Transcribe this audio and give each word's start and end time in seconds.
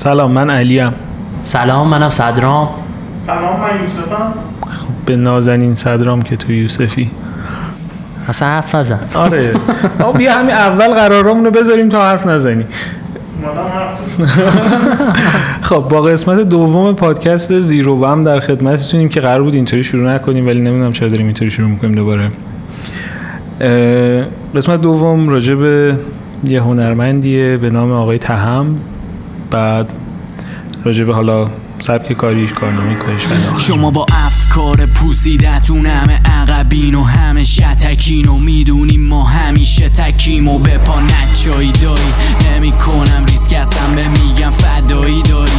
سلام 0.00 0.30
من 0.30 0.50
علیم 0.50 0.92
سلام 1.42 1.88
منم 1.88 2.10
صدرام. 2.10 2.68
سلام 3.20 3.60
من 3.60 3.82
یوسفم. 3.82 4.32
به 5.06 5.16
نازنین 5.16 5.74
صدرام 5.74 6.22
که 6.22 6.36
تو 6.36 6.52
یوسفی. 6.52 7.10
اصلا 8.28 8.48
حرف 8.48 8.74
نزن. 8.74 9.00
آره. 9.14 9.52
آقا 10.00 10.12
بیا 10.12 10.32
همین 10.32 10.50
اول 10.50 10.88
قرارمون 10.88 11.44
رو 11.44 11.50
بذاریم 11.50 11.88
تا 11.88 12.02
حرف 12.02 12.26
نزنی. 12.26 12.60
خب 15.68 15.86
با 15.90 16.02
قسمت 16.02 16.40
دوم 16.40 16.94
پادکست 16.94 17.60
زیرو 17.60 18.06
هم 18.06 18.24
در 18.24 18.40
خدمتتونیم 18.40 19.08
که 19.08 19.20
قرار 19.20 19.42
بود 19.42 19.54
اینطوری 19.54 19.84
شروع 19.84 20.14
نکنیم 20.14 20.46
ولی 20.46 20.60
نمی‌دونم 20.60 20.92
چرا 20.92 21.08
داریم 21.08 21.26
اینطوری 21.26 21.50
شروع 21.50 21.68
می‌کنیم 21.68 21.94
دوباره. 21.94 22.30
قسمت 24.54 24.80
دوم 24.80 25.28
راجع 25.28 25.54
به 25.54 25.96
یه 26.44 26.62
هنرمندیه 26.62 27.56
به 27.56 27.70
نام 27.70 27.92
آقای 27.92 28.18
تهم. 28.18 28.76
بعد 29.50 29.92
راجع 30.84 31.04
به 31.04 31.14
حالا 31.14 31.48
سبک 31.78 32.12
کاریش 32.12 32.52
کارنامه 32.52 32.94
کاریش. 32.94 33.22
شما 33.58 33.90
با 33.90 34.06
افکار 34.26 34.86
پوسیدتون 34.86 35.86
همه 35.86 36.20
عقبین 36.24 36.94
و 36.94 37.02
همه 37.02 37.44
شتکین 37.44 38.28
و 38.28 38.38
می‌دونیم 38.38 39.08
ما 39.08 39.24
همیشه 39.24 39.88
تکیم 39.88 40.48
و 40.48 40.58
به 40.58 40.78
پا 40.78 41.00
نچایی 41.00 41.72
داری 41.72 42.12
نمی 42.50 42.72
کنم 42.72 43.24
ریسک 43.26 43.52
هستم 43.52 43.94
به 43.94 44.08
میگم 44.08 44.50
فدایی 44.50 45.22
داری 45.22 45.52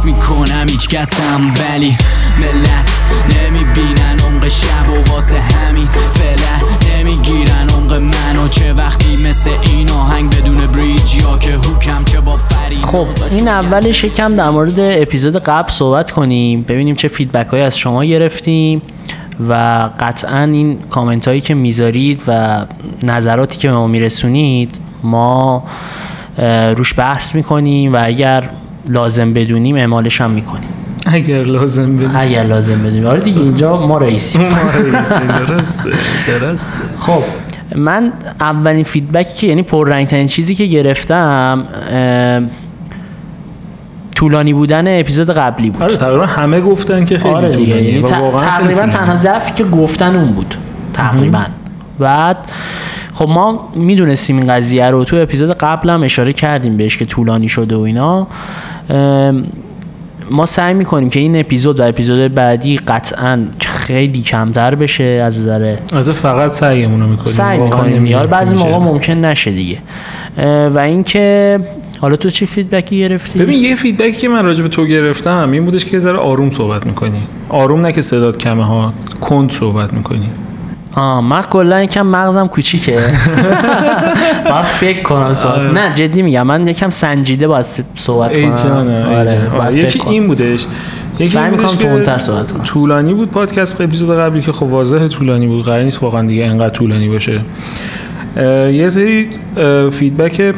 حس 0.00 0.06
می‌کنم 0.06 0.66
هیچ 0.68 0.88
کسم 0.88 1.54
ولی 1.54 1.96
ملت 2.38 2.90
نمی‌بینن 3.36 4.18
عمق 4.26 4.48
شب 4.48 4.88
و 4.88 5.12
واسه 5.12 5.40
همین 5.40 5.86
فعلا 5.86 6.98
نمی‌گیرن. 6.98 7.68
عمق 7.68 7.92
منو 7.92 8.48
چه 8.48 8.72
وقتی 8.72 9.16
مثل 9.16 9.50
این 9.62 9.90
آهنگ 9.90 10.36
بدون 10.36 10.66
بریج 10.66 11.14
یا 11.14 11.38
که 11.38 11.52
هوکم 11.52 12.04
چه 12.04 12.20
با 12.20 12.36
فرید 12.36 12.84
خب 12.84 13.06
این 13.30 13.48
اولش 13.48 14.04
یکم 14.04 14.34
در 14.34 14.50
مورد 14.50 14.80
اپیزود 14.80 15.36
قبل 15.36 15.70
صحبت 15.70 16.10
کنیم 16.10 16.62
ببینیم 16.62 16.94
چه 16.94 17.08
فیدبک 17.08 17.46
هایی 17.46 17.62
از 17.62 17.78
شما 17.78 18.04
گرفتیم 18.04 18.82
و 19.48 19.54
قطعا 20.00 20.42
این 20.42 20.78
کامنت 20.90 21.28
هایی 21.28 21.40
که 21.40 21.54
می‌ذارید 21.54 22.20
و 22.26 22.64
نظراتی 23.02 23.58
که 23.58 23.68
به 23.68 23.74
ما 23.74 23.86
میرسونید 23.86 24.78
ما 25.02 25.64
روش 26.76 26.98
بحث 26.98 27.34
می‌کنیم 27.34 27.92
و 27.92 27.98
اگر 28.04 28.50
لازم 28.88 29.32
بدونیم 29.32 29.76
اعمالش 29.76 30.20
هم 30.20 30.30
می‌کنیم. 30.30 30.68
اگر 31.06 31.42
لازم 31.42 31.96
بدیم 31.96 32.10
اگر 32.14 32.42
لازم 32.42 32.78
بدونیم. 32.78 33.06
آره 33.06 33.20
دیگه 33.20 33.40
اینجا 33.40 33.86
ما 33.86 33.98
رئیسیم. 33.98 34.42
درسته 35.48 35.82
درسته. 36.28 36.72
خب 36.98 37.22
من 37.76 38.12
اولین 38.40 38.84
فیدبکی 38.84 39.34
که 39.34 39.46
یعنی 39.46 39.62
پررنگترین 39.62 40.26
چیزی 40.26 40.54
که 40.54 40.66
گرفتم 40.66 41.64
طولانی 44.14 44.52
بودن 44.52 45.00
اپیزود 45.00 45.30
قبلی 45.30 45.70
بود. 45.70 45.82
آره 45.82 45.96
تقریبا 45.96 46.26
همه 46.26 46.60
گفتن 46.60 47.04
که 47.04 47.18
خیلی 47.18 47.34
آره 47.34 47.50
دیگه. 47.50 47.64
طولانیه 47.66 47.92
یعنی 47.94 48.08
تقریبا. 48.38 48.86
تنها 48.86 49.14
ضعفی 49.14 49.52
که 49.52 49.64
گفتن 49.64 50.16
اون 50.16 50.32
بود. 50.32 50.54
تقریبا. 50.92 51.42
بعد 51.98 52.36
خب 53.20 53.28
ما 53.28 53.68
می‌دونستیم 53.74 54.36
این 54.36 54.46
قضیه 54.46 54.90
رو. 54.90 55.04
تو 55.04 55.16
اپیزود 55.16 55.52
قبل 55.52 55.90
هم 55.90 56.02
اشاره 56.02 56.32
کردیم 56.32 56.76
بهش 56.76 56.96
که 56.96 57.04
طولانی 57.04 57.48
شده 57.48 57.76
و 57.76 57.80
اینا. 57.80 58.26
ما 60.30 60.46
سعی 60.46 60.74
می‌کنیم 60.74 61.10
که 61.10 61.20
این 61.20 61.40
اپیزود 61.40 61.80
و 61.80 61.88
اپیزود 61.88 62.34
بعدی 62.34 62.76
قطعا 62.76 63.44
خیلی 63.60 64.22
کمتر 64.22 64.74
بشه 64.74 65.04
از 65.04 65.38
نظر 65.38 65.76
البته 65.92 66.12
فقط 66.12 66.50
سعیمون 66.50 67.00
رو 67.00 67.06
می‌کنیم. 67.06 67.26
سعی 67.26 67.58
می‌کنیم 67.58 68.06
یار. 68.06 68.26
بعضی 68.26 68.56
موقع 68.56 68.78
ممکن 68.78 69.12
نشه 69.12 69.50
دیگه. 69.50 69.78
و 70.74 70.78
اینکه 70.78 71.58
حالا 72.00 72.16
تو 72.16 72.30
چی 72.30 72.46
feedback 72.46 72.92
ی 72.92 72.98
گرفتی؟ 72.98 73.38
ببین 73.38 73.62
یه 73.62 73.74
feedback 73.74 74.08
ی 74.08 74.12
که 74.12 74.28
من 74.28 74.44
راجع 74.44 74.62
به 74.62 74.68
تو 74.68 74.86
گرفتم 74.86 75.50
این 75.52 75.64
بودش 75.64 75.84
که 75.84 75.92
یه 75.92 75.98
ذره 75.98 76.18
آروم 76.18 76.50
صحبت 76.50 76.86
می‌کنی. 76.86 77.22
آروم 77.48 77.86
نه 77.86 77.92
که 77.92 78.00
صدات 78.00 78.38
کمه 78.38 78.66
ها 78.66 78.92
کند 79.20 79.52
صحبت 79.52 79.92
می‌کنی. 79.92 80.30
آه 80.94 81.20
من 81.20 81.42
کلا 81.42 81.82
یکم 81.82 82.06
مغزم 82.06 82.46
کوچیکه 82.48 82.92
باید 84.50 84.64
فکر 84.64 85.02
کنم 85.02 85.34
صحبت 85.34 85.58
آره. 85.58 85.70
نه 85.70 85.94
جدی 85.94 86.22
میگم 86.22 86.46
من 86.46 86.68
یکم 86.68 86.88
سنجیده 86.88 87.48
باید 87.48 87.66
صحبت 87.96 88.32
کنم 88.32 88.44
ای 88.44 88.50
آره 88.50 88.62
جانه. 88.62 89.60
آره، 89.60 89.76
یکی. 89.76 90.02
این 90.08 90.26
بودش 90.26 90.66
یکی 91.14 91.26
سعی 91.26 91.50
می‌کنم 91.50 91.76
که 91.76 91.88
تندتر 91.88 92.18
صحبت 92.18 92.52
کنم. 92.52 92.62
طولانی 92.62 93.14
بود 93.14 93.30
پادکست 93.30 93.80
اپیزود 93.80 94.18
قبلی 94.18 94.40
که 94.42 94.52
خب 94.52 94.62
واضح 94.62 95.08
طولانی 95.08 95.46
بود 95.46 95.64
قرار 95.64 95.82
نیست 95.82 96.02
واقعا 96.02 96.26
دیگه 96.26 96.44
انقدر 96.44 96.74
طولانی 96.74 97.08
باشه 97.08 97.40
یه 98.72 98.88
سری 98.88 99.28
feedback 99.90 100.54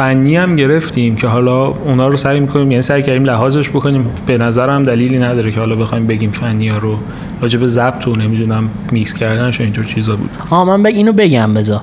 فنی 0.00 0.36
هم 0.36 0.56
گرفتیم 0.56 1.16
که 1.16 1.26
حالا 1.26 1.66
اونا 1.66 2.08
رو 2.08 2.16
سعی 2.16 2.40
می‌کنیم 2.40 2.70
یعنی 2.70 2.82
سعی 2.82 3.02
کردیم 3.02 3.24
لحاظش 3.24 3.68
بکنیم. 3.68 4.06
به 4.26 4.38
نظرم 4.38 4.84
دلیلی 4.84 5.18
نداره 5.18 5.50
که 5.52 5.60
حالا 5.60 5.74
بخوایم 5.74 6.06
بگیم 6.06 6.30
فنی 6.30 6.68
ها 6.68 6.78
رو 6.78 6.96
راجع 7.40 7.58
به 7.58 7.66
ضبط 7.66 8.08
و 8.08 8.16
نمی‌دونم 8.16 8.68
میکس 8.92 9.14
کردنش 9.14 9.60
و 9.60 9.62
اینجور 9.62 9.84
چیزا 9.84 10.16
بود. 10.16 10.30
آه 10.50 10.64
من 10.64 10.82
بگ 10.82 10.92
اینو 10.94 11.12
بگم 11.12 11.54
بذار. 11.54 11.80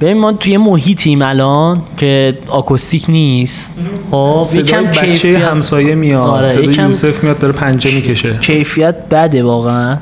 ببین 0.00 0.18
ما 0.18 0.32
توی 0.32 0.56
محیطیم 0.56 1.22
الان 1.22 1.82
که 1.96 2.38
آکوستیک 2.48 3.04
نیست. 3.08 3.74
خب 4.10 4.44
یکم 4.54 4.84
بچه 4.84 5.00
کیفیت 5.06 5.42
همسایه 5.42 5.94
میاد. 5.94 6.22
آره، 6.30 6.48
صدای 6.48 6.64
یکم- 6.64 6.86
یوسف 6.86 7.24
میاد 7.24 7.38
داره 7.38 7.52
پنجه 7.52 7.94
می‌کشه. 7.94 8.36
کیفیت 8.40 8.94
بده 9.10 9.42
واقعا. 9.42 9.96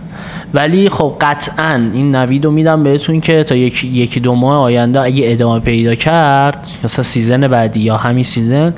ولی 0.54 0.88
خب 0.88 1.16
قطعا 1.20 1.90
این 1.92 2.16
نوید 2.16 2.44
رو 2.44 2.50
میدم 2.50 2.82
بهتون 2.82 3.20
که 3.20 3.44
تا 3.44 3.54
یکی, 3.54 3.88
یکی 3.88 4.20
دو 4.20 4.34
ماه 4.34 4.58
آینده 4.58 5.00
اگه 5.00 5.32
ادامه 5.32 5.60
پیدا 5.60 5.94
کرد 5.94 6.68
مثلا 6.84 7.02
season 7.02 7.48
بعدی 7.48 7.80
یا 7.80 7.96
همین 7.96 8.24
season 8.24 8.72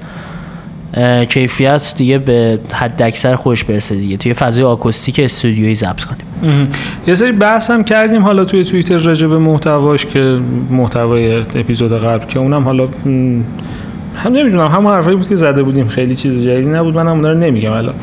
کیفیت 1.29 1.95
دیگه 1.97 2.19
به 2.19 2.59
حداکثر 2.73 3.37
خودش 3.37 3.65
برسه 3.65 3.95
دیگه. 3.95 4.17
توی 4.17 4.35
فضای 4.35 4.65
آکوستیک 4.65 5.21
استودیویی 5.21 5.75
ضبط 5.75 6.05
کنیم. 6.05 6.69
یه 7.07 7.15
سری 7.15 7.33
بحث 7.33 7.71
هم 7.71 7.85
کردیم 7.85 8.23
حالا 8.23 8.45
توی 8.45 8.65
توییتر 8.65 8.99
راجع 8.99 9.27
به 9.27 9.39
محتواش 9.39 10.07
که 10.07 10.39
محتوای 10.71 11.37
اپیزود 11.37 11.93
قبل 12.05 12.27
که 12.27 12.39
اونم 12.39 12.65
حالا 12.65 12.89
هم 14.17 14.33
نمی‌دونم 14.33 14.67
همون 14.67 14.93
حرفایی 14.93 15.17
بود 15.17 15.29
که 15.29 15.37
زده 15.37 15.63
بودیم. 15.63 15.89
خیلی 15.89 16.15
چیز 16.15 16.45
جدیدی 16.45 16.69
نبود. 16.69 16.95
منم 16.95 17.09
اونا 17.09 17.33
رو 17.33 17.39
نمیگم 17.39 17.73
الان. 17.73 17.95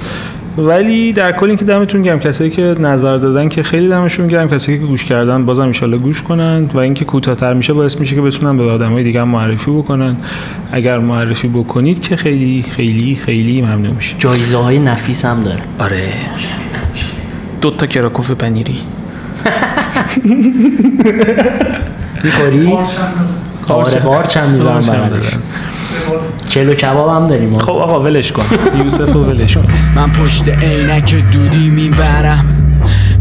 ولی 0.58 1.14
در 1.14 1.32
کل 1.32 1.48
اینکه 1.48 1.66
دمتون 1.66 2.02
گرم 2.02 2.20
کسایی 2.20 2.50
که 2.50 2.76
نظر 2.80 3.18
دادن 3.18 3.50
که 3.50 3.64
خیلی 3.64 3.88
دمشون 3.88 4.28
گرم 4.28 4.50
کسایی 4.50 4.80
که 4.80 4.86
گوش 4.86 5.06
کردن 5.06 5.46
بازم 5.46 5.72
ان 5.82 5.98
گوش 5.98 6.22
کنن 6.22 6.70
و 6.74 6.78
اینکه 6.78 7.06
کوتاه‌تر 7.06 7.54
میشه 7.54 7.74
باعث 7.74 8.00
میشه 8.00 8.16
که 8.16 8.22
بتونن 8.22 8.58
به 8.58 8.64
آدمای 8.64 9.04
دیگه 9.04 9.22
هم 9.22 9.28
معرفی 9.28 9.72
بکنن. 9.72 10.16
اگر 10.72 11.00
معرفی 11.00 11.48
بکنید 11.48 12.02
که 12.02 12.16
خیلی 12.16 12.64
خیلی 12.64 13.16
خیلی 13.16 13.62
ممنون 13.62 13.96
میشه 13.96 14.16
جایزه 14.20 14.58
های 14.58 14.80
نفیس 14.80 15.26
هم 15.26 15.44
داره. 15.44 15.62
آره. 15.80 16.04
دو 17.62 17.72
تا 17.72 17.88
کراکوف 17.88 18.32
پنیری. 18.32 18.78
می‌خوری؟ 22.24 22.74
آره 23.68 24.00
قارچ 24.00 24.38
هم 24.38 24.50
می‌زنم 24.50 24.72
قارچ 24.72 24.90
هم 24.90 24.96
بغلش 24.96 25.10
دارن. 25.10 25.42
چلو 26.56 26.74
کباب 26.74 27.10
هم 27.10 27.28
داریم. 27.28 27.58
خب 27.58 27.72
آقا 27.72 28.02
ولش 28.02 28.32
کن. 28.32 28.44
یوسف 28.84 29.14
رو 29.14 29.24
ولش 29.24 29.58
کن. 29.58 29.66
من 29.96 30.12
پشت 30.12 30.48
عینک 30.48 31.16
دودی 31.32 31.70
می‌برم. 31.70 32.65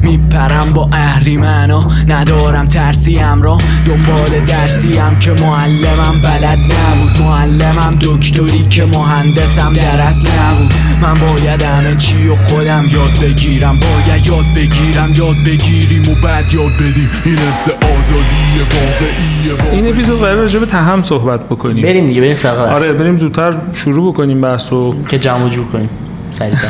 میپرم 0.02 0.72
با 0.72 0.88
اهریمنا 0.92 1.86
ندارم 2.08 2.66
ترسیم 2.66 3.42
را 3.42 3.58
دنبال 3.86 4.44
درسیم 4.46 5.18
که 5.20 5.30
معلمم 5.30 6.20
بلد 6.22 6.58
نبود. 6.58 7.22
معلمم 7.22 7.98
دکتری 8.00 8.66
که 8.70 8.84
مهندسم 8.84 9.74
در 9.74 10.00
اصل 10.00 10.28
نبود. 10.28 10.74
من 11.02 11.18
باید 11.18 11.62
همه 11.62 11.96
چی 11.96 12.28
و 12.28 12.34
خودم 12.34 12.84
یاد 12.90 13.20
بگیرم. 13.20 13.78
باید 13.80 14.26
یاد 14.26 14.44
بگیرم. 14.56 15.12
یاد 15.14 15.36
بگیریم 15.46 16.02
و 16.12 16.14
بعد 16.14 16.52
یاد 16.52 16.72
بدیم. 16.74 17.10
این 17.24 17.38
حس 17.38 17.68
آزادی 17.68 18.58
واقعیه 18.58 19.72
این 19.72 19.88
اپیزود 19.88 20.20
قرار 20.20 20.34
راجع 20.36 20.58
به 20.58 20.66
تهم 20.66 21.02
صحبت 21.02 21.40
بکنیم. 21.44 21.82
بریم 21.82 22.06
دیگه 22.06 22.20
بریم 22.20 22.34
سراغ 22.34 22.58
آره 22.58 22.72
آره 22.72 22.92
بریم 22.92 23.18
زودتر 23.18 23.56
شروع 23.72 24.12
بکنیم 24.12 24.40
بحث 24.40 24.72
رو. 24.72 24.94
که 25.08 25.18
جمع 25.18 25.44
و 25.44 25.48
جور 25.48 25.66
کنیم. 25.66 25.88
سریعتر. 26.30 26.68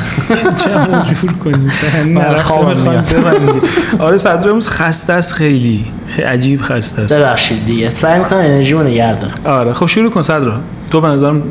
جمع 0.67 1.15
جور 1.15 1.33
کنیم. 1.33 1.73
آره 3.99 4.17
صدر 4.17 4.49
امروز 4.49 4.69
خسته 4.69 5.13
است 5.13 5.33
خیلی. 5.33 5.85
عجیب 6.27 6.63
خسته 6.63 7.03
است. 7.03 7.19
ببخشید 7.19 7.67
دیگه. 7.67 7.91
سعی 7.91 8.19
می‌کنم 8.19 8.39
انرژی 8.39 8.75
نگه 8.75 9.15
دارم. 9.15 9.35
آره 9.45 9.73
خب 9.73 9.87
شروع 9.87 10.11
کن 10.11 10.23
صدر. 10.23 10.53
تو 10.91 11.01
به 11.01 11.09
نظرم 11.09 11.43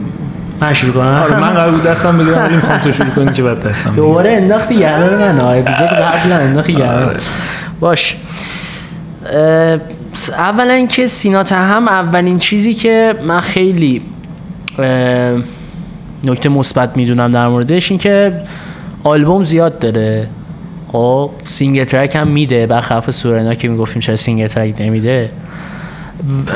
من 0.61 0.73
شروع 0.73 0.93
کنم؟ 0.93 1.21
آره 1.23 1.39
من 1.39 1.49
قرار 1.49 1.71
بود 1.71 1.83
دستم 1.83 2.17
بگیرم 2.17 2.43
ولی 2.43 2.55
می‌خوام 2.55 2.77
تو 2.77 2.91
شروع 2.91 3.09
کنی 3.09 3.33
که 3.33 3.43
بعد 3.43 3.67
دستم. 3.67 3.93
دوباره 3.93 4.31
انداختی 4.31 4.79
گردن 4.79 5.17
من 5.17 5.39
ها 5.39 5.51
اپیزود 5.51 5.87
قبل 5.87 6.31
انداختی 6.31 6.75
گردن 6.75 7.03
آره. 7.03 7.19
باش. 7.79 8.17
اولا 10.37 10.73
اینکه 10.73 11.07
سینا 11.07 11.43
هم 11.51 11.87
اولین 11.87 12.37
چیزی 12.37 12.73
که 12.73 13.15
من 13.23 13.39
خیلی 13.39 14.01
نکته 16.25 16.49
مثبت 16.49 16.97
می‌دونم 16.97 17.31
در 17.31 17.47
موردش 17.47 17.91
این 17.91 17.99
که 17.99 18.41
آلبوم 19.03 19.43
زیاد 19.43 19.79
داره. 19.79 20.27
خب 20.87 21.31
single 21.45 21.83
track 21.83 22.15
هم 22.15 22.27
میده. 22.27 22.67
برخلاف 22.67 23.09
سورنا 23.09 23.53
که 23.55 23.67
می‌گفتیم 23.67 24.01
چرا 24.01 24.15
single 24.15 24.47
track 24.47 24.75
نمیده؟ 24.79 25.29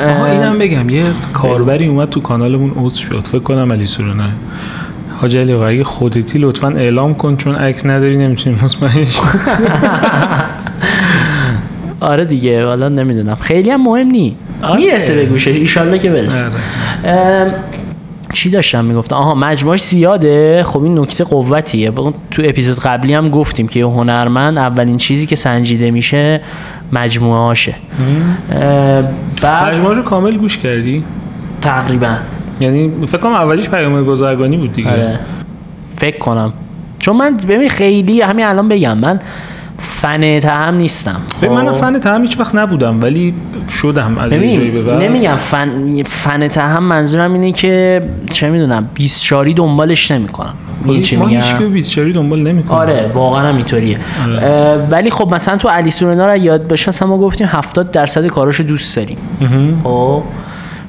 آها 0.08 0.26
اینم 0.26 0.58
بگم. 0.58 0.90
یه 0.90 1.04
کاربری 1.32 1.86
اومد 1.86 2.10
تو 2.10 2.20
کانالمون 2.20 2.72
عضو 2.76 3.00
شد. 3.02 3.24
فکر 3.32 3.38
کنم 3.38 3.72
علی 3.72 3.86
سورنا. 3.86 4.28
حاج 5.20 5.36
علی 5.36 5.52
اگه 5.52 5.84
خودتی 5.84 6.38
لطفا 6.38 6.68
اعلام 6.68 7.14
کن 7.14 7.36
چون 7.36 7.54
عکس 7.54 7.86
نداری 7.86 8.16
نمی‌تونی 8.16 8.56
مطمئن 8.62 9.04
شی. 9.04 9.20
آره 12.00 12.24
دیگه 12.24 12.64
حالا 12.64 12.88
نمی‌دونم. 12.88 13.34
خیلی 13.34 13.70
هم 13.70 13.82
مهم 13.82 14.06
نی. 14.06 14.36
آره. 14.62 14.76
می‌رسه 14.76 15.14
به 15.14 15.24
گوشش. 15.24 15.48
ایشالله 15.48 15.98
که 15.98 16.10
برسه. 16.10 16.44
آره. 17.04 17.54
چی 18.32 18.50
داشتم 18.50 18.84
می‌گفتم؟ 18.84 19.16
آها 19.16 19.34
مجموعش 19.34 19.82
زیاده؟ 19.82 20.62
خب 20.62 20.82
این 20.82 20.98
نکته 20.98 21.24
قوتیه. 21.24 21.90
تو 22.30 22.42
اپیزود 22.44 22.78
قبلی 22.78 23.14
هم 23.14 23.28
گفتیم 23.30 23.68
که 23.68 23.84
هنرمند 23.84 24.58
اولین 24.58 24.96
چیزی 24.96 25.26
که 25.26 25.36
سنجیده 25.36 25.90
میشه 25.90 26.40
مجموعه 26.92 27.40
هاشه 27.40 27.74
بعد 29.42 29.74
مجموعه 29.74 29.94
رو 29.94 30.02
کامل 30.02 30.36
گوش 30.36 30.58
کردی؟ 30.58 31.04
تقریبا. 31.60 32.16
یعنی 32.60 32.92
فکر 33.06 33.18
کنم 33.18 33.32
اولیش 33.32 33.68
پیام 33.68 34.04
بازرگانی 34.04 34.56
بود 34.56 34.72
دیگه. 34.72 34.90
آره. 34.90 35.20
فکر 35.96 36.18
کنم. 36.18 36.52
چون 36.98 37.16
من 37.16 37.36
ببین 37.36 37.68
خیلی 37.68 38.20
همین 38.20 38.46
الان 38.46 38.68
بگم 38.68 38.98
من 38.98 39.20
فن 39.98 40.22
هم 40.44 40.74
نیستم. 40.74 41.20
ببین 41.42 41.52
من 41.52 41.72
خب؟ 41.72 41.72
فن 41.72 41.98
تهم 41.98 42.22
هیچ 42.22 42.40
وقت 42.40 42.54
نبودم 42.54 43.00
ولی 43.02 43.34
شدم 43.82 44.18
از 44.18 44.32
یه 44.32 44.56
جایی 44.56 44.70
به 44.70 44.96
نمیگم 44.96 45.36
فن 45.36 46.02
فن 46.02 46.42
هم 46.56 46.84
منظورم 46.84 47.32
اینه 47.32 47.52
که 47.52 48.00
چه 48.30 48.50
می‌دونم 48.50 48.88
20 48.94 49.24
شاری 49.24 49.54
دنبالش 49.54 50.10
نمی‌کنم. 50.10 50.54
این 50.84 51.02
چی 51.02 51.16
ما 51.16 51.24
میگم؟ 51.26 51.40
هیچ 51.40 51.58
که 51.58 51.66
20 51.66 51.90
چاری 51.90 52.12
دنبال 52.12 52.42
نمی‌کنه 52.42 52.78
آره 52.78 53.10
واقعا 53.14 53.48
هم 53.48 53.56
اینطوریه. 53.56 53.98
آره. 54.24 54.86
ولی 54.90 55.10
خب 55.10 55.34
مثلا 55.34 55.56
تو 55.56 55.68
علی 55.68 55.90
سورنا 55.90 56.26
رو 56.26 56.36
یاد 56.36 56.68
باشه 56.68 56.88
مثلا 56.88 57.08
ما 57.08 57.18
گفتیم 57.18 57.46
70 57.46 57.90
درصد 57.90 58.26
کاراشو 58.26 58.62
دوست 58.62 58.96
داریم. 58.96 59.18
خب 59.84 60.22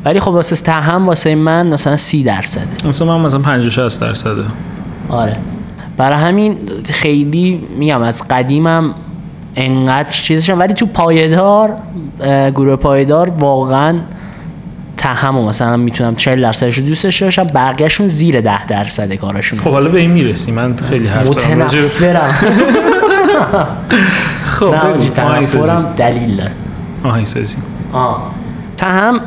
ولی 0.05 0.19
خب 0.19 0.27
واسه 0.27 0.55
تهم 0.55 1.07
واسه 1.07 1.35
من 1.35 1.67
مثلا 1.67 1.95
30 1.95 2.23
درصده. 2.23 2.87
مثلا 2.87 3.17
من 3.17 3.25
مثلا 3.25 3.39
50 3.39 3.69
60 3.69 4.01
درصده. 4.01 4.43
آره. 5.09 5.37
برای 5.99 6.17
همین 6.17 6.57
خیلی 6.89 7.67
میگم 7.77 8.01
از 8.01 8.27
قدیمم 8.27 8.93
انقدر 9.55 10.09
چیزشم 10.09 10.59
ولی 10.59 10.73
تو 10.73 10.85
پایدار 10.85 11.75
گروه 12.55 12.75
پایدار 12.75 13.29
واقعا 13.29 13.99
تهم 14.97 15.37
و 15.37 15.49
مثلا 15.49 15.77
می‌تونم 15.77 16.15
40 16.15 16.41
درصدش 16.41 16.77
رو 16.77 16.85
دوستش 16.85 17.21
داشتم 17.21 17.43
بقیهشون 17.43 18.07
زیر 18.07 18.41
10 18.41 18.65
درصد 18.65 19.13
کاراشون. 19.13 19.59
خب 19.59 19.71
حالا 19.71 19.89
به 19.89 19.99
این 19.99 20.11
می‌رسی 20.11 20.51
من 20.51 20.75
خیلی 20.75 21.07
حرف 21.07 21.27
متنفرم. 21.27 22.31
خب 24.45 24.65
نه. 24.65 24.79
آجی. 24.79 25.09
تنفرم 25.09 25.93
دلیل 25.97 26.35
داره. 26.35 26.51
آهنگسازی. 27.03 27.57
آه. 27.93 28.31
تهم 28.77 29.21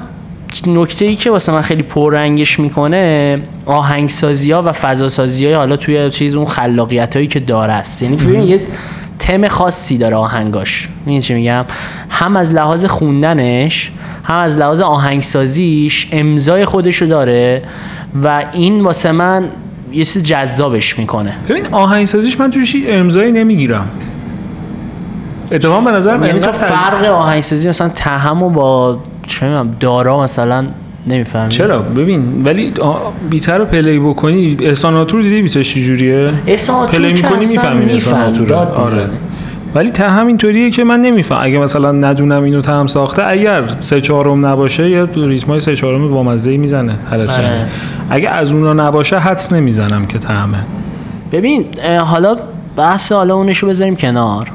نکته 0.69 1.05
ای 1.05 1.17
که 1.17 1.31
واسه 1.31 1.53
من 1.53 1.61
خیلی 1.61 1.83
پررنگش 1.83 2.61
می‌کنه 2.61 3.39
آهنگسازی 3.67 4.53
ها 4.53 4.63
و 4.63 4.73
فضاسازی 4.73 5.47
های 5.47 5.55
حالا 5.55 5.77
توی 5.77 6.11
چیز 6.11 6.37
اون 6.37 6.47
خلاقیت 6.47 7.17
هایی 7.17 7.29
که 7.29 7.41
داره 7.41 7.73
است. 7.73 8.03
یعنی 8.03 8.17
ببین 8.17 8.43
یه 8.43 8.61
تم 9.19 9.49
خاصی 9.49 9.99
داره 9.99 10.17
آهنگاش. 10.17 10.89
می‌دونی 10.99 11.23
چی 11.23 11.35
میگم؟ 11.35 11.65
هم 12.11 12.37
از 12.37 12.55
لحاظ 12.55 12.85
خوندنش 12.85 13.93
هم 14.25 14.37
از 14.37 14.59
لحاظ 14.59 14.81
آهنگسازیش 14.81 16.09
امضای 16.13 16.65
خودشو 16.65 17.07
داره 17.07 17.63
و 18.23 18.45
این 18.53 18.81
واسه 18.81 19.13
من 19.13 19.49
یه 19.93 20.05
چیز 20.05 20.23
جذابش 20.23 20.99
می‌کنه. 20.99 21.33
ببین 21.49 21.67
آهنگسازیش 21.73 22.41
من 22.41 22.51
توش 22.51 22.77
امضایی 22.87 23.33
نمی‌گیرم. 23.33 23.89
اتفاقا 25.53 25.81
به 25.81 25.91
نظرم 25.91 26.25
یعنی 26.25 26.41
تو 26.41 26.49
انقدر 26.49 26.67
تج- 26.67 26.71
فرق 26.71 27.05
آهنگسازی 27.05 27.69
مثلا 27.69 27.89
تهم 27.89 28.43
و 28.43 28.51
با 28.51 28.99
چه 29.27 29.47
می‌دونم 29.47 29.77
دارا 29.81 30.23
مثلا 30.23 30.67
نمی‌فهمی. 31.07 31.49
چرا؟ 31.49 31.79
ببین 31.79 32.43
ولی 32.45 32.73
بیتر 33.31 33.59
رو 33.59 33.65
پلی 33.65 33.99
بکنی 33.99 34.57
احساناتور 34.61 35.23
دیدی 35.23 35.43
بیتش 35.43 35.75
چجوریه 35.75 36.31
پلی 36.93 37.13
می‌کنی 37.13 37.47
می‌فهمی 37.47 37.85
میفهم، 37.85 38.21
احساناتور 38.21 38.55
آره. 38.55 39.09
ولی 39.75 39.91
ته 39.91 40.09
همینطوریه 40.09 40.71
که 40.71 40.85
من 40.85 41.01
نمیفهم. 41.01 41.39
اگه 41.43 41.59
مثلا 41.59 41.93
ندونم 41.93 42.43
اینو 42.43 42.61
تهم 42.61 42.87
ساخته 42.87 43.23
اگر 43.27 43.63
سه 43.81 44.01
چهارم 44.01 44.47
نباشه 44.47 44.91
یا 44.91 45.09
ریتمای 45.17 45.61
سه 45.61 45.77
چهارم 45.77 46.11
با 46.11 46.23
مزه 46.23 46.57
می‌زنه 46.57 46.95
هر 47.11 47.21
آره. 47.21 47.67
اگه 48.11 48.29
از 48.29 48.53
اونا 48.53 48.73
نباشه 48.73 49.19
حدس 49.19 49.53
نمی‌زنم 49.53 50.07
که 50.07 50.19
تهمه 50.19 50.59
ببین 51.33 51.65
حالا 51.99 52.37
بحث 52.77 53.13
حالا 53.13 53.35
اونشو 53.35 53.69
بذاریم 53.69 53.97
کنار. 53.97 54.51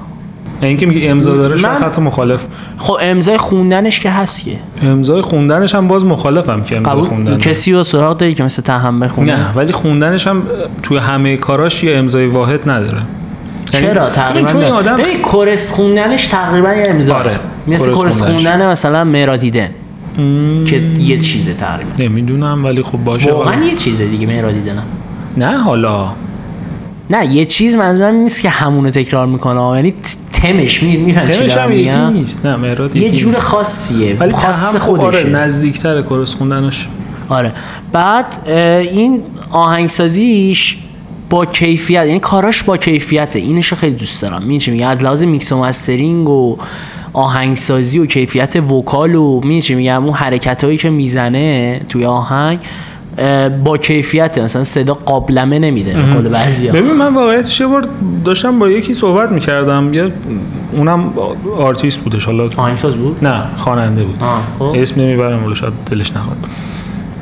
اینکه 0.61 0.85
میگه 0.85 1.09
امضا 1.09 1.35
داره 1.35 1.57
شاید 1.57 1.79
حتی 1.79 2.01
مخالف. 2.01 2.45
خب 2.77 2.97
امضای 3.01 3.37
خوندنش 3.37 3.99
که 3.99 4.09
هست 4.09 4.45
که. 4.45 4.51
امضای 4.81 5.21
خوندنش 5.21 5.75
هم 5.75 5.87
باز 5.87 6.05
مخالفم 6.05 6.61
که 6.63 6.77
امضا 6.77 7.01
خوندن. 7.03 7.37
کسی 7.37 7.71
رو 7.73 7.83
سراغ 7.83 8.17
داری 8.17 8.33
که 8.35 8.43
مثل 8.43 8.61
تهم 8.61 8.99
بخونه؟ 8.99 9.35
نه 9.35 9.53
ولی 9.55 9.71
خوندنش 9.73 10.27
هم 10.27 10.43
توی 10.83 10.97
همه 10.97 11.37
کاراش 11.37 11.83
یه 11.83 11.97
امضای 11.97 12.27
واحد 12.27 12.69
نداره. 12.69 12.97
یعنی- 13.73 13.87
چرا؟ 13.87 14.09
تقریبا 14.09 14.47
چون. 14.51 14.63
آدم 14.63 14.97
کورس 15.23 15.71
خوندنش 15.71 16.27
تقریبا 16.27 16.73
یه 16.73 16.87
امضا. 16.89 17.15
آره، 17.15 17.39
مثل 17.67 17.91
کورس. 17.91 18.21
خوندن 18.21 18.67
مثلا 18.67 19.03
مرادیدن 19.03 19.69
مم، 20.17 20.63
که 20.63 20.81
یه 20.99 21.17
چیزه 21.17 21.53
تقریبا. 21.53 21.89
نمی‌دونم 21.99 22.65
ولی 22.65 22.81
خب 22.83 22.97
باشه. 22.97 23.31
واقعا 23.31 23.63
یه 23.65 23.75
چیزه 23.75 24.05
دیگه 24.05 24.27
مرادیدن 24.27 24.83
نه 25.37 25.57
حالا. 25.57 26.07
نه 27.09 27.35
یه 27.35 27.45
چیز 27.45 27.75
منظورم 27.75 28.15
نیست 28.15 28.41
که 28.41 28.49
همونو 28.49 28.89
تکرار 28.89 29.27
می‌کنه 29.27 29.75
یعنی 29.75 29.93
تمش 30.33 30.83
می‌فهمی 30.83 31.33
چی 31.33 31.47
دارم 31.47 31.69
میگم؟ 31.69 32.13
نیست 32.13 32.45
نه 32.45 32.55
مراد 32.55 32.95
یه 32.95 33.09
جور. 33.09 33.33
خاصیه 33.33 34.17
ولی 34.19 34.31
خاص 34.31 34.69
آره 34.69 34.79
خودشه. 34.79 35.29
نزدیکتر 35.29 36.01
chorus 36.01 36.33
خوندنش. 36.33 36.87
آره. 37.29 37.53
بعد 37.91 38.49
این 38.49 39.21
آهنگسازیش 39.51 40.77
با 41.29 41.45
کیفیت 41.45 42.05
یعنی 42.05 42.19
کاراش 42.19 42.63
با 42.63 42.77
کیفیته 42.77 43.39
اینش 43.39 43.73
خیلی 43.73 43.95
دوست 43.95 44.21
دارم. 44.21 44.41
می‌دونی 44.41 44.59
چی 44.59 44.71
میگم؟ 44.71 44.87
از 44.87 45.03
لحاظ 45.03 45.23
میکس 45.23 45.51
و 45.51 45.57
mastering 45.57 46.29
و 46.29 46.57
آهنگسازی 47.13 47.99
و 47.99 48.05
کیفیت 48.05 48.55
vocal 48.55 49.15
و 49.15 49.35
می‌دونی 49.35 49.61
چی 49.61 49.75
میگم؟ 49.75 50.05
اون 50.05 50.13
حرکت 50.13 50.63
هایی 50.63 50.77
که 50.77 50.89
می‌زنه 50.89 51.81
توی 51.89 52.05
آهنگ 52.05 52.59
با 53.63 53.77
کیفیته 53.77 54.43
مثلا 54.43 54.63
صدا 54.63 54.93
قابلمه 54.93 55.59
نمیده 55.59 55.93
به 55.93 56.01
قول 56.13 56.29
بعضیا. 56.29 56.73
ببین 56.73 56.93
من 56.93 57.13
واقعیتش 57.13 57.59
یه 57.59 57.67
بار 57.67 57.87
داشتم 58.25 58.59
با 58.59 58.69
یکی 58.69 58.93
صحبت 58.93 59.31
می‌کردم. 59.31 59.93
یه 59.93 60.11
اونم 60.71 61.13
آرتیست 61.57 61.99
بودش 61.99 62.25
حالا 62.25 62.49
آهنگساز 62.57 62.95
بود؟ 62.95 63.17
نه 63.21 63.43
خواننده 63.57 64.03
بود. 64.03 64.17
آه، 64.21 64.41
خب. 64.59 64.75
اسم 64.75 65.01
نمی‌برم 65.01 65.45
ولی 65.45 65.55
شاید 65.55 65.73
دلش 65.91 66.11
نخواد. 66.11 66.37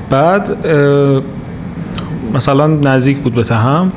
بعد 0.10 0.58
مثلا 2.34 2.68
نزدیک 2.68 3.18
بود 3.18 3.34
به 3.34 3.44
تهم. 3.44 3.92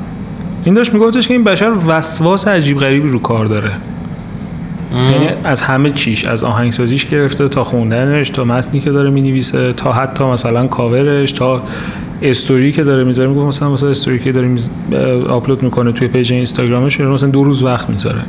این 0.63 0.75
داشت 0.75 0.93
میگفتش 0.93 1.27
که 1.27 1.33
این 1.33 1.43
بشر 1.43 1.71
وسواس 1.87 2.47
عجیب 2.47 2.77
غریبی 2.77 3.09
رو 3.09 3.19
کار 3.19 3.45
داره. 3.45 3.71
یعنی 4.93 5.29
از 5.43 5.61
همه 5.61 5.91
چیش 5.91 6.25
از 6.25 6.43
آهنگسازیش 6.43 7.05
گرفته 7.05 7.47
تا 7.47 7.63
خوندنش 7.63 8.29
تا 8.29 8.43
متنی 8.43 8.79
که 8.79 8.91
داره 8.91 9.09
می‌نویسه 9.09 9.73
تا 9.73 9.93
حتی 9.93 10.23
مثلا 10.23 10.67
کاورش 10.67 11.31
تا 11.31 11.61
استوری 12.21 12.71
که 12.71 12.83
داره 12.83 13.03
می‌ذاره. 13.03 13.29
می‌گفت 13.29 13.47
مثلا 13.47 13.69
مثلا 13.69 13.89
استوری 13.89 14.19
که 14.19 14.31
داره 14.31 14.47
میز... 14.47 14.69
آپلود 15.29 15.63
می‌کنه 15.63 15.91
توی 15.91 16.07
پیج 16.07 16.33
اینستاگرامش 16.33 17.01
مثلا 17.01 17.29
دو 17.29 17.43
روز 17.43 17.63
وقت 17.63 17.89
می‌ذاره. 17.89 18.21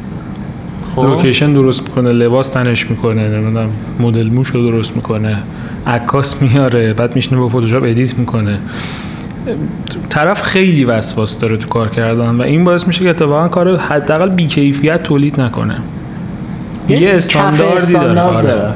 خب. 0.97 1.03
لوکیشن 1.03 1.53
درست 1.53 1.83
می‌کنه 1.83 2.13
لباس 2.13 2.51
تنش 2.51 2.91
می‌کنه 2.91 3.29
نمی‌دونم 3.29 3.71
مدل 4.01 4.29
موش 4.29 4.49
رو 4.49 4.71
درست 4.71 4.97
می‌کنه 4.97 5.39
عکاس 5.87 6.43
میاره 6.43 6.93
بعد 6.93 7.17
میشینه 7.17 7.41
با 7.41 7.49
فتوشاپ 7.49 7.85
ادیت 7.85 8.19
می‌کنه. 8.19 8.59
طرف 10.09 10.43
خیلی 10.43 10.85
وسواس 10.85 11.39
داره 11.39 11.57
تو 11.57 11.69
کار 11.69 11.89
کردن 11.89 12.31
و 12.31 12.43
این 12.43 12.65
باعث 12.65 12.87
میشه 12.87 13.05
که 13.05 13.11
اتفاقا 13.11 13.49
کار 13.49 13.77
حداقل 13.77 14.29
بیکیفیت 14.29 15.03
تولید 15.03 15.41
نکنه. 15.41 15.77
یه 16.91 17.09
کف 17.09 17.15
استانداردی 17.17 17.77
استاندارد 17.77 18.15
داره 18.17 18.37
آره. 18.37 18.47
داره. 18.51 18.75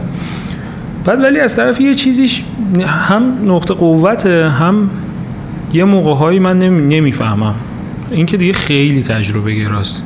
بعد 1.04 1.20
ولی 1.20 1.40
از 1.40 1.56
طرف 1.56 1.80
یه 1.80 1.94
چیزیش 1.94 2.42
هم 2.86 3.22
نقطه 3.44 3.74
قوته 3.74 4.48
هم 4.48 4.90
یه 5.72 5.84
موقع 5.84 6.14
هایی 6.14 6.38
من 6.38 6.58
نمی- 6.58 6.96
نمی‌فهمم. 6.96 7.54
این 8.10 8.26
که 8.26 8.36
دیگه 8.36 8.52
خیلی 8.52 9.02
تجربه 9.02 9.54
گراست 9.54 10.04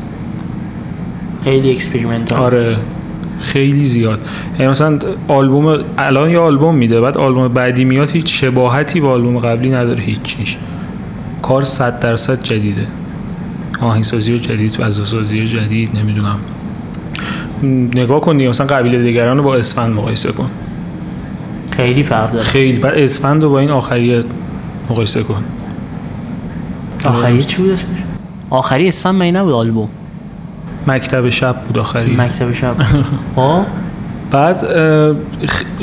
خیلی 1.45 1.71
experimental 1.71 2.39
آره 2.39 2.77
خیلی 3.41 3.85
زیاد. 3.87 4.21
یعنی 4.59 4.71
مثلا 4.71 4.99
آلبوم 5.29 5.79
الان 5.99 6.31
یه 6.31 6.39
آلبوم 6.39 6.75
میده 6.75 7.01
بعد 7.01 7.19
آلبوم 7.19 7.49
بعدی 7.49 7.85
میاد 7.85 8.11
هیچ 8.11 8.41
شباهتی 8.41 9.01
با 9.01 9.11
آلبوم 9.13 9.39
قبلی 9.39 9.71
نداره 9.71 10.03
هیچ 10.03 10.23
چیش 10.23 10.57
کار 11.43 11.65
صد 11.65 12.01
درصد 12.01 12.43
جدیده. 12.43 12.87
آهنگسازی 13.81 14.39
جدید 14.39 14.71
فضاسازی 14.77 15.47
جدید 15.47 15.91
نمی‌دونم. 15.97 16.39
نگاه 17.65 18.21
کن 18.21 18.37
مثلا 18.37 18.67
قبیله 18.67 19.03
دیگران 19.03 19.37
رو 19.37 19.43
با 19.43 19.57
اسفند 19.57 19.95
مقایسه 19.95 20.33
کن. 20.33 20.51
خیلی 21.71 22.03
فرق 22.03 22.33
داره. 22.33 22.45
خیلی 22.45 22.79
بعد 22.79 22.99
اسفند 22.99 23.43
رو 23.43 23.51
با 23.51 23.59
این 23.59 23.71
آخریه 23.71 24.25
مقایسه 24.91 25.23
کن. 25.23 25.45
آخری 27.05 27.45
چی 27.45 27.57
بود 27.57 27.71
اسمش؟ 27.71 27.99
آخری 28.51 28.89
اسفند 28.89 29.23
می 29.23 29.33
نبود 29.33 29.53
آلبوم؟ 29.53 29.89
مکتب 30.87 31.29
شب 31.29 31.57
بود 31.67 31.79
آخری. 31.79 32.17
مکتب 32.17 32.53
شب. 32.53 32.75
خب؟ 33.37 33.61
بعد 34.31 34.65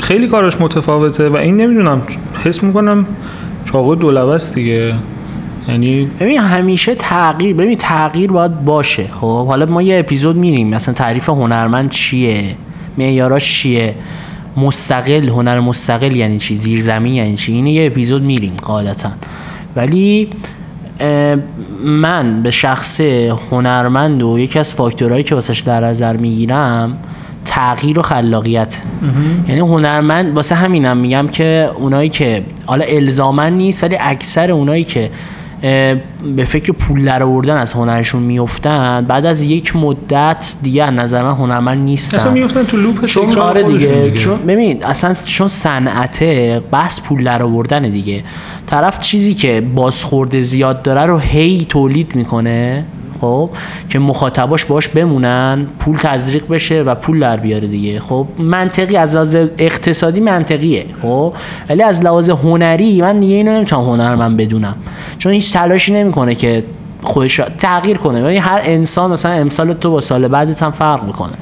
خیلی 0.00 0.28
کاراش 0.28 0.60
متفاوته 0.60 1.28
و 1.28 1.36
این 1.36 1.56
نمی‌دونم 1.56 2.02
حس 2.44 2.62
می‌کنم 2.62 3.06
چاقو 3.64 3.94
دولبه 3.94 4.32
است 4.32 4.54
دیگه. 4.54 4.94
یعنی 5.68 6.10
ببین 6.20 6.38
همیشه 6.38 6.94
تغییر 6.94 7.56
ببین 7.56 7.76
تغییر 7.78 8.30
باید 8.30 8.64
باشه 8.64 9.08
خب؟ 9.20 9.46
حالا 9.46 9.66
ما 9.66 9.82
یه 9.82 9.98
اپیزود 9.98 10.36
میریم. 10.36 10.68
مثلا 10.68 10.94
تعریف 10.94 11.28
هنرمند 11.28 11.90
چیه؟ 11.90 12.54
معیاراش 12.98 13.54
چیه؟ 13.54 13.94
مستقل 14.56 15.28
هنر 15.28 15.60
مستقل 15.60 16.16
یعنی 16.16 16.38
چی؟ 16.38 16.56
زیرزمین 16.56 17.14
یعنی 17.14 17.36
چی؟ 17.36 17.52
اینه 17.52 17.70
یه 17.70 17.86
اپیزود 17.86 18.22
میریم 18.22 18.52
قاعدتا. 18.62 19.10
ولی 19.76 20.28
من 21.84 22.42
به 22.42 22.50
شخص 22.50 23.00
هنرمند 23.50 24.22
و 24.22 24.38
یکی 24.38 24.58
از 24.58 24.72
فاکتورهایی 24.74 25.22
که 25.22 25.34
واسش 25.34 25.60
در 25.60 25.84
نظر 25.84 26.16
می‌گیرم 26.16 26.98
تغییر 27.44 27.98
و 27.98 28.02
خلاقیت. 28.02 28.80
یعنی 29.48 29.60
هنرمند 29.60 30.36
واسه 30.36 30.54
همینم 30.54 30.96
میگم 30.96 31.28
که 31.28 31.70
اونایی 31.76 32.08
که 32.08 32.42
حالا 32.66 32.84
الزامن 32.84 33.52
نیست 33.52 33.84
ولی 33.84 33.96
اکثر 34.00 34.50
اونایی 34.50 34.84
که 34.84 35.10
به 35.60 36.44
فکر 36.46 36.72
پول 36.72 37.04
در 37.04 37.22
آوردن 37.22 37.56
از 37.56 37.72
هنرشون 37.72 38.22
میفتن 38.22 39.04
بعد 39.08 39.26
از 39.26 39.42
یک 39.42 39.76
مدت 39.76 40.56
دیگه 40.62 40.84
از 40.84 40.92
نظر 40.92 41.22
من 41.22 41.34
هنرمند 41.34 41.84
نیستن. 41.84 42.16
اصلا 42.16 42.32
میفتن 42.32 42.64
تو 42.64 42.76
لوپ 42.76 43.04
چون 43.04 43.38
آره 43.38 43.62
دیگه 43.62 43.86
دیگه. 43.86 44.10
چون 44.10 44.38
ببین 44.38 44.84
اصلا 44.84 45.14
چون 45.14 45.48
صنعته 45.48 46.62
بس 46.72 47.00
پول 47.00 47.24
در 47.24 47.42
آوردن 47.42 47.82
دیگه. 47.82 48.24
طرف 48.66 48.98
چیزی 48.98 49.34
که 49.34 49.60
بازخورد 49.74 50.40
زیاد 50.40 50.82
داره 50.82 51.06
رو 51.06 51.18
هی 51.18 51.66
تولید 51.68 52.16
می‌کنه. 52.16 52.84
خب 53.20 53.50
که 53.88 53.98
مخاطباش 53.98 54.64
باش 54.64 54.88
بمونن 54.88 55.66
پول 55.78 55.96
تزریق 55.96 56.48
بشه 56.48 56.82
و 56.82 56.94
پول 56.94 57.20
در 57.20 57.36
بیاره 57.36 57.68
دیگه. 57.68 58.00
خب 58.00 58.26
منطقی 58.38 58.96
از 58.96 59.14
لحاظ 59.14 59.36
اقتصادی 59.58 60.20
منطقیه 60.20 60.86
خب. 61.02 61.34
ولی 61.68 61.82
از 61.82 62.04
لحاظ 62.04 62.30
هنری 62.30 63.02
من 63.02 63.20
دیگه 63.20 63.34
اینو 63.34 63.52
نمی‌تونم 63.52 63.84
هنرمند 63.84 64.36
بدونم. 64.36 64.76
چون 65.18 65.32
هیچ 65.32 65.52
تلاشی 65.52 65.92
نمی‌کنه 65.92 66.34
که 66.34 66.64
خودش 67.02 67.40
تغییر 67.58 67.96
کنه. 67.96 68.24
ولی 68.24 68.36
هر 68.36 68.60
انسان 68.64 69.10
مثلا 69.12 69.32
امسال 69.32 69.72
تو 69.72 69.90
با 69.90 70.00
سال 70.00 70.28
بعدت 70.28 70.62
هم 70.62 70.70
فرق 70.70 71.04
می‌کنه. 71.04 71.32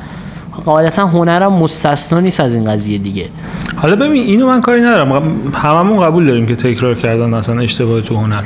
قاعدتا 0.64 1.07
هنرم 1.07 1.52
مستثنا 1.52 2.21
نیست 2.21 2.40
از 2.40 2.54
این 2.54 2.64
قضیه 2.64 2.99
دیگه. 2.99 3.28
حالا 3.76 3.97
ببین 3.97 4.23
اینو 4.23 4.47
من 4.47 4.61
کاری 4.61 4.81
ندارم. 4.81 5.37
هممون 5.54 6.00
قبول 6.00 6.26
داریم 6.26 6.47
که 6.47 6.57
تکرار 6.57 6.95
کردن 6.95 7.35
اصلا 7.35 7.61
اشتباه 7.61 8.00
تو 8.00 8.16
هنر. 8.16 8.43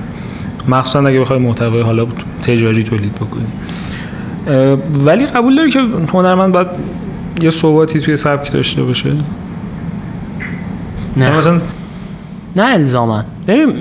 مخصوصا 0.68 1.06
اگه 1.06 1.20
بخوای 1.20 1.38
محتوای 1.38 1.82
حالا 1.82 2.06
تجاری 2.42 2.84
تولید 2.84 3.14
بکنی. 3.14 3.46
ولی 5.04 5.26
قبول 5.26 5.56
داری 5.56 5.70
که 5.70 5.80
هنرمند 6.12 6.52
باید 6.52 6.66
یه 7.42 7.50
ثباتی 7.50 8.00
توی 8.00 8.16
سبکی 8.16 8.50
داشته 8.52 8.82
باشه؟ 8.82 9.12
نه. 11.16 11.38
مثلا 11.38 11.60
نه 12.56 12.64
الزاما. 12.64 13.24
ببین 13.46 13.74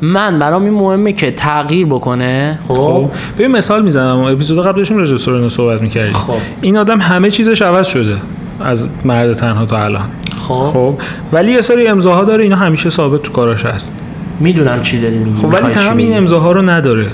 من 0.00 0.38
برام 0.38 0.64
این 0.64 0.74
مهمه 0.74 1.12
که 1.12 1.30
تغییر 1.30 1.86
بکنه 1.86 2.58
خب؟ 2.68 2.74
خب. 2.74 3.10
ببین 3.38 3.50
مثال 3.50 3.82
می‌زنم. 3.82 4.18
اپیزود 4.18 4.66
قبلشون 4.66 4.98
راجع 4.98 5.12
به 5.12 5.18
سورنا 5.18 5.48
صحبت 5.48 5.82
می‌کردیم. 5.82 6.12
خب. 6.12 6.34
این 6.60 6.76
آدم 6.76 7.00
همه 7.00 7.30
چیزش 7.30 7.62
عوض 7.62 7.86
شده 7.86 8.16
از 8.60 8.88
مرد 9.04 9.32
تنها 9.32 9.66
تا 9.66 9.84
الان. 9.84 10.08
خب. 10.48 10.70
خب. 10.72 10.94
ولی 11.32 11.52
یه 11.52 11.60
سری 11.60 11.88
امضاها 11.88 12.24
داره 12.24 12.44
اینا 12.44 12.56
همیشه 12.56 12.90
ثابت 12.90 13.22
تو 13.22 13.32
کاراش 13.32 13.64
هست. 13.64 13.92
می‌دونم 14.40 14.82
چی 14.82 15.00
داری 15.00 15.18
میگی 15.18 15.40
خب 15.40 15.52
ولی 15.52 15.74
تمام 15.74 15.96
این. 15.96 16.16
امضاها 16.16 16.52
رو 16.52 16.62
نداره 16.62 17.06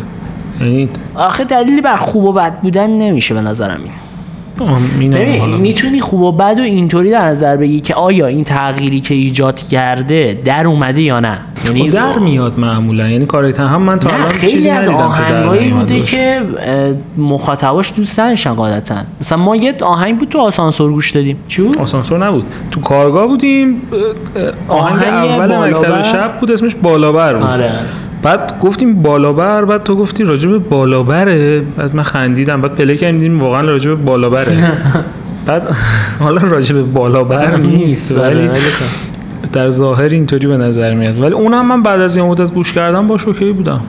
یعنی 0.61 0.88
آخه 1.14 1.45
دلیلی 1.45 1.81
بر 1.81 1.97
خوب 1.97 2.25
و 2.25 2.33
بد 2.33 2.61
بودن 2.61 2.91
نمیشه 2.91 3.35
به 3.35 3.41
نظرم 3.41 3.81
این 5.00 5.11
ببین. 5.11 5.55
می‌تونی 5.55 6.00
خوب 6.00 6.21
و 6.21 6.33
بد 6.33 6.59
و 6.59 6.62
اینطوری 6.62 7.11
در 7.11 7.25
نظر 7.25 7.57
بگی 7.57 7.81
که 7.81 7.95
آیا 7.95 8.26
این 8.26 8.45
تغییری 8.45 9.00
که 9.00 9.14
ایجاد 9.14 9.61
کرده 9.61 10.38
در 10.45 10.67
اومده 10.67 11.02
یا 11.02 11.21
نه 11.21 11.38
یعنی 11.66 11.83
خب 11.83 11.90
در 11.90 12.19
میاد 12.19 12.59
معمولا. 12.59 13.09
یعنی 13.09 13.26
کارای 13.26 13.52
هم 13.52 13.83
من 13.83 13.99
تا 13.99 14.11
الان 14.11 14.28
خیلی 14.28 14.52
چیزی 14.52 14.71
از 14.71 14.88
آهنگایی 14.88 15.71
بوده. 15.71 16.00
که 16.00 16.42
مخاطباش 17.16 17.92
دوست 17.97 18.21
نداشتن 18.21 18.54
قاعدتا. 18.54 18.97
مثلا 19.21 19.38
ما 19.38 19.57
یه 19.57 19.75
آهنگ 19.83 20.19
بود 20.19 20.28
تو 20.28 20.38
آسانسور 20.38 20.92
گوش 20.92 21.11
دادیم. 21.11 21.37
چی 21.49 21.62
بود؟ 21.62 21.78
آسانسور 21.78 22.26
نبود. 22.26 22.45
تو 22.71 22.81
کارگاه 22.81 23.26
بودیم 23.26 23.83
آهنگ 24.69 25.02
آهنگ 25.02 25.31
اول؟ 25.31 25.57
مکتب 25.71 26.02
شب 26.02 26.40
بود 26.40 26.50
اسمش 26.50 26.75
بالابر 26.75 27.35
بود. 27.35 27.47
آره. 27.47 27.73
بعد 28.23 28.61
گفتیم 28.61 29.02
بالابر 29.02 29.64
بعد 29.64 29.83
تو 29.83 29.97
گفتی 29.97 30.25
راجع 30.25 30.49
به 30.49 30.59
بالابره 30.59 31.61
بعد 31.61 31.97
من 31.97 32.02
خندیدم. 32.02 32.61
بعد 32.61 32.75
پلی 32.75 32.97
کردیم 32.97 33.40
واقعا 33.42 33.61
راجع 33.61 33.90
به 33.90 33.97
بالابره 33.97 34.73
بعد 35.47 35.62
حالا 36.21 36.49
راجع 36.49 36.75
به 36.75 36.83
بالابر 36.83 37.57
نیست. 37.66 38.19
آره، 38.19 38.28
ولی 38.28 38.49
ولی 38.49 38.61
در 39.52 39.68
ظاهر 39.68 40.08
اینطوری 40.08 40.46
به 40.46 40.56
نظر 40.56 40.94
میاد. 40.94 41.20
ولی 41.20 41.32
اونم 41.34 41.66
من 41.66 41.82
بعد 41.82 42.00
از 42.00 42.16
یه 42.16 42.22
مدت 42.22 42.50
گوش 42.50 42.72
کردم 42.72 43.06
باش 43.08 43.25
اوکی 43.25 43.52
بودم. 43.52 43.80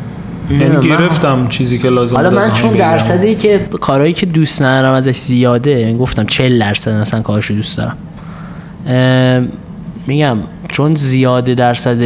یعنی 0.49 0.67
من- 0.67 0.79
گرفتم 0.79 1.47
چیزی 1.47 1.77
که 1.79 1.89
لازم 1.89 2.15
حالا 2.17 2.29
من 2.29 2.49
چون. 2.49 2.71
درصدی 2.71 3.35
که 3.35 3.59
کارهایی 3.81 4.13
که 4.13 4.25
دوست 4.25 4.61
ندارم 4.61 4.93
ازش 4.93 5.17
زیاده 5.17 5.71
یعنی 5.71 5.97
گفتم 5.97 6.25
40 6.25 6.59
درصد 6.59 6.91
مثلا 6.91 7.21
کارشو 7.21 7.53
دوست 7.53 7.77
دارم. 7.77 7.97
اه، 8.87 9.41
میگم 10.07 10.37
چون 10.73 10.95
زیاده 10.95 11.55
درصد 11.55 11.97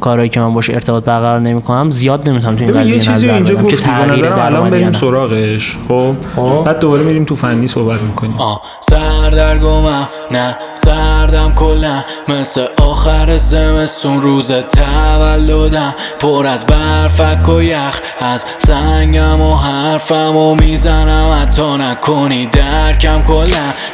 کارهایی 0.00 0.28
که 0.28 0.40
من 0.40 0.54
باش 0.54 0.70
ارتباط 0.70 1.04
برقرار 1.04 1.40
نمی‌کنم 1.40 1.90
زیاد 1.90 2.28
نمی‌تونم 2.28 2.56
تو 2.56 2.64
این 2.64 2.72
قضیه 2.72 3.00
چیزی 3.00 3.10
نظر 3.10 3.34
اینجا 3.34 3.54
بدم 3.54 3.66
که 3.66 3.76
تغییر 3.76 4.26
الان 4.26 4.70
بریم. 4.70 4.92
سراغش 4.92 5.76
خب؟ 5.88 6.14
خب. 6.36 6.62
بعد 6.64 6.78
دوباره 6.78 7.02
میریم 7.02 7.24
تو 7.24 7.36
فنی 7.36 7.66
صحبت 7.66 8.00
می‌کنیم. 8.00 8.34
آه 8.38 8.62
سردرگمم 8.80 10.08
نه 10.30 10.56
سردم 10.74 11.52
کلا 11.56 12.04
مثل 12.28 12.66
آخر 12.76 13.36
زمستون 13.36 14.22
روز 14.22 14.52
تولدم. 14.52 15.94
پر 16.18 16.46
از 16.46 16.66
برفک 16.66 17.48
و 17.48 17.62
یخ 17.62 18.00
از 18.20 18.44
سنگم 18.58 19.40
و 19.40 19.54
حرفم 19.54 20.36
و 20.36 20.54
می‌زنم. 20.54 21.38
حتی 21.42 21.76
نکنی 21.76 22.46
درکم 22.46 23.22
کلا 23.22 23.44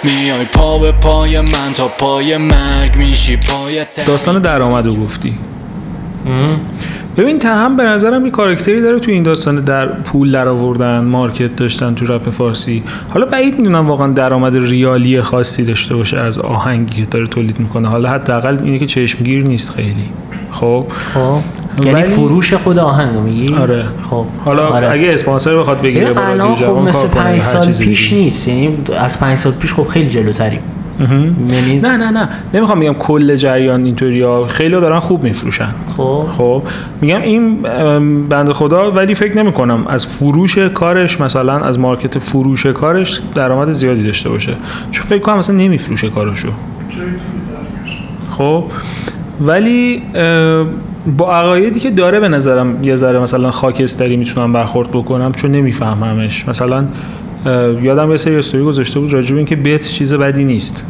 میای 0.02 0.44
پا 0.44 0.78
به 0.78 0.92
پای 0.92 1.40
من 1.40 1.72
تا 1.76 1.88
پای 1.98 2.36
مرگ 2.36 2.96
میشی 2.96 3.36
پای 3.36 3.84
داستان 4.06 4.38
درآمد 4.38 4.86
رو 4.86 4.94
گفتی. 4.94 5.34
ببین 7.16 7.38
تهم 7.38 7.76
به 7.76 7.82
نظرم 7.82 8.24
یه 8.24 8.30
کاراکتری 8.30 8.82
داره 8.82 8.98
تو 8.98 9.10
این 9.10 9.22
داستان 9.22 9.60
در 9.60 9.86
پول 9.86 10.32
در 10.32 10.48
آوردن 10.48 10.98
مارکت 11.04 11.56
داشتن 11.56 11.94
تو 11.94 12.06
رپ 12.06 12.30
فارسی. 12.30 12.82
حالا 13.10 13.26
بعید 13.26 13.58
می‌دونم 13.58 13.86
واقعا 13.88 14.06
درآمد 14.12 14.56
ریالی 14.56 15.20
خاصی 15.22 15.64
داشته 15.64 15.94
باشه 15.96 16.18
از 16.18 16.38
آهنگی 16.38 17.02
که 17.02 17.08
داره 17.10 17.26
تولید 17.26 17.60
می‌کنه. 17.60 17.88
حالا 17.88 18.08
حداقل 18.10 18.58
اینه 18.64 18.78
که 18.78 18.86
چشمگیر 18.86 19.44
نیست 19.44 19.70
خیلی. 19.70 20.04
خب؟ 20.50 20.86
خب. 21.14 21.38
یعنی 21.84 21.94
ولی- 21.94 22.02
فروش 22.10 22.54
خود 22.54 22.78
آهنگو 22.78 23.20
میگی؟ 23.20 23.54
آره. 23.54 23.84
خب. 24.10 24.24
حالا 24.44 24.68
آره. 24.68 24.90
اگه 24.90 25.14
اسپانسر 25.14 25.56
بخواد 25.56 25.80
بگیره 25.80 26.28
الان 26.28 26.56
خب 26.56 26.62
مثل 26.70 27.00
کار 27.00 27.08
کنه 27.08 27.20
یا 27.20 27.24
پنج 27.24 27.42
هر 27.42 27.46
سال 27.48 27.66
چیز 27.66 27.82
پیش. 27.82 28.12
نیست. 28.12 28.48
یعنی 28.48 28.78
از 28.98 29.20
پنج 29.20 29.38
سال 29.38 29.52
پیش 29.52 29.72
خب 29.74 29.86
خیلی 29.88 30.08
جلوتریم 30.08 30.60
یعنی 31.00 31.78
نه 31.78 31.96
نه 31.96 32.10
نه. 32.10 32.28
نمی‌خوام 32.54 32.80
بگم 32.80 32.94
کل 32.94 33.36
جریان 33.36 33.84
اینطوری 33.84 34.22
ها. 34.22 34.46
خیلی 34.46 34.70
دارن 34.70 34.98
خوب 34.98 35.22
میفروشن. 35.24 35.68
خب. 35.96 36.26
خب. 36.38 36.62
میگم 37.00 37.22
این 37.22 37.66
ام، 37.66 38.28
بنده 38.28 38.52
خدا 38.52 38.90
ولی 38.90 39.14
فکر 39.14 39.36
نمی 39.36 39.52
کنم 39.52 39.86
از 39.86 40.06
فروش 40.06 40.58
کارش 40.58 41.20
مثلا 41.20 41.58
از 41.58 41.78
مارکت 41.78 42.18
فروش 42.18 42.66
کارش 42.66 43.20
درآمد 43.34 43.72
زیادی 43.72 44.02
داشته 44.02 44.28
باشه. 44.28 44.52
چون 44.90 45.06
فکر 45.06 45.22
کنم 45.22 45.38
مثلا 45.38 45.56
نمیفروشه 45.56 46.10
کارشو. 46.10 46.48
خب. 48.38 48.64
ولی 49.40 50.02
با 51.18 51.32
عقایدی 51.32 51.80
که 51.80 51.90
داره 51.90 52.20
به 52.20 52.28
نظرم 52.28 52.84
یه 52.84 52.96
ذره 52.96 53.20
مثلا 53.20 53.50
خاکستری 53.50 54.16
می‌تونم 54.16 54.52
برخورد 54.52 54.90
بکنم 54.90 55.32
چون 55.32 55.52
نمیفهممش. 55.52 56.48
مثلا 56.48 56.84
یادم 57.82 58.10
یه 58.10 58.16
سری 58.16 58.36
استوری 58.36 58.64
گذاشته 58.64 59.00
بود 59.00 59.12
راجع 59.12 59.30
به 59.30 59.36
اینکه 59.36 59.56
بیت 59.56 59.88
چیز 59.88 60.14
بدی 60.14 60.44
نیست. 60.44 60.84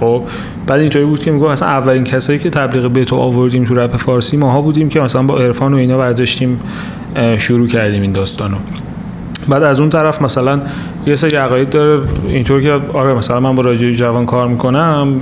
خب 0.00 0.22
بعد 0.66 0.80
اینطوری 0.80 1.04
بود 1.04 1.20
که 1.20 1.30
میگم 1.30 1.50
مثلا 1.50 1.68
اولین 1.68 2.04
کسایی 2.04 2.38
که 2.38 2.50
تبلیغ 2.50 2.92
بتو 2.92 3.16
آوردیم 3.16 3.64
تو 3.64 3.74
رپ 3.74 3.96
فارسی 3.96 4.36
ماها 4.36 4.60
بودیم 4.60 4.88
که 4.88 5.00
مثلا 5.00 5.22
با 5.22 5.38
عرفان 5.38 5.74
و 5.74 5.76
اینا 5.76 5.98
برداشتیم 5.98 6.60
شروع 7.38 7.68
کردیم 7.68 8.02
این 8.02 8.12
داستانو 8.12 8.56
بعد 9.48 9.62
از 9.62 9.80
اون 9.80 9.90
طرف 9.90 10.22
مثلا 10.22 10.60
یه 11.06 11.14
سری 11.14 11.36
عقاید 11.36 11.70
داره 11.70 12.02
اینطور 12.28 12.62
که 12.62 12.80
آره 12.92 13.14
مثلا 13.14 13.40
من 13.40 13.54
با 13.54 13.62
رادیو 13.62 13.94
جوان 13.94 14.26
کار 14.26 14.48
می‌کنم 14.48 15.12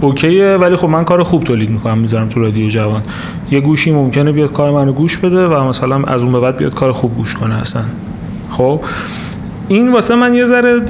اوکیه 0.00 0.56
ولی 0.60 0.76
خب 0.76 0.88
من 0.88 1.04
کار 1.04 1.22
خوب 1.22 1.44
تولید 1.44 1.70
می‌کنم 1.70 1.98
می‌ذارم 1.98 2.28
تو 2.28 2.40
رادیو 2.40 2.68
جوان. 2.68 3.02
یه 3.50 3.60
گوشی 3.60 3.92
ممکنه 3.92 4.32
بیاد 4.32 4.52
کار 4.52 4.72
منو 4.72 4.92
گوش 4.92 5.18
بده 5.18 5.46
و 5.46 5.64
مثلا 5.64 6.02
از 6.02 6.22
اون 6.22 6.32
به 6.32 6.40
بعد 6.40 6.56
بیاد 6.56 6.74
کار 6.74 6.92
خوب 6.92 7.14
گوش 7.14 7.34
کنه 7.34 7.54
اصلا. 7.54 7.82
خب. 8.50 8.80
این 9.68 9.92
واسه 9.92 10.14
من 10.14 10.34
یه 10.34 10.46
ذره 10.46 10.80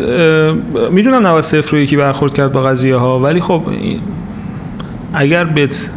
می‌دونم 0.90 1.26
نباید 1.26 1.44
صفر 1.44 1.76
رو 1.76 1.78
یکی 1.78 1.96
برخورد 1.96 2.34
کرد 2.34 2.52
با 2.52 2.62
قضیه 2.62 2.96
ها 2.96 3.20
ولی 3.20 3.40
خب 3.40 3.62
اگر 5.14 5.44
بت 5.44 5.90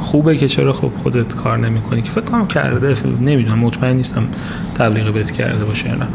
خوبه 0.00 0.36
که 0.36 0.48
چرا 0.48 0.72
خب 0.72 0.90
خودت 1.02 1.34
کار 1.34 1.58
نمی‌کنی؟ 1.58 2.02
که 2.02 2.10
فکر 2.10 2.24
کنم 2.24 2.46
کرده 2.46 2.94
نمی‌دونم 3.20 3.58
مطمئن 3.58 3.96
نیستم 3.96 4.22
تبلیغ 4.74 5.14
بت 5.14 5.30
کرده 5.30 5.64
باشه 5.64 5.88
نه. 5.90 6.06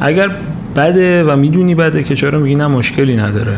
اگر 0.00 0.30
بده 0.76 1.24
و 1.24 1.36
می‌دونی 1.36 1.74
بده 1.74 2.02
که 2.02 2.14
چرا 2.14 2.38
میگی 2.38 2.54
نه 2.54 2.66
مشکلی 2.66 3.16
نداره. 3.16 3.56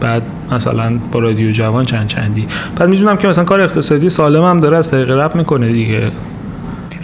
بعد 0.00 0.22
مثلا 0.52 0.98
با 1.12 1.20
رادیو 1.20 1.52
جوان 1.52 1.84
چند 1.84 2.06
چندی. 2.06 2.46
بعد 2.76 2.88
می‌دونم 2.88 3.16
که 3.16 3.28
مثلا 3.28 3.44
کار 3.44 3.60
اقتصادی 3.60 4.10
سالم 4.10 4.44
هم 4.44 4.60
داره 4.60 4.78
از 4.78 4.90
طریق 4.90 5.10
رپ 5.10 5.36
می‌کنه 5.36 5.68
دیگه. 5.68 6.10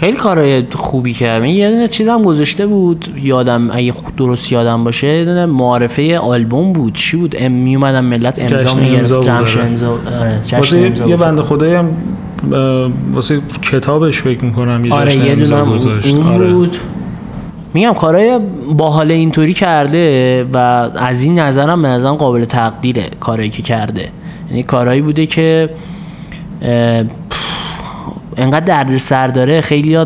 خیلی 0.05 0.17
کارهای 0.17 0.63
خوبی 0.73 1.13
کرد 1.13 1.45
یه 1.45 1.71
دونه 1.71 1.89
چیزم 1.89 2.23
گذاشته 2.23 2.67
بود. 2.67 3.09
یادم 3.23 3.71
اگه 3.71 3.95
درست 4.17 4.53
یادم 4.53 4.85
باشه 4.85 5.07
یه 5.07 5.25
دونه 5.25 5.47
معارفه 5.47 6.19
آلبوم 6.19 6.73
بود. 6.73 6.93
چی 6.95 7.17
بود؟ 7.17 7.35
ام 7.39 7.53
می 7.53 7.77
اومدن 7.77 8.01
ملت 8.01 8.39
امضا 8.39 8.57
جشن 8.57 8.81
می‌گرفت. 8.81 8.99
امضا 8.99 9.17
بود، 9.17 9.27
جمش 9.27 9.57
آره. 9.57 9.67
امضا 9.67 9.91
آره، 9.91 10.41
جشن 10.47 10.57
واسه 10.57 10.79
امضا 10.79 11.07
یه. 11.07 11.17
بنده 11.17 11.43
خدایی 11.43 11.75
هم 11.75 11.91
واسه 13.13 13.41
کتابش 13.63 14.23
فکر 14.23 14.45
می‌کنم 14.45 14.85
یه 14.85 14.95
آره 14.95 15.11
جشن 15.11 15.25
یه 15.25 15.33
امضا 15.33 15.61
دونه 15.61 15.73
گذاشت. 15.75 16.15
اون 16.15 16.27
آره. 16.27 16.53
بود. 16.53 16.77
میگم 17.75 17.93
کارهای 17.93 18.41
باحال 18.77 19.11
اینطوری 19.11 19.55
کرده 19.55 20.45
و 20.53 20.57
از 20.97 21.25
این 21.25 21.39
نظرم 21.39 21.83
به 21.83 21.89
نظرم 21.89 22.15
قابل 22.15 22.45
تقدیره 22.45 23.07
کارهایی 23.21 23.51
که 23.51 23.63
کرده. 23.63 24.09
یعنی 24.51 24.63
کارهایی 24.63 25.01
بوده 25.01 25.27
که 25.27 25.71
انقدر 28.37 28.65
درد 28.65 28.97
سر 28.97 29.27
داره 29.27 29.61
خیلی 29.61 29.99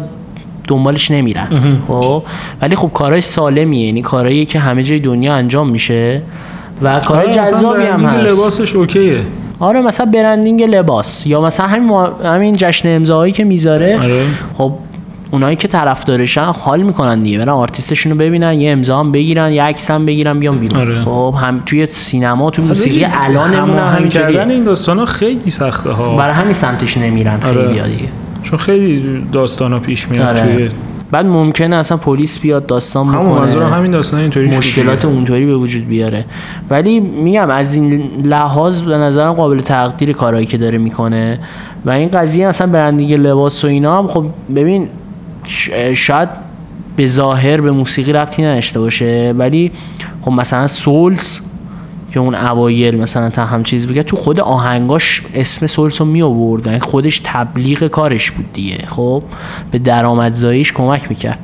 دنبالش 0.68 1.11
نمیرن. 1.11 1.78
خب؟ 1.88 2.23
ولی 2.62 2.76
خب 2.76 2.90
کارهای 2.94 3.20
سالمیه 3.20 3.87
یعنی 3.87 4.02
کارهایی 4.02 4.47
که 4.47 4.58
همه 4.58 4.82
جای 4.82 4.99
دنیا 5.00 5.35
انجام 5.35 5.68
میشه 5.68 6.23
و 6.82 7.00
کارهای 7.00 7.26
آره، 7.26 7.40
مثلا 7.40 7.58
جذابی 7.58 7.85
هم 7.85 8.04
هست. 8.04 8.32
لباسش 8.32 8.75
اوکیه. 8.76 9.20
آره 9.61 9.80
مثلا 9.80 10.06
برندینگ 10.06 10.62
لباس 10.62 11.26
یا 11.26 11.40
مثلا 11.40 11.66
همین, 11.66 12.06
همین 12.25 12.56
جشن 12.56 12.97
امضاهایی 12.97 13.32
که 13.32 13.44
می‌ذاره. 13.44 13.99
آره. 13.99 14.23
خب 14.58 14.73
اونایی 15.30 15.56
که 15.56 15.68
طرفدارشن 15.68 16.44
حال 16.44 16.82
می‌کنن 16.82 17.23
دیگه 17.23 17.38
برن 17.38 17.49
آرتیستشون 17.49 18.12
رو 18.12 18.18
ببینن 18.18 18.61
یه 18.61 18.70
امضا 18.70 19.00
هم 19.00 19.12
بگیرن 19.12 19.52
یه 19.52 19.62
عکس 19.62 19.90
هم 19.90 20.06
بگیرن 20.06 20.38
بیان 20.38 20.58
بیرون 20.58 20.80
آره. 20.80 21.02
خب 21.02 21.35
هم 21.40 21.62
توی 21.66 21.87
سینما 21.87 22.50
تو 22.50 22.62
موسیقی 22.62 23.04
الانمون 23.04 23.54
هم 23.54 23.70
هماهنگ 23.70 24.11
کردن 24.11 24.50
این 24.50 24.64
داستان 24.64 24.99
ها 24.99 25.04
خیلی 25.04 25.50
سخته 25.50 25.90
ها 25.90 26.16
برای 26.16 26.35
همین 26.35 26.52
سمتش 26.52 26.97
نمیرن 26.97 27.40
آره. 27.42 27.68
خیلی 27.68 27.97
دیگه 27.97 28.08
چون 28.42 28.58
خیلی 28.58 29.25
داستان 29.32 29.73
ها 29.73 29.78
پیش 29.78 30.08
میاد 30.08 30.38
آره. 30.38 30.54
توی 30.54 30.68
بعد 31.11 31.26
ممکنه 31.26 31.76
اصلا 31.76 31.97
پلیس 31.97 32.38
بیاد 32.38 32.66
داستان 32.66 33.08
همون 33.08 33.26
بکنه 33.26 33.40
منظورم 33.40 33.73
همین 33.73 33.90
داستان 33.90 34.20
اینطوری 34.20 34.49
مشکلات. 34.49 35.04
اونطوری 35.04 35.47
به 35.47 35.56
وجود 35.56 35.88
بیاره 35.88 36.25
ولی 36.70 37.00
میگم 37.00 37.50
از 37.50 37.75
این 37.75 38.11
لحاظ 38.25 38.82
به 38.82 38.99
نظرم 38.99 39.32
قابل 39.32 39.58
تقدیر 39.58 40.12
کارهایی 40.12 40.47
که 40.47 40.58
داره 40.58 40.78
می‌کنه 40.78 41.38
و 41.85 41.90
این 41.90 42.08
قضیه 42.08 42.49
مثلا 42.49 42.66
برندینگ 42.66 43.12
لباس 43.12 43.64
و 43.64 43.66
اینا 43.68 43.99
هم 43.99 44.06
خب 44.06 44.25
ببین 44.56 44.88
شاید 45.95 46.28
به 46.97 47.07
ظاهر 47.07 47.61
به 47.61 47.71
موسیقی 47.71 48.12
ربطی 48.12 48.43
نداشته 48.43 48.81
باشه 48.81 49.35
ولی 49.38 49.73
خب 50.23 50.31
مثلا 50.31 50.67
سولز 50.67 51.40
که 52.11 52.21
اون 52.21 52.35
اوایل 52.35 52.97
مثلا 52.97 53.31
تا 53.31 53.45
هم 53.45 53.62
چیز 53.62 53.87
بگه 53.87 54.02
تو 54.02 54.17
خود 54.17 54.40
آهنگاش 54.40 55.23
اسم 55.35 55.67
سولز 55.67 56.00
رو 56.00 56.07
می 56.07 56.23
آورد. 56.23 56.67
یعنی 56.67 56.78
خودش 56.78 57.21
تبلیغ 57.25 57.87
کارش 57.87 58.31
بود 58.31 58.52
دیگه. 58.52 58.85
خب 58.87 59.23
به 59.71 59.78
درآمدزاییش 59.78 60.73
کمک 60.73 61.09
می‌کرد. 61.09 61.38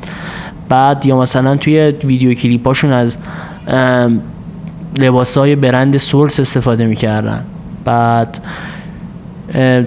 بعد 0.68 1.06
یا 1.06 1.16
مثلا 1.16 1.56
توی 1.56 1.94
ویدیو 2.04 2.34
کلیپاشون 2.34 2.92
از 2.92 3.16
لباس 4.98 5.38
های 5.38 5.56
برند 5.56 5.96
سولز 5.96 6.40
استفاده 6.40 6.86
می‌کردن. 6.86 7.44
بعد 7.84 8.38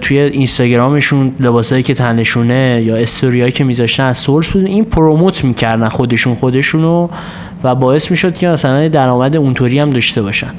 توی 0.00 0.18
اینستاگرامشون 0.18 1.32
لباسایی 1.40 1.82
که 1.82 1.94
تنشونه 1.94 2.82
یا 2.84 2.96
استوریایی 2.96 3.52
که 3.52 3.64
میذاشتن 3.64 4.04
از 4.04 4.18
سورس 4.18 4.50
بود. 4.50 4.66
این 4.66 4.84
promote 4.84 5.44
می‌کردن 5.44 5.88
خودشون 5.88 6.34
خودشونو 6.34 7.08
و 7.64 7.74
باعث 7.74 8.10
می‌شد 8.10 8.34
که 8.34 8.48
مثلا 8.48 8.88
درآمد 8.88 9.36
اونطوری 9.36 9.78
هم 9.78 9.90
داشته 9.90 10.22
باشن. 10.22 10.50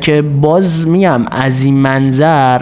که 0.00 0.22
باز 0.22 0.88
میگم 0.88 1.26
از 1.30 1.64
این 1.64 1.74
منظر 1.74 2.60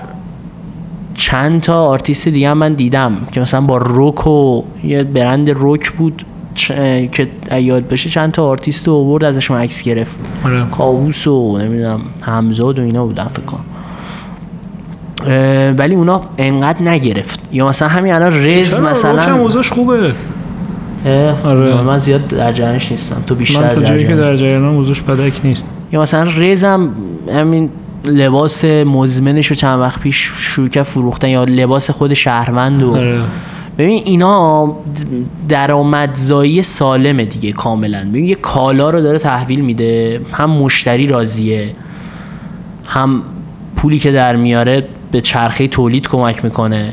چند 1.14 1.60
تا 1.60 1.84
آرتیست 1.84 2.28
دیگه 2.28 2.50
هم 2.50 2.58
من 2.58 2.72
دیدم 2.72 3.16
که 3.32 3.40
مثلا 3.40 3.60
با 3.60 3.78
روک 3.78 4.26
و 4.26 4.62
یه 4.84 5.02
برند 5.02 5.50
روک 5.50 5.90
بود 5.90 6.24
که 6.54 7.28
یاد 7.60 7.88
بشه 7.88 8.08
چند 8.08 8.32
تا 8.32 8.44
آرتیست 8.44 8.88
رو 8.88 8.94
آورد 8.94 9.24
ازشون 9.24 9.56
عکس 9.56 9.82
گرفت. 9.82 10.18
آره. 10.44 10.64
کاووس 10.70 11.26
و 11.26 11.58
نمی‌دونم 11.58 12.00
همزاد 12.22 12.78
و 12.78 12.82
اینا 12.82 13.06
بودن 13.06 13.24
فکر 13.26 13.42
کنم. 13.42 13.64
ولی 15.78 15.94
اونا 15.94 16.22
انقدر 16.38 16.88
نگرفت. 16.88 17.40
یا 17.52 17.68
مثلا 17.68 17.88
همین 17.88 18.12
الان 18.12 18.44
رز 18.44 18.80
هم 18.80 18.90
مثلا 18.90 19.36
اوضاعش 19.36 19.72
خوبه. 19.72 20.12
آره. 21.44 21.82
من 21.82 21.98
زیاد 21.98 22.28
در 22.28 22.52
جریانش 22.52 22.92
نیستم. 22.92 23.22
تو 23.26 23.34
بیشتر 23.34 23.60
من 23.60 23.74
در 23.74 23.82
جایی 23.82 24.06
که. 24.06 24.16
در 24.16 24.36
جریانم 24.36 24.76
اوضاعش 24.76 25.00
بدک 25.00 25.40
نیست. 25.44 25.66
یا 25.92 26.00
مثلا 26.00 26.22
رزم 26.22 26.88
همین 27.34 27.70
لباس 28.04 28.64
مزمنش 28.64 29.46
رو 29.46 29.56
چند 29.56 29.80
وقت 29.80 30.00
پیش 30.00 30.32
شروع 30.38 30.68
کرد 30.68 30.82
فروختن 30.82 31.28
یا 31.28 31.44
لباس 31.44 31.90
خود 31.90 32.14
شهروند 32.14 32.82
و 32.82 32.96
آره. 32.96 33.20
ببین 33.78 34.02
اینا 34.04 34.72
درآمدزایی 35.48 36.62
سالمه 36.62 37.24
دیگه 37.24 37.52
کاملا. 37.52 38.04
ببین 38.10 38.24
یه 38.24 38.34
کالا 38.34 38.90
رو 38.90 39.00
داره 39.02 39.18
تحویل 39.18 39.60
میده 39.60 40.20
هم 40.32 40.50
مشتری 40.50 41.06
راضیه 41.06 41.72
هم 42.86 43.22
پولی 43.76 43.98
که 43.98 44.12
در 44.12 44.36
میاره. 44.36 44.88
به 45.12 45.20
چرخه 45.20 45.68
تولید 45.68 46.08
کمک 46.08 46.44
می‌کنه. 46.44 46.92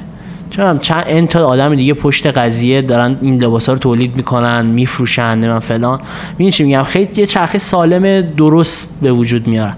چون 0.49 0.79
چند 0.79 1.03
این 1.07 1.27
تا 1.27 1.47
آدم 1.47 1.75
دیگه 1.75 1.93
پشت 1.93 2.27
قضیه 2.27 2.81
دارن 2.81 3.15
این 3.21 3.43
لباسا 3.43 3.73
رو 3.73 3.79
تولید 3.79 4.17
می‌کنن 4.17 4.65
میفروشن 4.65 5.47
من 5.47 5.59
فلان. 5.59 5.99
می‌دونی 6.31 6.51
چی 6.51 6.63
میگم؟ 6.63 6.83
خیلی 6.83 7.09
یه 7.15 7.25
چرخه 7.25 7.57
سالم 7.57 8.21
درست 8.21 8.99
به 9.01 9.11
وجود 9.11 9.47
میارن 9.47 9.75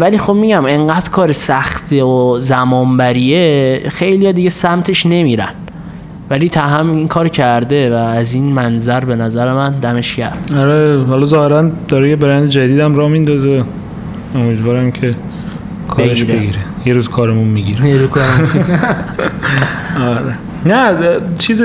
ولی 0.00 0.18
خب 0.18 0.32
میگم 0.32 0.64
انقدر 0.64 1.10
کار 1.10 1.32
سخته 1.32 2.02
و 2.02 2.40
زمانبریه 2.40 3.82
خیلی 3.88 4.32
دیگه 4.32 4.50
سمتش 4.50 5.06
نمیرن. 5.06 5.50
ولی 6.30 6.48
تا 6.48 6.60
هم 6.60 6.90
این 6.90 7.08
کار 7.08 7.28
کرده 7.28 7.90
و 7.90 7.94
از 7.94 8.34
این 8.34 8.44
منظر 8.44 9.00
به 9.00 9.16
نظر 9.16 9.52
من 9.52 9.72
دمش 9.72 10.16
گرم. 10.16 10.36
آره 10.56 11.04
حالا 11.04 11.26
ظاهرا 11.26 11.70
داره 11.88 12.10
یه 12.10 12.16
برند 12.16 12.48
جدیدم 12.48 12.94
را 12.94 13.08
میندازه. 13.08 13.64
امیدوارم 14.34 14.92
که 14.92 15.14
کارش 15.88 16.22
بگیره. 16.22 16.38
بگیره. 16.38 16.58
یه 16.84 16.94
روز 16.94 17.08
کارمون 17.08 17.48
می‌گیره 17.48 18.08
آره. 20.00 20.34
نه 20.66 20.96
چیز 21.38 21.62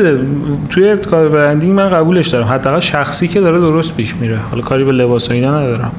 توی 0.69 0.97
کار 0.97 1.29
برندینگ 1.29 1.73
من 1.73 1.89
قبولش 1.89 2.27
دارم. 2.27 2.47
حداقل 2.47 2.79
شخصی 2.79 3.27
که 3.27 3.41
داره 3.41 3.59
درست 3.59 3.95
پیش 3.95 4.15
میره. 4.15 4.37
حالا 4.51 4.61
کاری 4.61 4.83
به 4.83 4.91
لباس 4.91 5.29
و 5.29 5.33
اینا 5.33 5.59
ندارم. 5.59 5.91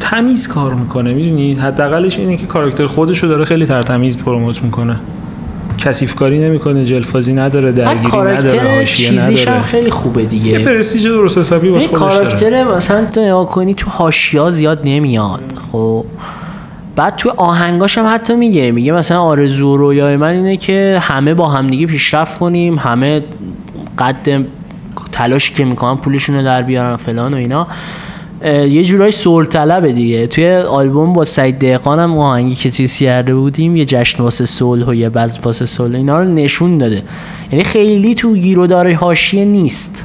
تمیز 0.00 0.48
کار 0.48 0.74
می‌کنه 0.74 1.14
می‌دونی؟ 1.14 1.54
حداقلش 1.54 2.18
اینه 2.18 2.36
که 2.36 2.46
کاراکتر 2.46 2.86
خودش 2.86 3.18
رو 3.18 3.28
داره 3.28 3.44
خیلی 3.44 3.66
ترتمیز 3.66 4.18
پروموت 4.18 4.62
می‌کنه. 4.62 4.96
کثیف 5.78 6.14
کاری 6.14 6.38
نمی‌کنه 6.38 6.84
جلفازی 6.84 7.32
نداره 7.32 7.72
درگیری 7.72 8.16
نداره 8.18 8.78
حاشیه 8.78 9.08
چیزیش 9.08 9.46
هم 9.46 9.52
نداره 9.52 9.66
خیلی 9.66 9.90
خوبه 9.90 10.22
یه 10.22 10.28
دیگه 10.28 10.58
پرستیژ 10.58 11.06
درست 11.06 11.38
حسابی 11.38 11.68
واسه 11.68 11.88
خودش 11.88 12.00
داره. 12.00 12.16
کاراکتر 12.16 12.64
مثلا 12.64 13.04
تو 13.04 13.20
نگاه 13.20 13.46
کنی 13.46 13.74
تو 13.74 13.90
هاشیا 13.90 14.50
زیاد 14.50 14.80
نمیاد. 14.84 15.52
خب؟ 15.72 16.04
بعد 16.96 17.16
تو 17.16 17.32
آهنگاش 17.36 17.98
هم 17.98 18.14
حتی 18.14 18.34
میگه 18.34 18.70
میگه 18.70 18.92
مثلا 18.92 19.20
آرزو 19.20 19.76
رویای 19.76 20.16
من 20.16 20.28
اینه 20.28 20.56
که 20.56 20.98
همه 21.02 21.34
با 21.34 21.48
همدیگه 21.48 21.86
پیشرفت 21.86 22.38
کنیم 22.38 22.78
همه 22.78 23.22
قد 23.98 24.44
تلاشی 25.12 25.54
که 25.54 25.64
می‌کنن 25.64 25.96
پولشون 25.96 26.36
رو 26.36 26.42
در 26.42 26.62
بیارن 26.62 26.96
فلان 26.96 27.34
و 27.34 27.36
اینا. 27.36 27.66
یه 28.44 28.84
جورای 28.84 29.10
سول 29.10 29.44
طلبه 29.44 29.92
دیگه. 29.92 30.26
توی 30.26 30.54
آلبوم 30.56 31.12
با 31.12 31.24
سعید 31.24 31.58
دهقان 31.58 31.98
هم 31.98 32.18
آهنگی 32.18 32.54
که 32.54 32.70
چیز 32.70 32.98
کرده 32.98 33.34
بودیم 33.34 33.76
یه 33.76 33.84
جشن 33.84 34.22
واسه 34.22 34.44
صلح 34.44 34.86
و 34.86 34.94
یه 34.94 35.08
بز 35.08 35.38
واسه 35.42 35.66
صلح 35.66 35.96
اینا 35.96 36.20
رو 36.20 36.24
نشون 36.24 36.78
داده. 36.78 37.02
یعنی 37.52 37.64
خیلی 37.64 38.14
تو 38.14 38.34
گیرودار 38.34 38.92
حاشیه 38.92 39.44
نیست. 39.44 40.04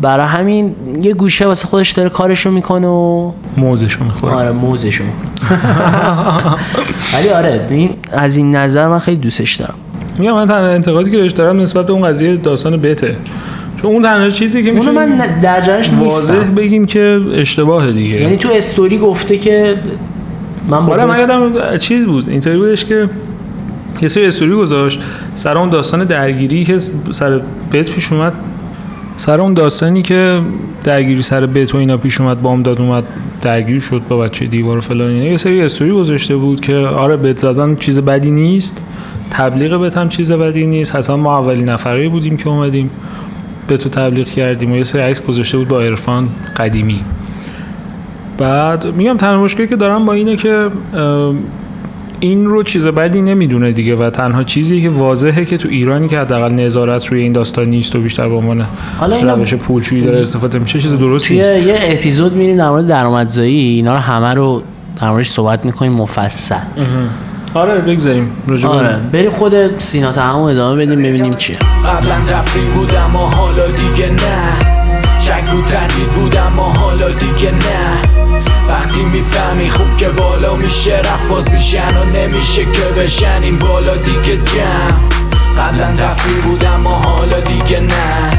برای 0.00 0.26
همین 0.26 0.74
یه 1.02 1.14
گوشه 1.14 1.46
واسه 1.46 1.68
خودش 1.68 1.90
داره 1.90 2.08
کارشو 2.08 2.50
می‌کنه 2.50 2.86
و 2.86 3.32
موزشو 3.56 4.04
می‌خوره. 4.04 4.34
آره 4.34 4.50
موزشو 4.50 5.04
ولی 7.14 7.28
آره 7.28 7.66
این 7.70 7.90
از 8.12 8.36
این 8.36 8.56
نظر 8.56 8.88
من 8.88 8.98
خیلی 8.98 9.16
دوستش 9.16 9.54
دارم. 9.54 9.74
میگم 10.18 10.32
من 10.32 10.46
تنها 10.46 10.68
انتقادی 10.68 11.10
که 11.10 11.16
بهش 11.16 11.32
دارم 11.32 11.60
نسبت 11.60 11.86
به 11.86 11.92
اون 11.92 12.08
قضیه 12.08 12.36
داستان 12.36 12.76
بته 12.76 13.16
چون 13.82 13.90
اون 13.90 14.02
تنها 14.02 14.30
چیزی 14.30 14.62
که 14.62 14.72
میشه 14.72 14.90
من 14.90 15.16
در 15.42 15.60
جریانش 15.60 15.90
واضح 15.90 16.44
بگیم 16.56 16.86
که 16.86 17.20
اشتباهه 17.34 17.92
دیگه. 17.92 18.20
یعنی 18.20 18.36
تو 18.36 18.48
استوری 18.52 18.98
گفته 18.98 19.38
که 19.38 19.74
من 20.68 20.86
با 20.86 20.92
آره 20.92 21.04
من 21.04 21.18
یادم 21.18 21.76
چیز 21.76 22.06
بود. 22.06 22.28
اینطوری 22.28 22.58
بودش 22.58 22.84
که 22.84 23.08
یه 24.02 24.08
سری 24.08 24.26
استوری 24.26 24.52
گذاشت 24.52 25.00
سر 25.34 25.58
اون 25.58 25.70
داستان 25.70 26.04
درگیری 26.04 26.64
که 26.64 26.78
سر 27.10 27.40
بیت 27.72 27.90
پیش 27.90 28.12
اومد. 28.12 28.32
سر 29.16 29.40
اون 29.40 29.54
داستانی 29.54 30.02
که 30.02 30.40
درگیری 30.84 31.22
سر 31.22 31.46
بیت 31.46 31.74
و 31.74 31.78
اینا 31.78 31.96
پیش 31.96 32.20
اومد 32.20 32.42
بامداد 32.42 32.80
اومد 32.80 33.04
درگیری 33.42 33.80
شد 33.80 34.02
با 34.08 34.18
بچه 34.18 34.46
دیوار 34.46 34.78
و 34.78 34.80
فلان 34.80 35.10
اینا 35.10 35.24
یه 35.24 35.36
سری 35.36 35.62
استوری 35.62 35.92
گذاشته 35.92 36.36
بود 36.36 36.60
که 36.60 36.76
آره 36.76 37.16
بیت 37.16 37.38
زدن 37.38 37.76
چیز 37.76 37.98
بدی 37.98 38.30
نیست 38.30 38.82
تبلیغ 39.30 39.82
بیت 39.82 39.96
هم 39.96 40.08
چیز 40.08 40.32
بدی 40.32 40.66
نیست 40.66 40.96
حسن 40.96 41.14
ما 41.14 41.38
اولین 41.38 41.68
نفره 41.68 42.08
بودیم 42.08 42.36
که 42.36 42.48
اومدیم 42.48 42.90
به 43.66 43.76
تو 43.76 43.88
تبلیغ 43.88 44.26
کردیم 44.26 44.72
و 44.72 44.76
یه 44.76 44.84
سری 44.84 45.02
عکس 45.02 45.22
گذاشته 45.22 45.58
بود 45.58 45.68
با 45.68 45.80
عرفان 45.80 46.28
قدیمی. 46.56 47.00
بعد 48.38 48.94
میگم 48.94 49.16
تنها 49.16 49.44
مشکلی 49.44 49.68
که 49.68 49.76
دارم 49.76 50.04
با 50.04 50.12
اینه 50.12 50.36
که 50.36 50.70
این 52.20 52.46
رو 52.46 52.62
چیز 52.62 52.86
بدی 52.86 53.22
نمی‌دونه 53.22 53.72
دیگه 53.72 53.96
و 53.96 54.10
تنها 54.10 54.42
چیزی 54.44 54.82
که 54.82 54.90
واضحه 54.90 55.44
که 55.44 55.56
تو 55.56 55.68
ایرانی 55.68 56.08
که 56.08 56.18
حداقل 56.18 56.52
نظارت 56.52 57.06
روی 57.06 57.22
این 57.22 57.32
داستان 57.32 57.64
نیست 57.68 57.96
و 57.96 58.00
بیشتر 58.00 58.28
به 58.28 58.34
عنوان 58.34 58.66
حالا 58.98 59.16
اینا 59.16 59.34
روش 59.34 59.54
پولشویی 59.54 60.02
داره 60.02 60.20
استفاده 60.20 60.58
میشه 60.58 60.80
چیز 60.80 60.94
درستی 60.94 61.36
نیست. 61.38 61.52
یه 61.52 61.78
اپیزود 61.82 62.32
میریم 62.32 62.56
در 62.56 62.68
مورد 62.70 62.86
درآمدزایی 62.86 63.56
اینا 63.56 63.92
رو 63.92 63.98
همه 63.98 64.34
رو 64.34 64.62
در 65.00 65.10
موردش 65.10 65.28
صحبت 65.28 65.64
می‌کنیم 65.64 65.92
مفصل. 65.92 66.54
آره 67.54 67.80
بگذاریم. 67.80 68.30
به- 68.46 68.68
آره. 68.68 68.96
بریم 69.12 69.30
خود 69.30 69.78
سینا 69.80 70.12
تهم 70.12 70.38
ادامه 70.38 70.86
بدیم 70.86 70.98
ببینیم 71.02 71.32
چیه. 71.32 71.56
قبلا 71.56 72.14
تفریح 72.26 72.64
بودم 72.74 73.16
و 73.16 73.18
حالا 73.18 73.66
دیگه 73.66 74.10
نه. 74.10 74.79
شک 75.50 75.56
و 75.56 75.70
تردید 75.70 76.06
بودم 76.06 76.58
و 76.58 76.62
حالا 76.62 77.08
دیگه 77.08 77.50
نه. 77.50 78.08
وقتی 78.68 79.02
می‌فهمی 79.02 79.70
خوب 79.70 79.96
که 79.96 80.08
بالا 80.08 80.54
میشه 80.54 80.98
رفت 80.98 81.28
باز 81.28 81.50
میشن 81.50 81.88
و 81.88 82.16
نمیشه 82.16 82.64
که 82.64 83.02
بشن. 83.02 83.42
این 83.42 83.58
بالا 83.58 83.96
دیگه 83.96 84.36
جمع. 84.36 84.98
قبلا 85.58 85.86
تفریح 85.96 86.44
بودم 86.44 86.86
و 86.86 86.90
حالا 86.90 87.40
دیگه 87.40 87.80
نه. 87.80 88.30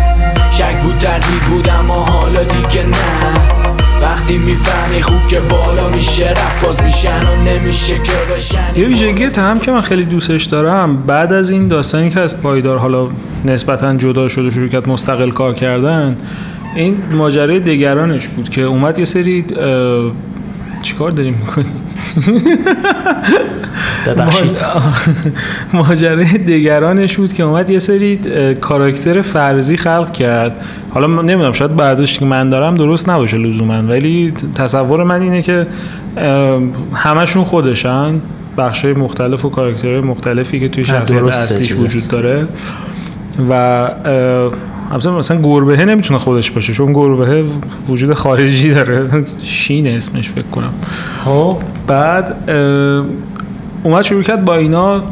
شک 0.51 0.85
و 0.85 0.99
تردید 1.01 1.41
بودم 1.49 1.91
و 1.91 1.93
حالا 1.93 2.43
دیگه 2.43 2.83
نه. 2.83 3.39
وقتی 4.01 4.37
می‌فهمی 4.37 5.01
خوب 5.01 5.27
که 5.27 5.39
بالا 5.39 5.89
میشه 5.89 6.29
رفت 6.29 6.65
باز 6.65 6.83
میشن 6.83 7.19
و 7.19 7.43
نمیشه 7.45 7.93
که 7.93 8.35
بشن. 8.35 8.79
یه 8.79 8.87
ویژگی 8.87 9.23
هم 9.23 9.59
که 9.59 9.71
من 9.71 9.81
خیلی 9.81 10.05
دوستش 10.05 10.43
دارم 10.43 10.97
بعد 10.97 11.33
از 11.33 11.51
این 11.51 11.67
داستانی 11.67 12.09
که 12.09 12.19
از 12.19 12.41
پایدار 12.41 12.77
حالا 12.77 13.07
نسبتا 13.45 13.93
جدا 13.95 14.29
شد 14.29 14.45
و 14.45 14.51
شروع 14.51 14.89
مستقل 14.89 15.31
کار 15.31 15.53
کردن 15.53 16.17
این 16.75 16.97
ماجرای 17.11 17.59
دگرانش 17.59 18.27
بود 18.27 18.49
که 18.49 18.61
اومد 18.61 18.99
یه 18.99 19.05
سری 19.05 19.45
چیکار 20.81 21.11
داریم 21.11 21.33
می‌کنیم؟ 21.33 21.71
ببخشید. 24.07 24.57
ماجرای 25.73 26.37
دگرانش 26.37 27.17
بود 27.17 27.33
که 27.33 27.43
اومد 27.43 27.69
یه 27.69 27.79
سری 27.79 28.19
کاراکتر 28.61 29.21
فرضی 29.21 29.77
خلق 29.77 30.13
کرد. 30.13 30.65
حالا 30.89 31.07
من 31.07 31.25
نمی‌دونم 31.25 31.53
شاید 31.53 31.75
برداشتی 31.75 32.19
که 32.19 32.25
من 32.25 32.49
دارم 32.49 32.75
درست 32.75 33.09
نباشه 33.09 33.37
لزوما 33.37 33.83
ولی 33.83 34.33
تصور 34.55 35.03
من 35.03 35.21
اینه 35.21 35.41
که 35.41 35.67
همشون 36.93 37.43
خودشن 37.43 38.21
بخشای 38.57 38.93
مختلف 38.93 39.45
و 39.45 39.49
کاراکترهای 39.49 40.01
مختلفی 40.01 40.59
که 40.59 40.69
توی 40.69 40.83
شخصیت 40.83 41.23
اصلیش. 41.23 41.71
وجود 41.73 42.07
داره. 42.07 42.47
و 43.49 43.87
البته 44.91 45.09
مثلا 45.09 45.41
گربهه 45.41 45.85
نمی‌تونه 45.85 46.19
خودش 46.19 46.51
باشه 46.51 46.73
چون 46.73 46.93
گربهه 46.93 47.45
وجود 47.89 48.13
خارجی 48.13 48.73
داره. 48.73 49.25
شین 49.43 49.87
اسمش 49.87 50.29
فکر 50.29 50.41
کنم. 50.41 50.73
خب. 51.25 51.57
بعد 51.87 52.35
اومد 53.83 54.01
شروع 54.01 54.23
کرد 54.23 54.45
با 54.45 54.55
اینا 54.55 55.03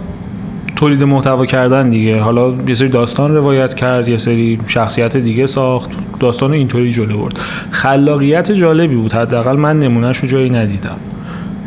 تولید 0.76 1.04
محتوا 1.04 1.46
کردن 1.46 1.90
دیگه. 1.90 2.22
حالا 2.22 2.54
یه 2.68 2.76
سری 2.76 2.90
داستان 2.90 3.36
روایت 3.36 3.74
کرد 3.74 4.08
یه 4.08 4.18
سری 4.18 4.60
شخصیت 4.68 5.18
دیگه 5.18 5.48
ساخت. 5.48 5.90
داستان 6.20 6.54
اینطوری 6.54 6.92
جلو 6.92 7.18
برد. 7.18 7.40
خلاقیت 7.72 8.52
جالبی 8.52 8.96
بود. 8.96 9.14
حداقل 9.14 9.56
من 9.56 9.80
نمونهش 9.80 10.18
رو 10.18 10.28
جایی 10.28 10.50
ندیدم. 10.50 10.96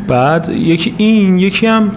بعد 0.07 0.49
یکی 0.49 0.93
این 0.97 1.37
یکی 1.37 1.67
هم 1.67 1.91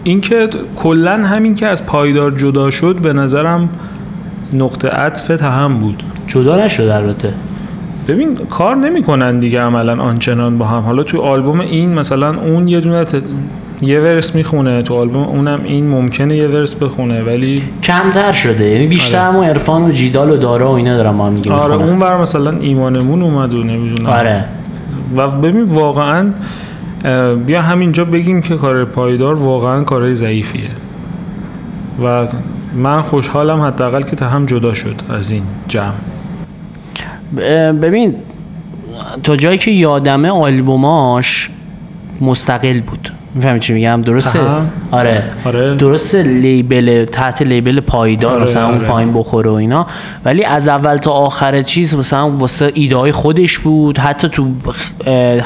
اه، 0.00 0.04
این 0.04 0.20
که 0.20 0.48
کلا 0.76 1.12
همین 1.24 1.54
که 1.54 1.66
از 1.66 1.86
پایدار 1.86 2.30
جدا 2.30 2.70
شد 2.70 2.96
به 3.02 3.12
نظرم 3.12 3.68
نقطه 4.54 4.88
عطف 4.88 5.26
تهم 5.26 5.78
بود. 5.78 6.02
جدا 6.26 6.64
نشد 6.64 6.82
البته. 6.88 7.34
ببین 8.08 8.34
کار 8.50 8.76
نمی‌کنن 8.76 9.38
دیگه 9.38 9.60
عملا 9.60 10.02
آنچنان 10.02 10.58
با 10.58 10.64
هم. 10.66 10.82
حالا 10.82 11.02
تو 11.02 11.20
آلبوم 11.20 11.60
این 11.60 11.94
مثلا 11.94 12.34
اون 12.40 12.68
یه 12.68 12.80
دونه 12.80 13.04
ت- 13.04 13.22
یه 13.82 14.00
ورس 14.00 14.34
می‌خونه 14.34 14.82
تو 14.82 14.94
آلبوم 14.94 15.22
اونم 15.22 15.60
این 15.64 15.88
ممکنه 15.88 16.36
یه 16.36 16.48
ورس 16.48 16.74
بخونه 16.74 17.22
ولی 17.22 17.62
کمتر 17.82 18.32
شده. 18.32 18.64
یعنی 18.68 18.86
بیشتر 18.86 19.28
همون 19.28 19.44
عرفان 19.44 19.82
و 19.82 19.90
جیدال 19.92 20.30
و 20.30 20.36
دارا 20.36 20.70
و 20.70 20.74
اینا 20.74 20.96
دارم 20.96 21.18
با 21.18 21.26
هم 21.26 21.34
دیگه 21.34 21.52
آره 21.52 21.72
می‌خونن. 21.72 21.88
اون 21.90 21.98
بر 21.98 22.16
مثلا 22.16 22.50
ایمانمون 22.60 23.22
اومد 23.22 23.54
و 23.54 23.62
نمی‌دونم. 23.62 24.06
آره. 24.10 24.44
و 25.16 25.28
ببین 25.28 25.62
واقعا 25.64 26.26
بیا 27.46 27.62
همینجا 27.62 28.04
بگیم 28.04 28.42
که 28.42 28.56
کار 28.56 28.84
پایدار 28.84 29.34
واقعا 29.34 29.84
کارهای 29.84 30.14
ضعیفیه. 30.14 30.70
و 32.04 32.26
من 32.74 33.02
خوشحالم 33.02 33.60
حداقل 33.60 34.02
که 34.02 34.16
تهم 34.16 34.46
جدا 34.46 34.74
شد 34.74 34.94
از 35.10 35.30
این 35.30 35.42
جمع. 35.68 35.92
ببین 37.72 38.16
تا 39.22 39.36
جایی 39.36 39.58
که 39.58 39.70
یادمه 39.70 40.30
آلبوماش 40.30 41.50
مستقل 42.20 42.80
بود. 42.80 43.10
می‌فهمی 43.34 43.60
چی 43.60 43.72
میگم 43.72 44.02
درسته؟ 44.02 44.40
آره 44.90 45.22
آره. 45.44 45.74
درسته 45.74 46.22
لیبل 46.22 47.04
تحت 47.04 47.42
لیبل 47.42 47.80
پایدار 47.80 48.32
آره، 48.34 48.42
مثلا 48.42 48.66
اون 48.66 48.74
آره. 48.74 48.86
پایین 48.86 49.12
بخوره 49.12 49.50
و 49.50 49.54
اینا 49.54 49.86
ولی 50.24 50.44
از 50.44 50.68
اول 50.68 50.96
تا 50.96 51.10
آخر 51.10 51.62
چیز 51.62 51.94
مثلا 51.94 52.30
واسه 52.30 52.70
ایده 52.74 52.96
های 52.96 53.12
خودش 53.12 53.58
بود 53.58 53.98
حتی 53.98 54.28
تو 54.28 54.46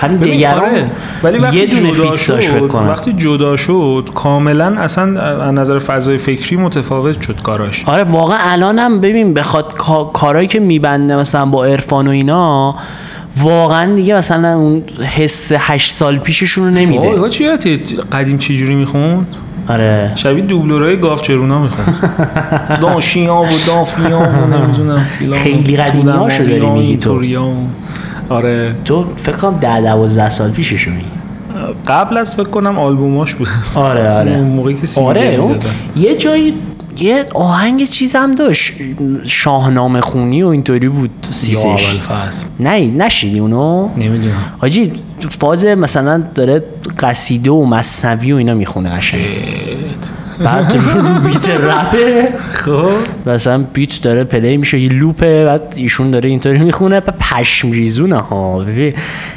همین 0.00 0.16
دیگران 0.18 0.64
آره. 0.70 0.86
ولی 1.22 1.38
وقتی 1.38 1.58
یه 1.58 1.66
دونه 1.66 1.92
فیت 1.92 2.26
داشت 2.28 2.58
کنم 2.68 2.88
وقتی 2.88 3.12
جدا 3.12 3.56
شد 3.56 4.08
کاملا 4.14 4.66
اصلا 4.66 5.20
از 5.22 5.54
نظر 5.54 5.78
فضای 5.78 6.18
فکری 6.18 6.56
متفاوت 6.56 7.22
شد 7.22 7.42
کاراش 7.42 7.84
آره 7.88 8.04
واقعا 8.04 8.38
الانم 8.40 9.00
ببین 9.00 9.34
بخواد 9.34 9.74
کا- 9.74 10.04
کارهایی 10.04 10.48
که 10.48 10.60
میبنده 10.60 11.16
مثلا 11.16 11.46
با 11.46 11.64
عرفان 11.64 12.06
و 12.06 12.10
اینا 12.10 12.74
واقعا 13.36 13.94
دیگه 13.94 14.14
مثلا 14.14 14.54
اون 14.54 14.82
حس 15.16 15.52
هشت 15.56 15.92
سال 15.92 16.18
پیششون 16.18 16.64
رو 16.64 16.70
نمیده. 16.70 17.06
اوه 17.06 17.28
چی 17.28 17.48
قدیم 18.12 18.38
چی 18.38 18.56
جوری 18.56 18.74
می‌خوند؟ 18.74 19.26
آره. 19.68 20.12
شبیه 20.16 20.44
دوبلورای 20.44 20.96
گاف 21.00 21.22
چرونا 21.22 21.62
می‌خوند. 21.62 22.18
داشیا 22.82 23.34
و 23.34 23.46
دافیا 23.66 24.18
و 24.18 24.56
نمی‌دونم 24.56 25.06
خیلی 25.32 25.76
قدیمی 25.76 26.10
هاشو 26.10 26.44
داری 26.44 26.70
میگی 26.70 26.96
تو. 26.96 27.22
آره. 28.28 28.74
تو 28.84 29.04
فکر 29.16 29.36
کنم 29.36 29.56
ده 29.56 29.80
دوازده 29.80 30.30
سال 30.30 30.50
پیششو 30.50 30.90
میگی. 30.90 31.06
قبل 31.86 32.16
از 32.16 32.34
فکر 32.36 32.48
کنم 32.48 32.78
آلبوماش 32.78 33.34
بود. 33.34 33.48
آره، 33.76 34.10
آره. 34.10 34.32
اون 34.32 34.48
موقعی 34.48 34.74
که 34.74 35.00
آره 35.00 35.36
اون. 35.40 35.56
یه 35.96 36.14
جایی 36.16 36.54
یه 36.98 37.24
آهنگ 37.34 37.84
چیز 37.84 38.16
هم 38.16 38.34
داشت. 38.34 38.72
شاهنامه 39.24 40.00
خونی 40.00 40.42
و 40.42 40.46
اینطوری 40.46 40.88
بود 40.88 41.10
سیسش 41.30 42.00
نه 42.60 42.90
نشیدی 42.90 43.38
اونو؟ 43.38 43.88
نمی‌دونم. 43.96 44.54
حاجی 44.58 44.92
فاز 45.28 45.64
مثلا 45.64 46.22
داره 46.34 46.64
قصیده 46.98 47.50
و 47.50 47.64
مصنوی 47.64 48.32
و 48.32 48.36
اینا 48.36 48.54
می‌خونه 48.54 48.90
قشنگ. 48.90 49.20
بعد 50.38 50.76
رو 50.76 51.18
بیت 51.18 51.48
رپه 51.48 52.28
خب. 52.52 52.90
مثلا 53.26 53.58
بیت 53.72 54.02
داره 54.02 54.24
پلی 54.24 54.56
میشه 54.56 54.78
یه 54.80 54.88
لوپه 54.88 55.44
بعد 55.44 55.74
ایشون 55.76 56.10
داره 56.10 56.30
اینطوری 56.30 56.58
می‌خونه. 56.58 57.00
بعد 57.00 57.18
پشم 57.18 57.70
ریزونه 57.70 58.16
ها 58.16 58.64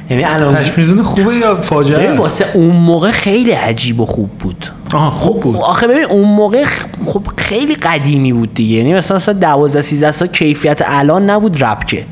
یعنی 0.10 0.24
الان 0.24 0.56
پشمیزون 0.56 1.04
خوبه 1.04 1.36
یا 1.36 1.56
فاجعه؟ 1.56 2.16
واسه 2.16 2.46
اون 2.54 2.76
موقع 2.76 3.12
خیلی 3.12 3.52
عجیب 3.52 4.00
و 4.00 4.06
خوب 4.06 4.30
بود. 4.30 4.66
آها 4.94 5.10
خوب 5.10 5.40
بود. 5.40 5.56
آخه 5.56 5.88
ببین 5.88 6.06
اون 6.06 6.28
موقع 6.28 6.64
خب 7.08 7.24
خیلی 7.38 7.76
قدیمی 7.76 8.34
بود 8.34 8.54
دیگه. 8.54 8.76
یعنی 8.76 8.94
مثلا 8.94 9.16
مثلا 9.16 9.34
12 9.34 9.82
13 9.82 10.12
سال 10.12 10.28
کیفیت 10.28 10.82
الان 10.86 11.30
نبود 11.30 11.64
رپ 11.64 11.86
که 11.86 12.06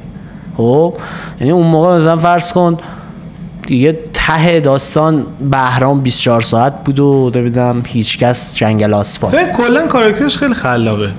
خب؟ 0.57 0.93
یعنی 1.39 1.51
اون 1.51 1.67
موقع 1.67 1.95
مثلا 1.95 2.17
فرض 2.17 2.51
کن 2.53 2.77
دیگه 3.67 3.99
ته 4.13 4.59
داستان 4.59 5.25
بهرام 5.51 6.01
24 6.01 6.41
ساعت 6.41 6.83
بود 6.83 6.99
و 6.99 7.31
نمی‌دونم 7.35 7.83
هیچکس 7.87 8.55
جنگل 8.55 8.93
آسفالت. 8.93 9.35
ببین 9.35 9.53
کلا 9.53 9.87
کاراکترش 9.87 10.37
خیلی 10.37 10.53
خلاقه. 10.53 11.09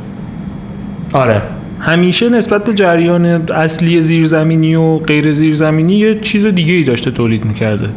آره. 1.13 1.43
همیشه 1.81 2.29
نسبت 2.29 2.65
به 2.65 2.75
جریان 2.75 3.27
اصلی 3.53 4.01
زیرزمینی 4.01 4.75
و 4.75 4.99
غیر 4.99 5.33
زیرزمینی 5.33 5.95
یه 5.95 6.21
چیز 6.21 6.47
دیگه 6.47 6.73
ای 6.73 6.85
داشته 6.85 7.11
تولید 7.11 7.45
می‌کرده. 7.45 7.89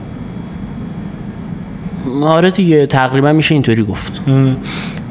آره 2.22 2.52
دیگه 2.52 2.86
تقریبا 2.86 3.34
میشه 3.34 3.54
اینطوری 3.56 3.84
گفت. 3.84 4.22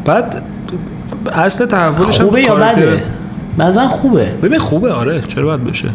بعد 0.05 0.43
اصل 1.29 1.67
تحولش 1.67 2.21
خوبه 2.21 2.43
یا 2.43 2.55
بده؟ 2.55 3.03
مثلا 3.59 3.89
خوبه. 3.89 4.25
ببین 4.43 4.59
خوبه 4.59 4.93
آره 4.93 5.21
چرا 5.21 5.45
باید 5.45 5.65
باشه 5.65 5.89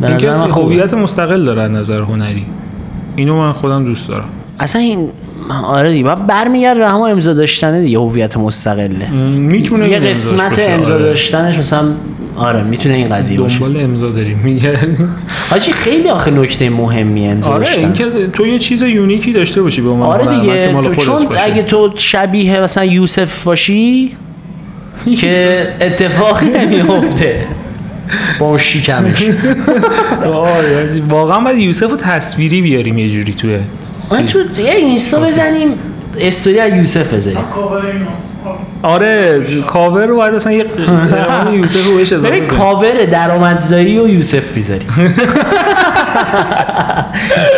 به 0.00 0.06
اینکه. 0.06 0.30
هویت 0.32 0.94
مستقل 0.94 1.44
داره 1.44 1.62
از 1.62 1.70
نظر 1.70 2.00
هنری. 2.00 2.46
اینو 3.16 3.36
من 3.38 3.52
خودم 3.52 3.84
دوست 3.84 4.08
دارم. 4.08 4.28
اصلا 4.60 4.82
این 4.82 5.08
آره 5.64 5.92
دیگه 5.92 6.04
بعد 6.04 6.26
برمیگرده 6.26 6.80
به 6.80 6.88
همون 6.88 7.10
امضا 7.10 7.32
داشتنه 7.32 7.80
دیگه 7.80 7.98
هویت 7.98 8.36
مستقله. 8.36 9.10
می‌تونه 9.30 9.88
یه 9.88 9.98
قسمت 9.98 10.50
باشه، 10.50 10.70
امضا 10.70 10.94
آره. 10.94 11.02
داشتنش 11.02 11.58
مثلا 11.58 11.84
آره 12.36 12.62
می‌تونه 12.62 12.94
این 12.94 13.08
قضیه 13.08 13.40
باشه. 13.40 13.58
دنبال 13.58 13.84
امضا 13.84 14.10
داریم 14.10 14.38
میگردیم 14.44 15.14
حاجی 15.50 15.72
خیلی 15.72 16.08
آخه 16.08 16.30
نکته 16.30 16.70
مهمی 16.70 17.28
امضا 17.28 17.50
آره 17.50 17.64
داشتن. 17.64 17.80
اینکه 17.80 18.04
تو 18.32 18.46
یه 18.46 18.58
چیز 18.58 18.82
یونیکی 18.82 19.32
داشته 19.32 19.62
باشی 19.62 19.80
به 19.82 19.88
عنوان 19.90 20.08
آره 20.08 20.26
دیگه 20.26 20.82
تو 20.82 20.94
چون 20.94 21.24
باشه. 21.24 21.42
اگه 21.44 21.62
تو 21.62 21.90
شبیه 21.94 22.60
مثلا 22.60 22.84
یوسف 22.84 23.44
باشی 23.44 24.12
که 25.20 25.68
اتفاقی 25.80 26.46
نمیفته 26.46 27.46
با 28.38 28.46
اون 28.46 28.58
شیکمش. 28.58 29.30
آره، 30.24 31.02
واقعا 31.08 31.40
باید 31.40 31.58
یوسف 31.58 31.90
رو 31.90 31.96
تصویری 31.96 32.62
بیاریم 32.62 32.98
یه 32.98 33.10
جوری 33.10 33.34
توی 33.34 33.58
تو 34.28 34.60
یه 34.60 34.74
اینستا 34.74 35.20
بزنیم 35.20 35.78
استوری 36.18 36.60
از 36.60 36.74
یوسف 36.76 37.14
بذاریم. 37.14 37.42
کاور 37.54 37.86
اینو. 37.86 38.06
آره 38.82 39.40
کاور 39.66 40.06
رو 40.06 40.16
باید 40.16 40.34
اصلا 40.34 40.52
یه 40.52 40.66
همون 41.30 41.54
یوسف 41.54 41.86
رو 41.86 41.96
بهش 41.96 42.12
اضافه. 42.12 42.40
کاور 42.40 43.04
درآمدزایی 43.04 43.98
و 43.98 44.08
یوسف 44.08 44.56
می‌ذاریم 44.56 44.88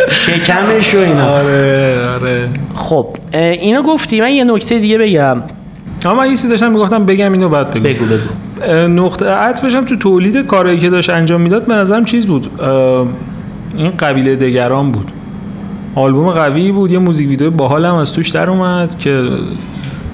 شکمش 0.09 0.95
و 0.95 0.99
اینا. 0.99 1.29
آره 1.29 2.07
آره. 2.07 2.39
خب 2.75 3.17
اینو 3.33 3.81
گفتی 3.81 4.21
من 4.21 4.31
یه 4.31 4.43
نکته 4.43 4.79
دیگه 4.79 4.97
بگم. 4.97 5.43
اما 6.05 6.19
من 6.19 6.25
یه 6.25 6.31
چیزی 6.31 6.49
داشتم 6.49 6.71
می‌گفتم 6.71 7.05
بگم 7.05 7.31
اینو 7.31 7.49
بعد 7.49 7.71
بگم. 7.71 7.83
بگو 7.83 8.05
بگو. 8.05 8.73
نقطه 8.87 9.25
عطفش 9.25 9.75
هم 9.75 9.85
تو 9.85 9.95
تولید 9.95 10.45
کارایی 10.45 10.79
که 10.79 10.89
داشت 10.89 11.09
انجام 11.09 11.41
می‌داد 11.41 11.65
به 11.65 11.73
نظرم 11.73 12.05
چیز 12.05 12.27
بود. 12.27 12.61
این 13.77 13.91
قبیله 13.99 14.35
دگران 14.35 14.91
بود. 14.91 15.11
آلبوم 15.95 16.31
قوی 16.31 16.71
بود 16.71 16.91
یه 16.91 16.99
موزیک 16.99 17.29
ویدیو 17.29 17.51
باحال 17.51 17.85
هم 17.85 17.95
از 17.95 18.13
توش 18.13 18.29
در 18.29 18.49
اومد 18.49 18.97
که 18.99 19.23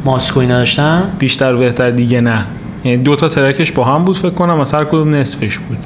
ماسکو 0.06 0.40
اینا 0.40 0.58
داشتن؟ 0.58 1.04
بیشتر 1.20 1.56
بهتر 1.56 1.90
دیگه 1.90 2.22
نه. 2.22 2.46
یعنی 2.84 2.98
دو 2.98 3.16
تا 3.16 3.30
ترکش 3.30 3.72
با 3.72 3.84
هم 3.84 4.06
بود 4.06 4.18
فکر 4.18 4.30
کنم 4.30 4.60
از 4.60 4.74
هر 4.74 4.84
کدوم 4.84 5.16
نصفش 5.16 5.60
بود. 5.60 5.78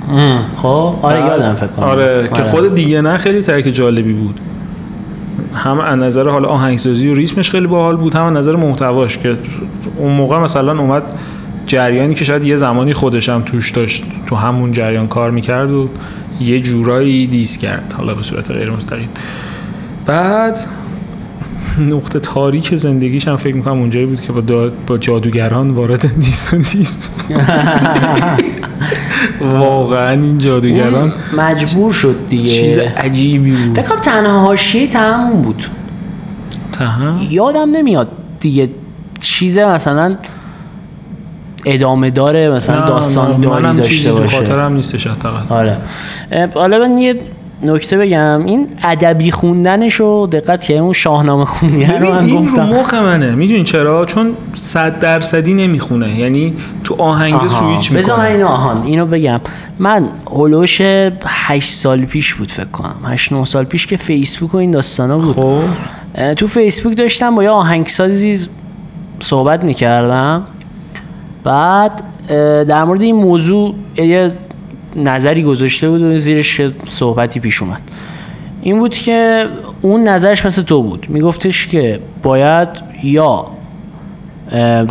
خب 0.57 0.95
آره 1.01 1.19
یادم 1.19 1.53
فکر 1.53 1.67
کنم. 1.67 1.85
آره 1.85 2.29
که 2.33 2.43
خود 2.43 2.75
دیگه 2.75 3.01
نه 3.01 3.17
خیلی 3.17 3.41
ترک 3.41 3.63
جالبی 3.63 4.13
بود. 4.13 4.39
هم 5.55 5.79
از 5.79 5.99
نظر 5.99 6.29
حالا 6.29 6.47
آهنگسازی 6.47 7.07
و 7.07 7.13
ریتمش 7.13 7.51
خیلی 7.51 7.67
باحال 7.67 7.95
بود 7.95 8.15
هم 8.15 8.23
از 8.23 8.33
نظر 8.33 8.55
محتواش 8.55 9.17
که 9.17 9.37
اون 9.97 10.11
موقع 10.11 10.37
مثلا 10.37 10.79
اومد 10.79 11.03
جریانی 11.67 12.15
که 12.15 12.25
شاید 12.25 12.43
یه 12.43 12.55
زمانی 12.55 12.93
خودش 12.93 13.29
هم 13.29 13.41
توش 13.41 13.71
داشت 13.71 14.03
تو 14.27 14.35
همون 14.35 14.71
جریان 14.71 15.07
کار 15.07 15.31
می‌کرد 15.31 15.71
و 15.71 15.89
یه 16.41 16.59
جورایی 16.59 17.27
دیس 17.27 17.57
کرد 17.57 17.93
حالا 17.97 18.13
به 18.13 18.23
صورت 18.23 18.51
غیر 18.51 18.71
مستقیم 18.71 19.09
بعد 20.05 20.59
نقطه 21.79 22.19
تاریک 22.19 22.75
زندگیش 22.75 23.27
هم 23.27 23.37
فکر 23.37 23.55
می‌کنم 23.55 23.79
اونجایی 23.79 24.05
بود 24.05 24.21
که 24.21 24.31
با, 24.31 24.69
با 24.87 24.97
جادوگران 24.97 25.69
وارد 25.69 26.19
دیس 26.19 26.53
و 26.53 26.57
دیست. 26.57 27.09
واقعا 29.41 30.11
این 30.11 30.37
جادوگران 30.37 31.13
مجبور 31.37 31.91
شد 31.91 32.15
دیگه. 32.29 32.49
چیز 32.49 32.77
عجیبی 32.77 33.51
بود. 33.51 33.81
فکر 33.81 33.95
تنها 33.95 34.41
حاشیه 34.41 34.87
تموم 34.87 35.41
بود. 35.41 35.65
تهم 36.71 37.19
یادم 37.29 37.69
نمیاد 37.69 38.07
دیگه 38.39 38.69
چیز 39.19 39.57
مثلا 39.57 40.15
ادامه 41.65 42.09
داره 42.09 42.49
مثلا 42.49 42.85
داستان 42.85 43.41
داری 43.41 43.77
داشته 43.77 44.11
باشه. 44.11 44.37
خاطرم 44.37 44.73
نیستش 44.73 45.07
حداقل. 45.07 45.55
آره. 45.55 45.77
حالا 46.53 46.79
من 46.79 46.97
یه 46.97 47.15
نکته 47.63 47.97
بگم 47.97 48.45
این 48.45 48.67
ادبی 48.83 49.31
خوندنش 49.31 49.93
رو 49.93 50.27
دقت 50.31 50.65
که 50.65 50.77
اون 50.77 50.93
شاهنامه 50.93 51.45
خوندن 51.45 52.01
رو 52.01 52.13
من 52.13 52.25
این 52.25 52.45
گفتم. 52.45 52.65
مخ 52.65 52.93
منه. 52.93 53.35
می‌دونی 53.35 53.63
چرا؟ 53.63 54.05
چون 54.05 54.31
صد 54.55 54.99
درصدی 54.99 55.53
نمی‌خونه. 55.53 56.19
یعنی 56.19 56.53
تو 56.83 56.95
آهنگ 57.01 57.33
آها. 57.33 57.47
سویچ 57.47 57.91
بذار 57.91 58.17
من 58.17 58.23
می‌کنه 58.23 58.37
اینو 58.37 58.47
آهان 58.47 58.83
اینو 58.83 59.05
بگم. 59.05 59.41
من 59.79 60.09
هلوش 60.31 60.81
8 61.25 61.73
سال 61.73 62.05
پیش 62.05 62.33
بود 62.33 62.51
فکر 62.51 62.65
کنم. 62.65 62.95
8 63.05 63.33
9 63.33 63.45
سال 63.45 63.63
پیش 63.63 63.87
که 63.87 63.97
فیسبوک 63.97 64.55
و 64.55 64.57
این 64.57 64.71
داستانا 64.71 65.17
بود. 65.17 65.35
خب. 65.35 66.33
تو 66.33 66.47
فیسبوک 66.47 66.97
داشتم 66.97 67.35
با 67.35 67.43
یه 67.43 67.49
آهنگسازی 67.49 68.39
صحبت 69.19 69.65
می‌کردم. 69.65 70.43
بعد 71.43 72.03
در 72.67 72.83
مورد 72.83 73.01
این 73.01 73.15
موضوع 73.15 73.75
یه 73.97 74.31
نظری 74.95 75.43
گذاشته 75.43 75.89
بود 75.89 76.01
و 76.01 76.17
زیرش 76.17 76.61
صحبتی 76.89 77.39
پیش 77.39 77.61
اومد. 77.61 77.81
این 78.61 78.79
بود 78.79 78.93
که 78.93 79.45
اون 79.81 80.07
نظرش 80.07 80.45
مثل 80.45 80.61
تو 80.61 80.81
بود. 80.83 81.05
میگفتش 81.09 81.67
که 81.67 81.99
باید 82.23 82.69
یا 83.03 83.45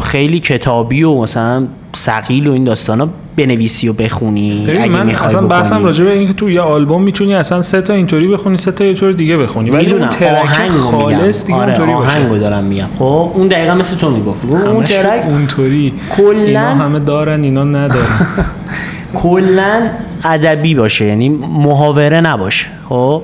خیلی 0.03 0.41
کتابی 0.41 1.03
و 1.03 1.15
مثلا 1.15 1.67
سقیل 1.93 2.49
و 2.49 2.53
این 2.53 2.65
داستانا 2.65 3.09
بنویسی 3.37 3.89
و 3.89 3.93
بخونی 3.93 4.67
اگه 4.71 4.89
من 4.89 5.11
اصلا 5.11 5.47
بحثم. 5.47 5.85
راجع 5.85 6.05
به 6.05 6.13
اینکه 6.13 6.33
تو 6.33 6.51
یه 6.51 6.61
آلبوم 6.61 7.03
می‌تونی 7.03 7.35
اصلا 7.35 7.63
سه 7.63 7.83
تا 7.83 7.95
اینطوری 7.95 8.29
بخونی 8.29 8.57
سه 8.57 8.73
تا 8.73 8.85
یه 8.85 8.95
طور 8.95 9.13
دیگه 9.13 9.37
بخونی. 9.37 9.71
ولی 9.71 9.93
اون 9.93 10.09
ترک 10.09 10.69
خالص 10.69 11.47
دیگه 11.47 11.59
آره 11.59 11.69
اونطوری 11.69 11.93
آهنگو 11.93 12.39
دارم 12.39 12.65
میگم. 12.65 12.87
خب 12.99 13.33
اون 13.35 13.49
دقیقا 13.49 13.75
مثل 13.75 13.97
تو 13.97 14.11
می‌گفت. 14.11 14.47
گفت 14.47 14.65
اون 14.65 14.85
ترک 14.85 15.27
اونطوری. 15.29 15.93
کلاً- 16.17 16.21
اینا 16.21 16.75
همه 16.75 16.99
دارن 16.99 17.43
اینا 17.43 17.65
ندارن. 17.65 18.07
کلا 19.15 19.89
ادبی 20.25 20.75
باشه 20.75 21.05
یعنی 21.05 21.29
محاوره 21.29 22.21
نباشه 22.21 22.67
خب؟ 22.89 23.23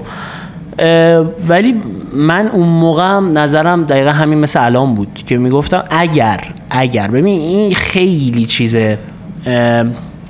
ولی 1.49 1.75
من 2.13 2.49
اون 2.49 2.69
موقع 2.69 3.21
نظرم 3.21 3.85
دقیقا 3.85 4.11
همین 4.11 4.39
مثل 4.39 4.65
الان 4.65 4.95
بود 4.95 5.23
که 5.27 5.39
می‌گفتم 5.39 5.85
اگر 5.91 6.41
اگر 6.71 7.09
ببین 7.09 7.41
این 7.41 7.75
خیلی 7.75 8.47
چیز 8.47 8.77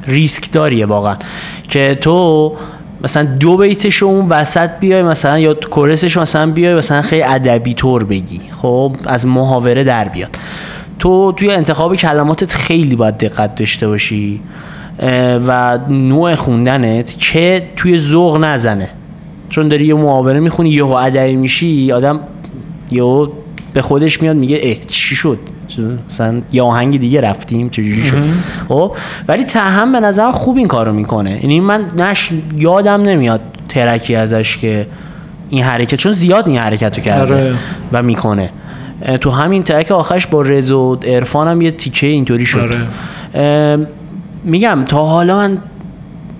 ریسک 0.07 0.53
داریه 0.53 0.87
واقعا 0.87 1.16
که 1.71 1.99
تو 2.01 2.53
مثلا 3.05 3.25
دو 3.25 3.57
بیتش 3.57 4.03
اون 4.03 4.29
وسط 4.29 4.71
بیای 4.81 5.03
مثلا 5.03 5.38
یا 5.38 5.55
کورسش 5.55 6.16
مثلا 6.16 6.51
بیای 6.51 6.75
مثلا 6.75 7.03
خیلی 7.03 7.23
ادبی 7.23 7.75
طور 7.75 8.05
بگی 8.05 8.40
خب؟ 8.62 8.97
از 9.07 9.27
محاوره 9.27 9.85
در 9.85 10.09
بیاد. 10.09 10.37
تو 10.99 11.33
توی 11.33 11.51
انتخاب 11.51 11.97
کلماتت 11.97 12.53
خیلی 12.53 12.97
باید 12.97 13.18
دقت 13.18 13.55
داشته 13.55 13.88
باشی. 13.88 14.40
و 15.46 15.78
نوع 15.88 16.34
خوندنت 16.34 17.18
که 17.18 17.68
توی 17.76 17.98
ذوق 17.98 18.44
نزنه. 18.44 18.88
چون 19.50 19.68
داری 19.68 19.87
یه 19.87 19.94
محاوره 19.94 20.40
می‌خونی 20.40 20.70
یهو 20.70 20.90
ادبی 20.90 21.37
میشی 21.37 21.92
آدم 21.92 22.20
یهو 22.90 23.28
به 23.74 23.82
خودش 23.82 24.22
میاد 24.22 24.37
میگه 24.37 24.61
اه 24.62 24.74
چی 24.74 25.16
شد؟ 25.16 25.38
مثلا 26.11 26.40
یه 26.52 26.62
آهنگ 26.62 27.00
دیگه 27.00 27.20
رفتیم 27.20 27.70
چجوری 27.70 28.02
شد؟ 28.02 28.22
خب 28.68 28.96
ولی 29.28 29.44
تهم 29.44 29.92
به 29.92 30.00
نظر 30.00 30.30
خوب 30.30 30.56
این 30.56 30.68
کارو 30.68 30.92
می‌کنه. 30.92 31.38
یعنی 31.42 31.61
من 31.61 31.84
نش 31.96 32.30
یادم 32.58 33.02
نمیاد 33.02 33.40
ترکی 33.68 34.14
ازش 34.14 34.56
که 34.56 34.87
این 35.50 35.64
حرکت 35.64 35.94
چون 35.94 36.12
زیاد 36.12 36.48
این 36.48 36.58
حرکت 36.58 36.98
رو 36.98 37.04
کرده 37.04 37.34
آره. 37.34 37.54
و 37.92 38.02
می‌کنه. 38.02 38.50
تو 39.20 39.30
همین 39.30 39.62
ترک 39.62 39.90
آخرش 39.90 40.26
با 40.26 40.42
رز 40.42 40.70
و 40.70 40.94
عرفان 41.06 41.48
هم 41.48 41.61
یه 41.61 41.70
تیکه 41.70 42.06
اینطوری 42.06 42.46
شد. 42.46 42.58
آره. 43.34 43.87
میگم 44.44 44.85
تا 44.85 45.07
حالا 45.07 45.37
من 45.37 45.59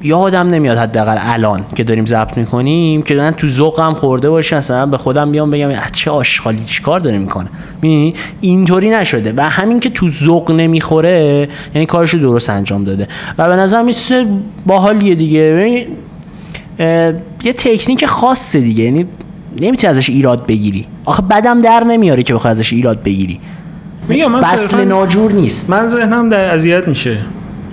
یادم 0.03 0.47
نمیاد 0.49 0.79
حداقل 0.79 1.17
الان 1.21 1.65
که 1.75 1.85
داریم 1.85 2.07
ضبط 2.07 2.39
می‌کنیم 2.39 3.03
که 3.03 3.15
من 3.15 3.31
تو 3.31 3.49
ذوقم 3.49 3.93
خورده 3.93 4.31
باشه 4.31 4.57
مثلا 4.57 4.87
به 4.87 4.99
خودم 4.99 5.31
بیام 5.31 5.51
بگم 5.51 5.73
چه 5.93 6.11
آشغالی 6.11 6.65
چیکار 6.65 7.01
داره 7.01 7.19
می‌کنه؟ 7.19 7.47
می‌بینی؟ 7.83 8.15
اینطوری 8.41 8.91
نشده 8.91 9.33
و 9.37 9.41
همین 9.41 9.81
که 9.81 9.91
تو 9.91 10.09
ذوق 10.11 10.51
نمی‌خوره 10.51 11.49
یعنی 11.75 11.87
کارش 11.87 12.11
رو 12.11 12.21
درست 12.21 12.51
انجام 12.51 12.85
داده. 12.85 13.09
و 13.39 13.49
به 13.49 13.57
نظر 13.57 13.83
میسه 13.83 14.27
باحالیه 14.67 15.15
دیگه. 15.15 15.87
یه 17.45 17.53
تکنیک 17.53 18.07
خاصه 18.07 18.61
دیگه 18.61 18.85
یعنی 18.85 19.07
نمی‌تونی 19.61 19.91
ازش 19.91 20.11
ایراد 20.11 20.47
بگیری. 20.47 20.87
آخه 21.05 21.23
بدم 21.23 21.61
در 21.61 21.85
نمیاره 21.85 22.23
که 22.23 22.35
بخوای 22.35 22.51
ازش 22.51 22.73
ایراد 22.73 23.03
بگیری. 23.03 23.41
میگم 24.09 24.33
من 24.33 24.41
بسل 24.41 24.85
ناجور 24.85 25.33
نیست. 25.33 25.71
من 25.71 25.89
ذهنم 25.89 26.29
در 26.29 26.55
اذیت 26.55 26.89
میشه. 26.89 27.19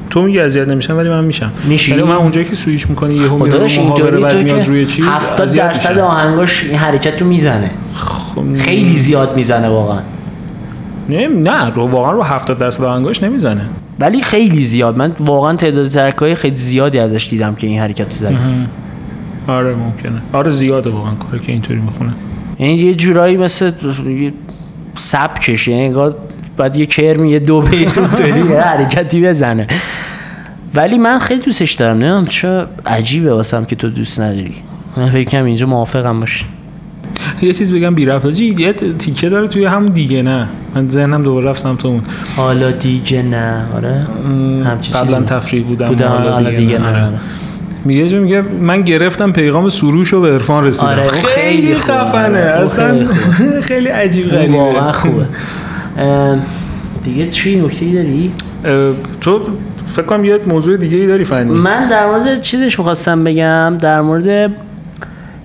تو 0.09 0.21
میگی 0.21 0.39
اذیت 0.39 0.67
نمیشم 0.67 0.97
ولی 0.97 1.09
من 1.09 1.23
میشم. 1.23 1.51
میشی؟ 1.63 1.93
ولی 1.93 2.03
من 2.03 2.11
اونجایی 2.15 2.45
که 2.45 2.55
سویچ 2.55 2.89
می‌کنی 2.89 3.15
یهو 3.15 3.43
میره 3.43 3.57
داشت 3.57 3.77
رو 3.77 3.83
محاوره 3.83 4.19
بعد 4.19 4.43
میاد 4.43 4.67
روی 4.67 4.85
چیز 4.85 5.05
70 5.05 5.41
اذیت 5.41 5.63
درصد. 5.63 5.97
آهنگاش 5.97 6.63
این 6.63 6.75
حرکت 6.75 7.21
رو 7.21 7.27
می‌زنه. 7.27 7.71
خب، 7.95 8.53
خیلی 8.53 8.95
زیاد 8.95 9.35
می‌زنه 9.35 9.67
واقعا. 9.67 9.99
نه 11.09 11.27
نه 11.27 11.69
رو 11.69 11.87
واقعا 11.87 12.11
رو 12.11 12.23
70 12.23 12.57
درصد 12.57 12.83
آهنگاش 12.83 13.23
نمی‌زنه. 13.23 13.65
ولی 13.99 14.21
خیلی 14.21 14.63
زیاد. 14.63 14.97
من 14.97 15.11
واقعا 15.19 15.55
تعداد 15.55 15.87
ترک 15.87 16.17
های 16.17 16.35
خیلی 16.35 16.55
زیادی 16.55 16.99
ازش 16.99 17.27
دیدم 17.29 17.55
که 17.55 17.67
این 17.67 17.79
حرکت 17.79 18.07
رو 18.09 18.15
زده. 18.15 18.37
آره 19.47 19.75
ممکنه. 19.75 20.21
آره 20.33 20.51
زیاده 20.51 20.89
واقعا 20.89 21.13
کاری 21.13 21.45
که 21.45 21.51
اینطوری 21.51 21.79
می‌خونه. 21.79 22.13
یعنی 22.59 22.73
یه 22.73 22.93
جورایی 22.93 23.37
مثل 23.37 23.71
سبکش 24.95 25.67
یعنی 25.67 25.83
انگار 25.83 26.15
باید 26.57 26.75
یه 26.75 26.85
کرمی 26.85 27.31
یه 27.31 27.39
دو 27.39 27.61
بیت 27.61 27.97
اونطوری 27.97 28.41
حرکتی 28.53 29.21
بزنه. 29.21 29.67
ولی 30.75 30.97
من 30.97 31.19
خیلی 31.19 31.41
دوستش 31.41 31.73
دارم. 31.73 31.97
نمی‌دونم 31.97 32.25
چه 32.25 32.65
عجیبه 32.85 33.33
واسم 33.33 33.65
که 33.65 33.75
تو 33.75 33.89
دوست 33.89 34.19
نداری. 34.19 34.55
من 34.97 35.09
فکر 35.09 35.29
کنم 35.29 35.45
اینجا 35.45 35.67
موافقم 35.67 36.19
باشی 36.19 36.45
یه 37.41 37.53
چیز 37.53 37.73
بگم 37.73 37.95
بی 37.95 38.05
حاجی 38.05 38.55
یه 38.57 38.73
تیکه 38.73 39.29
داره 39.29 39.47
توی 39.47 39.65
همون 39.65 39.85
دیگه 39.89 40.21
نه؟ 40.21 40.47
من 40.75 40.89
ذهنم 40.89 41.23
دوباره 41.23 41.49
رفت 41.49 41.63
سمت 41.63 41.85
اون. 41.85 42.01
حالا 42.35 42.71
دیگه 42.71 43.21
نه. 43.21 43.63
آره. 43.75 44.07
همچی 44.65 44.91
قبلا. 44.93 45.21
تفریح 45.21 45.63
بودم. 45.63 45.85
بودم. 45.85 46.07
حالا 46.07 46.51
دیگه, 46.51 46.77
نه, 46.77 46.91
نه. 46.91 47.05
آره. 47.05 47.13
میگه 47.85 48.09
جو 48.09 48.17
میگه 48.21 48.41
من 48.41 48.81
گرفتم 48.81 49.31
پیغام 49.31 49.69
سروش 49.69 50.07
رو 50.13 50.21
به 50.21 50.31
عرفان 50.31 50.63
رسیدم. 50.63 50.87
آره، 50.87 51.07
خیلی. 51.07 51.75
خفنه. 51.75 52.25
آره، 52.25 52.39
اصلا 52.39 53.05
خیلی 53.05 53.61
خیلی 53.69 53.87
عجیب 53.87 54.29
غریبه. 54.29 54.53
واقعا 54.57 54.91
خوبه. 54.91 55.25
دیگه 57.03 57.27
چی 57.27 57.61
نکته 57.61 57.85
داری؟ 57.85 58.31
تو 59.21 59.39
فکر 59.87 60.05
کنم 60.05 60.25
یه 60.25 60.39
موضوع 60.47 60.77
دیگه 60.77 60.97
ای 60.97 61.07
داری 61.07 61.23
فنی. 61.23 61.51
من 61.51 61.87
در 61.87 62.05
مورد 62.05 62.41
چیزش 62.41 62.79
می‌خواستم 62.79 63.23
بگم 63.23 63.77
در 63.81 64.01
مورد 64.01 64.51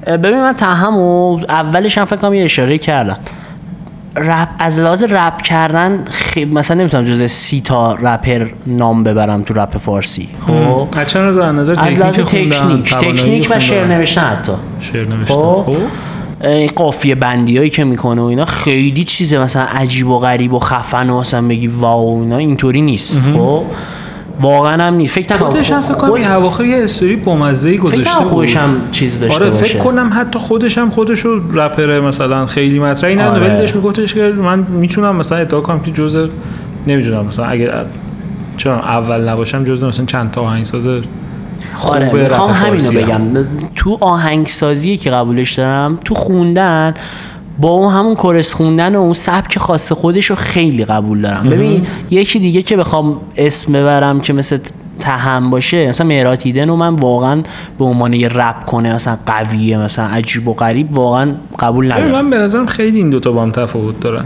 ببین 0.07 0.43
من 0.43 0.53
تهم 0.53 0.97
و 0.97 1.41
اولش 1.49 1.99
هم 1.99 2.05
فکر 2.05 2.17
کنم 2.17 2.35
یه 2.35 2.45
اشاره 2.45 2.79
کردم. 2.79 3.17
رپ 4.17 4.49
از 4.59 4.81
لحاظ 4.81 5.03
رپ 5.03 5.43
کردن 5.43 6.05
خی... 6.11 6.45
مثلا 6.45 6.77
نمی‌تونم 6.77 7.05
جز 7.05 7.23
سی 7.23 7.61
تا 7.61 7.95
رپر 7.95 8.47
نام 8.67 9.05
ببرم 9.05 9.43
تو 9.43 9.55
رپ 9.55 9.79
فارسی 9.79 10.29
خب؟ 10.47 10.89
از 10.97 11.17
نظر 11.17 11.53
نظر 11.53 11.75
از 11.79 11.99
لحاظ 11.99 12.21
تکنیک. 12.21 12.55
تکنیک 12.55 12.95
تکنیک 12.95 13.47
و. 13.51 13.59
شعر 13.59 13.87
نوشتن 13.87 14.21
حتی. 14.21 14.53
شعر 14.81 15.07
نوشتن. 15.07 15.35
خب؟ 15.35 15.65
خب؟ 15.67 15.77
قافیه 16.77 17.15
بندی 17.15 17.59
هایی 17.59 17.71
که 17.71 17.85
می‌کنه 17.85 18.23
و 18.23 18.25
اینا 18.25 18.45
خیلی 18.45 19.05
چیزه 19.05 19.39
مثلا 19.39 19.63
عجیب 19.63 20.09
و 20.09 20.19
غریب 20.19 20.53
و 20.53 20.59
خفن 20.59 21.11
و 21.11 21.21
مثلا 21.21 21.49
بگی 21.49 21.67
واو 21.67 22.21
اینا 22.21 22.37
اینطوری 22.37 22.83
نیست 22.83 23.21
خب؟ 23.21 23.63
واقعا 24.41 24.83
هم 24.83 24.95
نیست. 24.95 25.15
فکر 25.15 25.35
نکنم 25.35 25.51
خودش 25.51 25.73
هم 25.73 25.81
فکر 25.81 25.95
کنم 25.95 26.33
اواخر 26.33 26.65
یه 26.65 26.85
استوری 26.85 27.17
بامزه 27.17 27.69
ای 27.69 27.75
فکر 27.75 27.85
گذاشته 27.85 28.19
بود 28.21 28.29
خودش 28.29 28.57
هم 28.57 28.77
چیز 28.93 29.21
داشته 29.21 29.37
آره 29.37 29.51
باشه. 29.51 29.65
فکر 29.65 29.79
کنم 29.79 30.11
حتی 30.15 30.39
خودش 30.39 30.79
هم 30.79 30.91
خودش 30.91 31.21
رو 31.21 31.61
رپر 31.61 32.01
مثلا 32.01 32.47
خیلی 32.47 32.79
مطرحی 32.79 33.15
نه 33.15 33.25
آره. 33.25 33.41
ولی 33.41 33.59
داشت 33.59 33.77
میگفتش 33.77 34.15
که 34.15 34.23
من 34.23 34.59
می‌تونم 34.59 35.17
مثلا 35.17 35.39
ادعا 35.39 35.61
کنم 35.61 35.81
که 35.81 35.91
جزء 35.91 36.27
نمی‌دونم 36.87 37.27
مثلا 37.27 37.45
اگه 37.45 37.71
چون 38.57 38.73
اول 38.73 39.29
نباشم 39.29 39.65
جزء 39.65 39.89
مثلا 39.89 40.05
چند 40.05 40.31
تا 40.31 40.43
آهنگساز 40.43 40.89
آره 41.89 42.07
رپ 42.07 42.15
می‌خوام 42.15 42.51
همینو. 42.51 42.91
بگم. 42.91 43.47
تو 43.77 43.99
آهنگسازی 44.01 44.97
که 44.97 45.11
قبولش 45.11 45.53
دارم 45.53 45.99
تو 46.05 46.15
خوندن 46.15 46.95
با 47.59 47.69
اون 47.69 47.93
همون 47.95 48.15
کورس 48.15 48.55
خوندن 48.55 48.97
و 48.97 49.01
اون 49.01 49.13
سبک 49.13 49.59
خاص 49.59 49.93
خودش 49.93 50.27
رو 50.27 50.37
خیلی 50.37 50.85
قبول 50.85 51.21
دارم. 51.21 51.51
ببین 51.51 51.87
یکی 52.11 52.39
دیگه 52.39 52.63
که 52.63 52.77
بخوام 52.77 53.17
اسم 53.37 53.73
ببرم 53.73 54.21
که 54.21 54.33
مثل 54.33 54.59
تهم 55.01 55.51
باشه 55.51 55.89
مثلا 55.89 56.07
مهرات 56.07 56.47
ایدن 56.47 56.71
و 56.71 56.77
من 56.77 56.95
واقعا 56.95 57.43
به 57.79 57.85
عنوان 57.85 58.13
یه 58.13 58.29
رپ 58.29 58.65
کنه 58.65 58.95
مثلا 58.95 59.19
قویه 59.27 59.79
مثلا 59.79 60.05
عجیب 60.05 60.49
و 60.49 60.55
غریب 60.55 60.99
واقعا 60.99 61.35
قبول 61.59 61.93
ندارم. 61.93 62.11
من 62.11 62.31
به 62.31 62.39
نظرم 62.39 62.67
خیلی 62.67 62.99
این 62.99 63.11
دوتا 63.11 63.33
با 63.33 63.43
هم 63.43 63.51
تفاوت 63.51 64.01
دارن. 64.01 64.25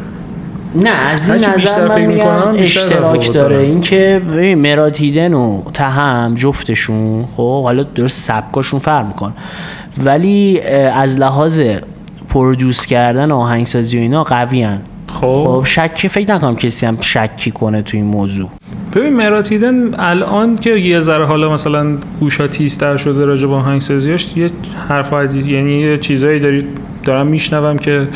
نه 0.75 0.91
از 0.91 1.31
این 1.31 1.45
نظر 1.45 1.89
من 1.89 2.07
میگم 2.07 2.55
اشتراک 2.57 3.33
داره 3.33 3.49
داره. 3.49 3.67
این 3.67 3.81
که 3.81 4.23
ببین 4.29 4.59
مراتیدن 4.59 5.35
و 5.35 5.63
تهم 5.75 6.35
جفتشون 6.35 7.27
خب 7.37 7.63
حالا 7.63 7.83
درست 7.83 8.21
سبکاشون 8.21 8.81
فرق 8.81 9.07
میکن 9.07 9.33
ولی 10.05 10.61
از 10.95 11.19
لحاظ 11.19 11.61
پرودوس 12.29 12.87
کردن 12.87 13.31
و 13.31 13.37
آهنگسازی 13.37 13.99
و 13.99 14.01
اینا 14.01 14.25
قوی 14.25 14.69
خب. 15.21 15.45
خب 15.47 15.65
شکی 15.67 16.09
فکر 16.09 16.35
نکنم 16.35 16.57
کسی 16.57 16.87
هم 16.87 16.99
شکی 17.01 17.51
کنه 17.51 17.83
تو 17.83 17.97
این 17.97 18.07
موضوع. 18.07 18.49
ببین 18.95 19.13
مراتیدن 19.13 19.95
الان 19.99 20.55
که 20.55 20.71
یه 20.71 21.01
ذره 21.01 21.27
حالا 21.27 21.51
مثلا 21.51 21.97
گوشا 22.21 22.49
تیزتر 22.49 22.97
شده 22.97 23.25
راجع 23.25 23.47
به 23.47 23.55
آهنگسازیاش 23.55 24.37
یه 24.37 24.51
حرف 24.89 25.35
یعنی 25.35 25.81
یه 25.81 25.99
چیزایی 25.99 26.41
داری 26.41 26.67
دارم 27.05 27.27
میشنوم 27.27 27.79
که 27.79 28.09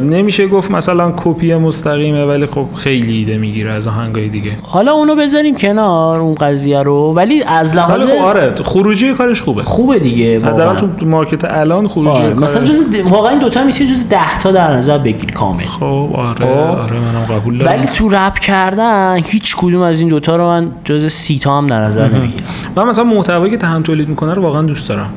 نمیشه 0.00 0.46
گفت 0.46 0.70
مثلا 0.70 1.12
کپی 1.16 1.54
مستقیمه 1.54 2.24
ولی 2.24 2.46
خب 2.46 2.66
خیلی 2.76 3.16
ایده 3.16 3.38
می‌گیره 3.38 3.72
از 3.72 3.88
آهنگای 3.88 4.28
دیگه. 4.28 4.52
حالا 4.62 4.92
اونو 4.92 5.16
بذاریم 5.16 5.54
کنار 5.56 6.20
اون 6.20 6.34
قضیه 6.34 6.82
رو 6.82 7.12
ولی 7.16 7.42
از 7.42 7.76
لحاظ 7.76 8.06
خب 8.06 8.24
آره 8.24 8.54
خروجی 8.64 9.14
کارش 9.14 9.42
خوبه. 9.42 9.62
خوبه 9.62 9.98
دیگه 9.98 10.38
واقعا. 10.38 10.74
تو 10.74 11.06
مارکت 11.06 11.44
الان 11.44 11.88
خروجی 11.88 12.18
آره. 12.18 12.34
مثلا 12.34 12.64
جز 12.64 12.76
د- 12.92 13.12
واقعا 13.12 13.30
این 13.30 13.38
دوتا 13.38 13.64
می‌تونی 13.64 13.90
جز 13.90 14.08
ده 14.08 14.38
تا 14.38 14.52
در 14.52 14.72
نظر 14.72 14.98
بگیری 14.98 15.32
کامل. 15.32 15.64
خب 15.64 16.08
آره 16.14 16.34
خب. 16.34 16.44
آره 16.44 16.92
منم 17.00 17.38
قبول 17.40 17.58
دارم. 17.58 17.72
ولی 17.78 17.86
تو 17.86 18.08
رپ 18.08 18.38
کردن 18.38 19.16
هیچ 19.24 19.56
کدوم 19.56 19.80
از 19.82 20.00
این 20.00 20.08
دوتا 20.08 20.36
رو 20.36 20.46
من 20.46 20.70
جز 20.84 21.06
سی 21.12 21.38
تا 21.38 21.58
هم 21.58 21.66
در 21.66 21.80
نظر 21.80 22.08
نمی‌گیرم. 22.08 22.44
من 22.76 22.84
مثلا 22.84 23.04
محتوایی 23.04 23.50
که 23.50 23.56
تهم 23.56 23.82
تولید 23.82 24.08
می‌کنه 24.08 24.34
رو 24.34 24.42
واقعا 24.42 24.62
دوست 24.62 24.88
دارم. 24.88 25.10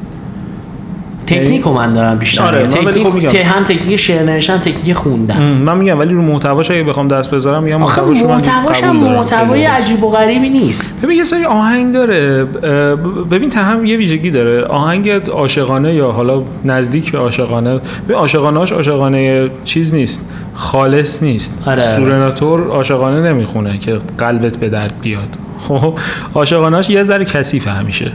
تکنیک 1.30 1.62
رو 1.62 1.74
من 1.74 1.94
دارم 1.94 2.18
بیشتر 2.18 2.44
آره،. 2.44 2.64
من 2.64 2.86
ولی 2.86 3.04
خب 3.04 3.10
تکنیک 3.10 3.36
میگم. 3.36 3.50
هم 3.50 3.64
تکنیک 3.64 3.96
شعر 3.96 4.24
نوشتن 4.24 4.58
تکنیک 4.58 4.94
خوندن 4.94 5.44
من 5.44 5.78
میگم 5.78 6.00
ولی 6.00 6.14
رو 6.14 6.22
محتواش 6.22 6.72
اگه 6.72 6.84
بخوام 6.84 7.08
دست 7.08 7.32
بذارم 7.32 7.64
میگم 7.64 7.84
آخه 7.84 8.02
محتواش 8.02 8.24
من 8.24 8.36
محتواش 8.36 8.84
هم 8.84 8.90
قبول 8.90 9.04
دارم. 9.04 9.20
محتوای 9.20 9.66
عجیب 9.66 10.04
و 10.04 10.10
غریبی 10.10 10.50
نیست 10.50 11.02
ببین 11.02 11.18
یه 11.18 11.24
سری 11.24 11.46
آهنگ 11.46 11.94
داره 11.94 12.48
اه، 12.64 12.96
ببین 13.26 13.50
تهم 13.50 13.86
یه 13.86 13.98
ویژگی 13.98 14.32
داره 14.32 14.64
آهنگ 14.64 15.10
عاشقانه 15.10 15.94
یا 15.94 16.12
حالا 16.12 16.44
نزدیک 16.66 17.12
به 17.12 17.18
عاشقانه 17.18 17.80
ببین 18.06 18.18
عاشقانه‌اش 18.18 18.72
عاشقانه 18.72 19.50
چیز 19.64 19.94
نیست 19.94 20.30
خالص 20.54 21.24
نیست 21.24 21.64
آره. 21.68 21.82
سورناتور 21.82 22.68
عاشقانه 22.68 23.34
نمی‌خونه 23.34 23.78
که 23.78 24.00
قلبت 24.18 24.58
به 24.58 24.70
درد 24.70 24.94
بیاد 25.02 25.38
خب 25.68 25.94
عاشقانه‌اش 26.36 26.90
یه 26.90 27.04
ذره 27.04 27.26
کثیفه 27.26 27.72
همیشه 27.72 28.12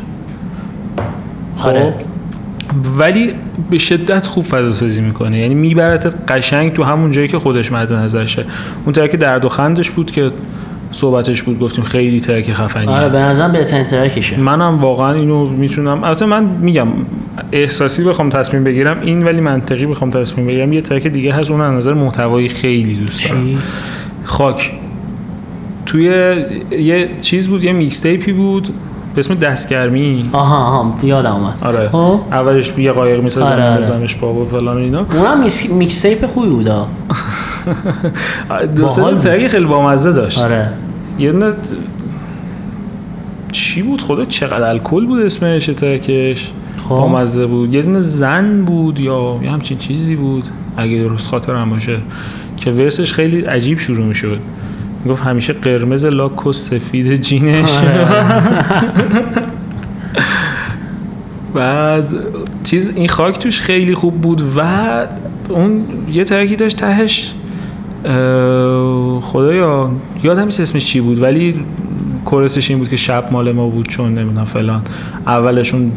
خب 1.57 1.69
آره. 1.69 1.95
ولی 2.99 3.33
به 3.71 3.79
شدت 3.79 4.27
خوب 4.27 4.45
فضا 4.45 4.73
سازی 4.73 5.03
می‌کنه. 5.03 5.39
یعنی 5.39 5.55
میبرتت 5.55 6.15
قشنگ 6.33 6.73
تو 6.73 6.83
همون 6.83 7.11
جایی 7.11 7.29
که 7.29 7.39
خودش 7.39 7.73
مد 7.73 7.93
نظرشه 7.93 8.45
اون 8.85 8.93
ترک 8.93 9.17
درد 9.17 9.45
و 9.45 9.49
خندش 9.49 9.91
بود 9.91 10.11
که 10.11 10.31
صحبتش 10.93 11.43
بود 11.43 11.59
گفتیم 11.59 11.85
خیلی 11.85 12.21
ترک 12.21 12.53
خفنیه. 12.53 12.91
آره 12.91 13.09
به 13.09 13.19
نظرم 13.19 13.53
بهترین 13.53 13.85
ترکشه 13.85 14.41
منم 14.41 14.79
واقعا 14.79 15.13
اینو 15.13 15.49
می‌تونم. 15.49 16.05
البته 16.05 16.27
من 16.27 16.45
میگم 16.45 16.89
احساسی 17.53 18.05
بخوام 18.05 18.31
تصمیم 18.31 18.65
بگیرم 18.65 19.01
این 19.03 19.25
ولی 19.25 19.41
منطقی 19.41 19.87
بخوام 19.87 20.11
تصمیم 20.11 20.47
بگیرم. 20.47 20.73
یه 20.73 20.81
ترک 20.81 21.07
دیگه 21.07 21.35
هست 21.35 21.51
اون 21.51 21.61
از 21.61 21.73
نظر 21.73 21.95
محتوایی 21.95 22.49
خیلی 22.49 22.95
دوست 22.95 23.29
دارم؟ 23.29 23.59
خاک. 24.25 24.73
توی 25.87 26.05
یه 26.71 27.09
چیز 27.21 27.49
بود 27.49 27.65
یه 27.65 27.73
mixtape 27.73 28.01
ی 28.01 28.33
بود. 28.33 28.69
به 29.15 29.19
اسم 29.19 29.35
دستگرمی؟ 29.35 30.31
آها 30.33 30.57
آها 30.57 30.95
یادم 31.03 31.33
اومد. 31.33 31.59
آره. 31.63 31.89
خب. 31.89 32.21
اولش 32.33 32.73
یه 32.79 32.93
قایق 32.93 33.23
می‌سازن 33.23 33.53
آره، 33.53 33.89
آره. 33.89 34.41
و 34.41 34.45
فلان 34.45 34.77
اینا. 34.77 35.07
اونم. 35.13 35.47
mixtape 35.71 36.27
خوبی 36.27 36.49
بودا. 36.49 36.87
دو 38.77 38.91
سه 38.91 39.03
بود. 39.03 39.19
خیلی 39.19 39.65
بامزه 39.65 40.13
داشت. 40.13 40.39
آره. 40.39 40.69
یه 41.19 41.33
دونه 41.33 41.53
چی 43.53 43.83
بود؟ 43.83 44.03
خدا 44.03 44.25
چقدر 44.25 44.69
الکل 44.69 45.07
بود 45.07 45.23
اسمش 45.23 45.67
ترکش. 45.67 46.51
خب. 46.83 46.89
بامزه 46.89 47.47
بود. 47.47 47.75
یه 47.75 47.83
دونه 47.83 48.01
زن 48.01 48.65
بود 48.65 49.01
یا 49.01 49.39
یه 49.43 49.51
همچین 49.51 49.79
چیزی 49.79 50.17
بود. 50.17 50.45
اگه 50.77 50.99
درست 50.99 51.29
خاطرم 51.29 51.71
باشه. 51.71 51.99
که 52.57 52.71
ورسش 52.71 53.13
خیلی 53.13 53.41
عجیب 53.41 53.79
شروع 53.79 54.07
می‌شد. 54.07 54.39
می‌گفت 55.05 55.23
همیشه 55.23 55.53
قرمز 55.53 56.05
لاک 56.05 56.47
و 56.47 56.53
سفید 56.53 57.17
جینش. 57.17 57.79
آره. 57.79 58.09
بعد 61.55 62.13
چیز 62.65 62.93
این 62.97 63.09
خاک 63.09 63.39
توش 63.39 63.61
خیلی 63.61 63.95
خوب 63.95 64.21
بود 64.21 64.43
و 64.57 64.63
اون 65.49 65.85
یه 66.13 66.25
ترکی 66.25 66.57
داشت 66.57 66.77
تهش. 66.77 67.33
خدایا 69.21 69.91
یادم 70.23 70.45
نیست 70.45 70.61
اسمش 70.61 70.85
چی 70.85 71.01
بود 71.01 71.23
ولی 71.23 71.65
کورسش 72.25 72.71
این 72.71 72.79
بود 72.79 72.89
که 72.89 72.97
شب 72.97 73.29
مال 73.33 73.53
ما 73.53 73.69
بود 73.69 73.89
چون 73.89 74.15
نمی‌دونم 74.15 74.45
فلان. 74.45 74.83
اولشون 75.27 75.93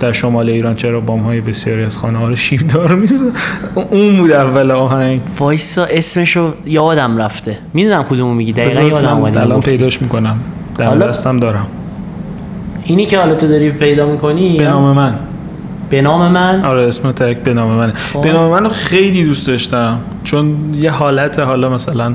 در 0.00 0.12
شمال 0.12 0.48
ایران 0.48 0.76
چرا 0.76 1.00
بام 1.00 1.20
های 1.20 1.40
بسیاری 1.40 1.84
از 1.84 1.98
خانه 1.98 2.18
ها 2.18 2.28
رو 2.28 2.36
شیب 2.36 2.66
دار 2.66 2.94
میزن؟ 2.94 3.32
اون 3.90 4.16
بود 4.16 4.32
اول 4.32 4.70
آهنگ. 4.70 5.20
وایسا 5.38 5.84
اسمشو 5.84 6.54
یادم 6.66 7.16
رفته. 7.16 7.58
می‌دونم 7.74 8.02
کدومو 8.02 8.34
میگی. 8.34 8.52
دقیقا 8.52 8.82
یادم 8.82 9.10
من 9.10 9.16
اومد 9.18 9.38
الان. 9.38 9.60
پیداش 9.60 10.02
می‌کنم. 10.02 10.40
در 10.78 10.94
دستم 10.94 11.38
دارم. 11.38 11.66
اینی 12.84 13.06
که 13.06 13.18
حالا 13.18 13.34
تو 13.34 13.48
داری 13.48 13.70
پیدا 13.70 14.06
می‌کنی؟ 14.06 14.56
به 14.56 14.68
نام 14.68 14.96
من. 14.96 15.14
به 15.90 16.02
نام 16.02 16.32
من؟ 16.32 16.64
آره 16.64 16.88
اسم 16.88 17.12
ترک 17.12 17.38
به 17.38 17.54
نام 17.54 17.70
منه. 17.70 17.92
خب. 17.92 18.20
به 18.20 18.32
نام 18.32 18.50
من 18.50 18.64
رو 18.64 18.70
خیلی 18.70 19.24
دوست 19.24 19.46
داشتم. 19.46 19.98
چون 20.24 20.54
یه 20.74 20.90
حالت 20.90 21.38
حالا 21.38 21.68
مثلا 21.70 22.14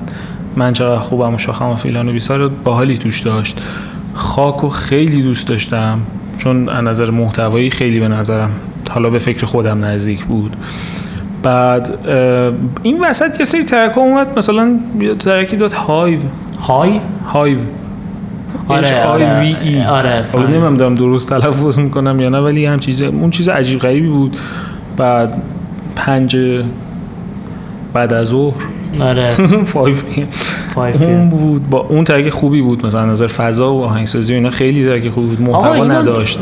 من 0.55 0.73
چقدر 0.73 0.99
خوبم 0.99 1.35
و 1.35 1.37
شاخم 1.37 1.69
و 1.69 1.75
فیلان 1.75 2.09
و 2.09 2.11
بیسار 2.11 2.47
باحالی 2.47 2.97
توش 2.97 3.19
داشت. 3.19 3.61
خاک 4.13 4.55
رو 4.55 4.69
خیلی 4.69 5.21
دوست 5.21 5.47
داشتم. 5.47 5.99
چون 6.37 6.69
از 6.69 6.83
نظر 6.83 7.09
محتوایی 7.09 7.69
خیلی 7.69 7.99
به 7.99 8.07
نظرم 8.07 8.51
حالا 8.89 9.09
به 9.09 9.19
فکر 9.19 9.45
خودم 9.45 9.85
نزدیک 9.85 10.23
بود. 10.23 10.55
بعد 11.43 12.07
این 12.83 12.99
وسط 13.03 13.39
یه 13.39 13.45
سری 13.45 13.63
ترک 13.63 13.97
اومد 13.97 14.37
مثلا 14.37 14.79
ترکی 15.19 15.55
داد 15.55 15.71
هایو. 15.71 16.19
های؟ 16.59 16.99
هایو. 17.33 17.57
آره، 18.67 19.03
آره. 19.03 19.53
H-I-V-E. 19.53 19.87
آره، 19.87 20.25
حالا. 20.33 20.47
نمی‌دونم 20.47 20.77
دارم 20.77 20.95
درست 20.95 21.29
تلفظ 21.29 21.79
می‌کنم 21.79 22.19
یا 22.19 22.29
نه 22.29 22.39
ولی 22.39 22.65
هم 22.65 22.79
چیز 22.79 23.01
اون 23.01 23.29
چیز 23.29 23.49
عجیب 23.49 23.79
غریبی 23.79 24.07
بود. 24.07 24.37
بعد 24.97 25.41
پنج 25.95 26.37
بعد 27.93 28.13
از 28.13 28.25
ظهر. 28.25 28.53
آره. 29.01 29.33
5 29.37 29.65
five 29.65 30.03
اون 30.77 31.29
بود 31.29 31.69
با 31.69 31.79
اون 31.79 32.03
ترک 32.03 32.29
خوبی 32.29 32.61
بود 32.61 32.85
مثلا 32.85 33.01
از 33.01 33.07
نظر 33.07 33.27
فضا 33.27 33.73
و 33.73 33.83
آهنگسازی 33.83 34.33
و 34.33 34.35
اینا 34.35 34.49
خیلی 34.49 34.85
ترک 34.85 35.09
خوبی 35.09 35.27
بود 35.27 35.41
محتوا 35.41 35.85
نداشت. 35.85 36.39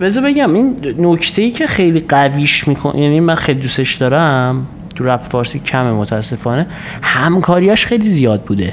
بذار 0.00 0.24
بگم 0.24 0.54
این 0.54 0.76
نکته 0.98 1.42
ای 1.42 1.50
که 1.50 1.66
خیلی 1.66 2.00
قویش 2.00 2.68
میکنه 2.68 2.98
یعنی 2.98 3.20
من 3.20 3.34
خیلی 3.34 3.60
دوستش 3.60 3.94
دارم 3.94 4.66
تو 4.94 5.04
رپ 5.04 5.22
فارسی 5.22 5.58
کمه 5.58 5.92
متاسفانه 5.92 6.66
همکاریاش 7.02 7.86
خیلی 7.86 8.08
زیاد 8.08 8.42
بوده. 8.42 8.72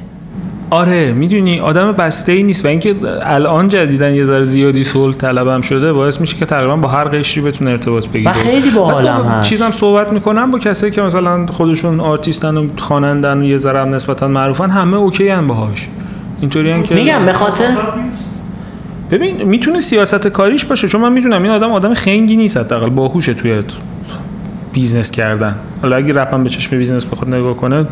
آره 0.72 1.12
می‌دونی 1.12 1.60
آدم 1.60 1.92
بسته 1.92 2.32
ای 2.32 2.44
نیست 2.44 2.66
و 2.66 2.68
اینکه 2.68 2.96
الان 3.22 3.68
جدیدن 3.68 4.14
یه 4.14 4.26
ذره 4.26 4.44
زیادی 4.44 4.84
صلح 4.84 5.16
طلبم 5.16 5.62
شده 5.62 5.94
باعث 5.94 6.22
میشه 6.22 6.38
که 6.38 6.46
تقریبا 6.46 6.76
با 6.76 6.88
هر 6.88 7.04
قشری 7.04 7.44
بتونه 7.44 7.72
ارتباط 7.72 8.08
بگیره. 8.08 8.32
و 8.32 8.34
خیلی 8.34 8.70
باحالم 8.70 9.26
هست. 9.26 9.50
چیزم 9.50 9.72
صحبت 9.72 10.14
می‌کنم 10.14 10.52
با 10.52 10.60
کسایی 10.60 10.92
که 10.92 11.02
مثلا 11.02 11.46
خودشون 11.46 12.00
آرتیستن 12.00 12.58
و 12.58 12.68
خوانندن 12.78 13.38
و 13.38 13.44
یه 13.44 13.58
ذره 13.58 13.80
هم 13.80 13.96
نسبتا 13.96 14.28
معروفن 14.28 14.70
همه 14.70 14.98
اوکی 14.98 15.30
ان 15.30 15.48
باهاش. 15.48 15.88
اینطوری 16.42 16.84
که 16.84 16.96
میگم 16.96 17.26
به 17.26 17.34
خاطر 17.34 17.68
ببین 19.12 19.44
می‌تونه 19.44 19.80
سیاست 19.80 20.28
کاریش 20.28 20.66
باشه 20.66 20.88
چون 20.88 21.02
من 21.02 21.12
می‌دونم 21.12 21.44
این 21.44 21.52
آدم 21.52 21.72
آدم 21.72 21.94
خنگی 21.94 22.36
نیست 22.36 22.58
حداقل 22.58 22.90
باهوشه 22.90 23.34
توی 23.34 23.64
بیزنس 24.74 25.12
کردن. 25.12 25.56
حالا 25.82 25.96
اگه 25.96 26.14
رپم 26.14 26.44
به 26.44 26.50
چشم 26.50 26.78
بیزنس 26.78 27.06
بخواد 27.06 27.34
نگاه 27.34 27.58
کنه 27.58 27.86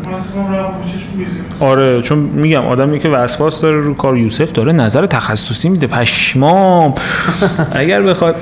آره 1.60 2.02
چون 2.02 2.18
میگم 2.18 2.66
آدمی 2.66 2.98
که 2.98 3.08
وسواس 3.08 3.60
داره 3.60 3.80
رو 3.80 3.94
کار 3.94 4.16
یوسف 4.16 4.52
داره 4.52 4.72
نظر 4.72 5.06
تخصصی 5.06 5.68
میده. 5.68 5.86
پشمام. 5.86 6.94
اگر 7.72 8.02
بخواد. 8.02 8.36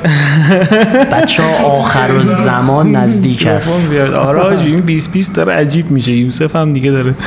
بچه 1.13 1.43
آخرالزمان 1.65 2.97
نزدیک 2.97 3.47
است. 3.47 3.91
آره 4.15 4.61
این 4.61 4.81
20 4.81 5.13
20 5.13 5.35
داره 5.35 5.53
عجیب 5.53 5.91
میشه. 5.91 6.13
یوسف 6.13 6.57
هم 6.57 6.73
دیگه 6.73 6.91
داره. 6.91 7.15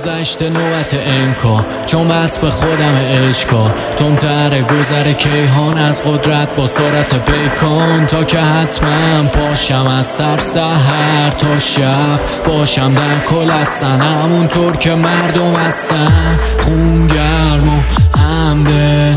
گذشته 0.00 0.50
نوبت 0.50 0.94
انکا. 0.94 1.64
چون 1.86 2.08
بس 2.08 2.38
به 2.38 2.50
خودم 2.50 2.94
اشکا 2.96 3.70
تندتر 3.96 4.62
گذر 4.62 5.12
کیهان 5.12 5.78
از 5.78 6.02
قدرت 6.02 6.56
با 6.56 6.66
سرعت 6.66 7.24
پیکان 7.24 8.06
تا 8.06 8.24
که 8.24 8.38
حتما 8.38 9.22
پاشم 9.32 9.86
از 9.86 10.06
سر 10.06 10.38
سهر 10.38 11.30
تا 11.30 11.58
شب 11.58 12.20
باشم 12.46 12.94
در 12.94 13.18
کل 13.26 13.50
هستن 13.50 14.00
همونطور 14.00 14.76
که 14.76 14.94
مردم 14.94 15.56
هستن. 15.56 16.38
خون 16.60 17.06
گرم 17.06 17.68
و 17.68 17.80
همده 18.18 19.16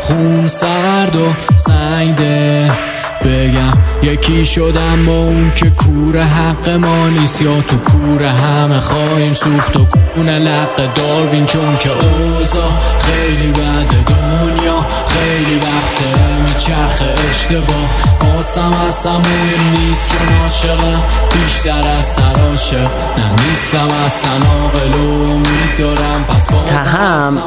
خون 0.00 0.48
سرد 0.48 1.16
و 1.16 1.32
سنگده 1.56 2.87
بگم. 3.24 3.78
یکی 4.02 4.46
شدم 4.46 5.06
با 5.06 5.12
اون 5.12 5.52
که 5.54 5.70
کور 5.70 6.22
حق 6.22 6.68
ما 6.68 7.08
نیست. 7.08 7.42
یا 7.42 7.60
تو 7.60 7.76
کور 7.76 8.22
همه 8.22 8.80
خواهیم 8.80 9.34
سوخت 9.34 9.76
و 9.76 9.84
کونه 9.84 10.38
لق 10.38 10.94
داروین 10.94 11.46
چون 11.46 11.76
که 11.76 11.90
اوزا 11.90 12.68
خیلی 12.98 13.52
بد 13.52 13.86
دنیا. 14.06 14.86
خیلی 15.06 15.58
وقته 15.58 16.42
میچرخه 16.48 17.14
اشتباه. 17.30 17.88
باسم 18.20 18.72
اصلا 18.72 19.18
مهم 19.18 19.70
نیست. 19.72 20.12
چون 20.12 20.36
عاشقه 20.42 20.96
بیشتر 21.34 21.96
از 21.98 22.06
سر 22.06 22.40
عاشق. 22.48 22.90
نه 23.18 23.30
نیستم 23.48 23.88
اصلا 24.06 24.30
عاقل 24.30 24.94
و 24.94 25.22
امید 25.22 25.78
دارم 25.78 26.24
پس 26.24 26.52
بازم 26.52 27.42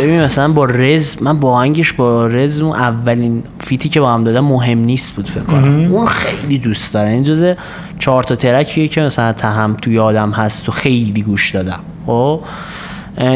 ببین 0.00 0.22
مثلا 0.22 0.52
با 0.52 0.64
رز 0.64 1.22
من 1.22 1.40
با 1.40 1.52
آهنگش 1.52 1.92
با 1.92 2.26
رز 2.26 2.60
اون 2.60 2.76
اولین 2.76 3.42
فیتی 3.58 3.88
که 3.88 4.00
با 4.00 4.14
هم 4.14 4.24
دادم 4.24 4.44
مهم 4.44 4.78
نیست 4.78 5.14
بود 5.16 5.26
فکر 5.26 5.42
کنم. 5.42 5.92
اون 5.92 6.06
خیلی 6.06 6.58
دوست 6.58 6.94
دارم. 6.94 7.08
این 7.10 7.22
جزء 7.22 7.54
چهار 7.98 8.22
تا 8.22 8.34
ترکیه 8.34 8.88
که 8.88 9.00
مثلا 9.00 9.32
تهم 9.32 9.76
تو 9.82 9.90
یادم 9.90 10.30
هست 10.30 10.68
و 10.68 10.72
خیلی 10.72 11.22
گوش 11.22 11.50
دادم. 11.50 11.80
خب؟ 12.06 12.40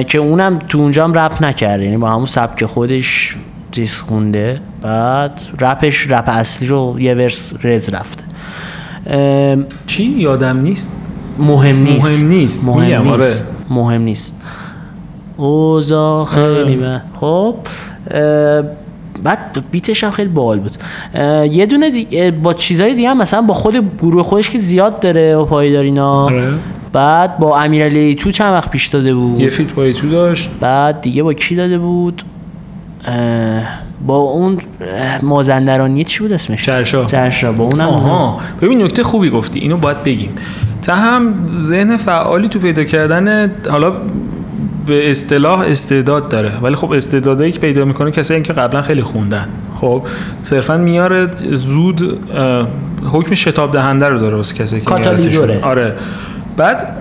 که 0.06 0.18
اونم 0.18 0.58
تو 0.68 0.78
اونجا 0.78 1.04
هم 1.04 1.18
رپ 1.18 1.42
نکرد 1.42 1.82
یعنی 1.82 1.96
با 1.96 2.10
همون 2.10 2.26
سبک 2.26 2.64
خودش 2.64 3.36
چیز 3.72 3.96
خونده. 3.96 4.60
بعد 4.82 5.40
رپش 5.60 6.06
رپ 6.10 6.28
اصلی 6.28 6.68
رو 6.68 6.96
یه 7.00 7.14
ورس 7.14 7.54
رز 7.62 7.88
رفته. 7.88 8.24
چی؟ 9.86 10.04
یادم 10.04 10.60
نیست. 10.60 10.92
مهم 11.38 11.82
نیست. 11.82 12.22
مهم 12.22 12.28
نیست. 12.28 12.64
مهم 12.64 13.08
آره. 13.08 13.24
نیست. 13.24 13.44
مهم 13.70 14.02
نیست. 14.02 14.36
اوزا 15.36 16.24
خیلی 16.24 16.76
به 16.76 17.00
خب 17.20 17.56
اه، 18.10 18.62
بعد 19.22 19.64
بیتش 19.70 20.04
هم 20.04 20.10
خیلی 20.10 20.28
باحال 20.28 20.58
بود. 20.60 20.72
یه 21.52 21.66
دونه 21.66 21.90
دیگه 21.90 22.30
با 22.30 22.54
چیزهای 22.54 22.94
دیگه 22.94 23.10
هم 23.10 23.18
مثلا 23.18 23.42
با 23.42 23.54
خود 23.54 23.98
گروه 23.98 24.22
خودش 24.22 24.50
که 24.50 24.58
زیاد 24.58 25.00
داره 25.00 25.36
و 25.36 25.44
پایدارینا 25.44 26.12
آره. 26.12 26.52
بعد 26.92 27.38
با 27.38 27.60
امیرعلی 27.60 28.14
تو 28.14 28.30
چند 28.30 28.52
وقت 28.52 28.70
پیش 28.70 28.86
داده 28.86 29.14
بود؟ 29.14 29.40
یه 29.40 29.50
فیت 29.50 29.72
با 29.72 29.92
تو 29.92 30.10
داشت. 30.10 30.50
بعد 30.60 31.00
دیگه 31.00 31.22
با 31.22 31.32
کی 31.32 31.56
داده 31.56 31.78
بود؟ 31.78 32.22
با 34.06 34.16
اون 34.16 34.58
مازندرانی 35.22 36.04
چی 36.04 36.20
بود 36.20 36.32
اسمش؟ 36.32 36.66
چرشا 36.66 37.04
چرشا 37.04 37.52
با 37.52 37.64
اونم 37.64 37.88
آها. 37.88 38.40
ببین 38.60 38.82
نکته 38.82 39.02
خوبی 39.02 39.30
گفتی 39.30 39.60
اینو 39.60 39.76
باید 39.76 40.04
بگیم. 40.04 40.30
تا 40.82 40.94
هم 40.94 41.34
ذهن 41.48 41.96
فعالی 41.96 42.48
تو 42.48 42.58
پیدا 42.58 42.84
کردن 42.84 43.50
حالا 43.70 43.92
به 44.86 45.10
اصطلاح 45.10 45.60
استعداد 45.60 46.28
داره. 46.28 46.52
ولی 46.62 46.74
خب 46.74 46.92
استعدادایی 46.92 47.52
که 47.52 47.58
پیدا 47.58 47.84
می‌کنه 47.84 48.10
کسایی 48.10 48.42
که 48.42 48.52
قبلا 48.52 48.82
خیلی 48.82 49.02
خوندن. 49.02 49.48
خب 49.80 50.02
صرفا 50.42 50.76
میاره 50.76 51.28
زود 51.52 52.20
حکم 53.12 53.34
شتاب 53.34 53.72
دهنده 53.72 54.08
رو 54.08 54.18
داره 54.18 54.36
واسه 54.36 54.54
کسایی 54.54 54.82
که. 54.82 54.88
آره. 55.62 55.96
بعد 56.56 57.00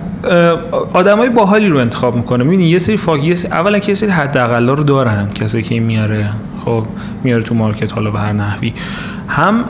آدمای 0.92 1.30
باحالی 1.30 1.68
رو 1.68 1.78
انتخاب 1.78 2.16
می‌کنه. 2.16 2.44
می‌بینی 2.44 2.64
یه 2.64 2.78
سری 2.78 2.96
فاک 2.96 3.24
یه 3.24 3.34
سری 3.34 3.52
اولا 3.52 3.78
که 3.78 3.88
یه 3.88 3.94
سری 3.94 4.10
حداقلا 4.10 4.74
رو 4.74 4.84
دارن 4.84 5.28
کسی 5.34 5.62
که 5.62 5.74
این 5.74 5.82
میاره. 5.82 6.30
خب 6.64 6.84
میاره 7.24 7.42
تو 7.42 7.54
مارکت 7.54 7.92
حالا 7.92 8.10
به 8.10 8.18
هر 8.18 8.32
نحوی. 8.32 8.74
هم 9.28 9.64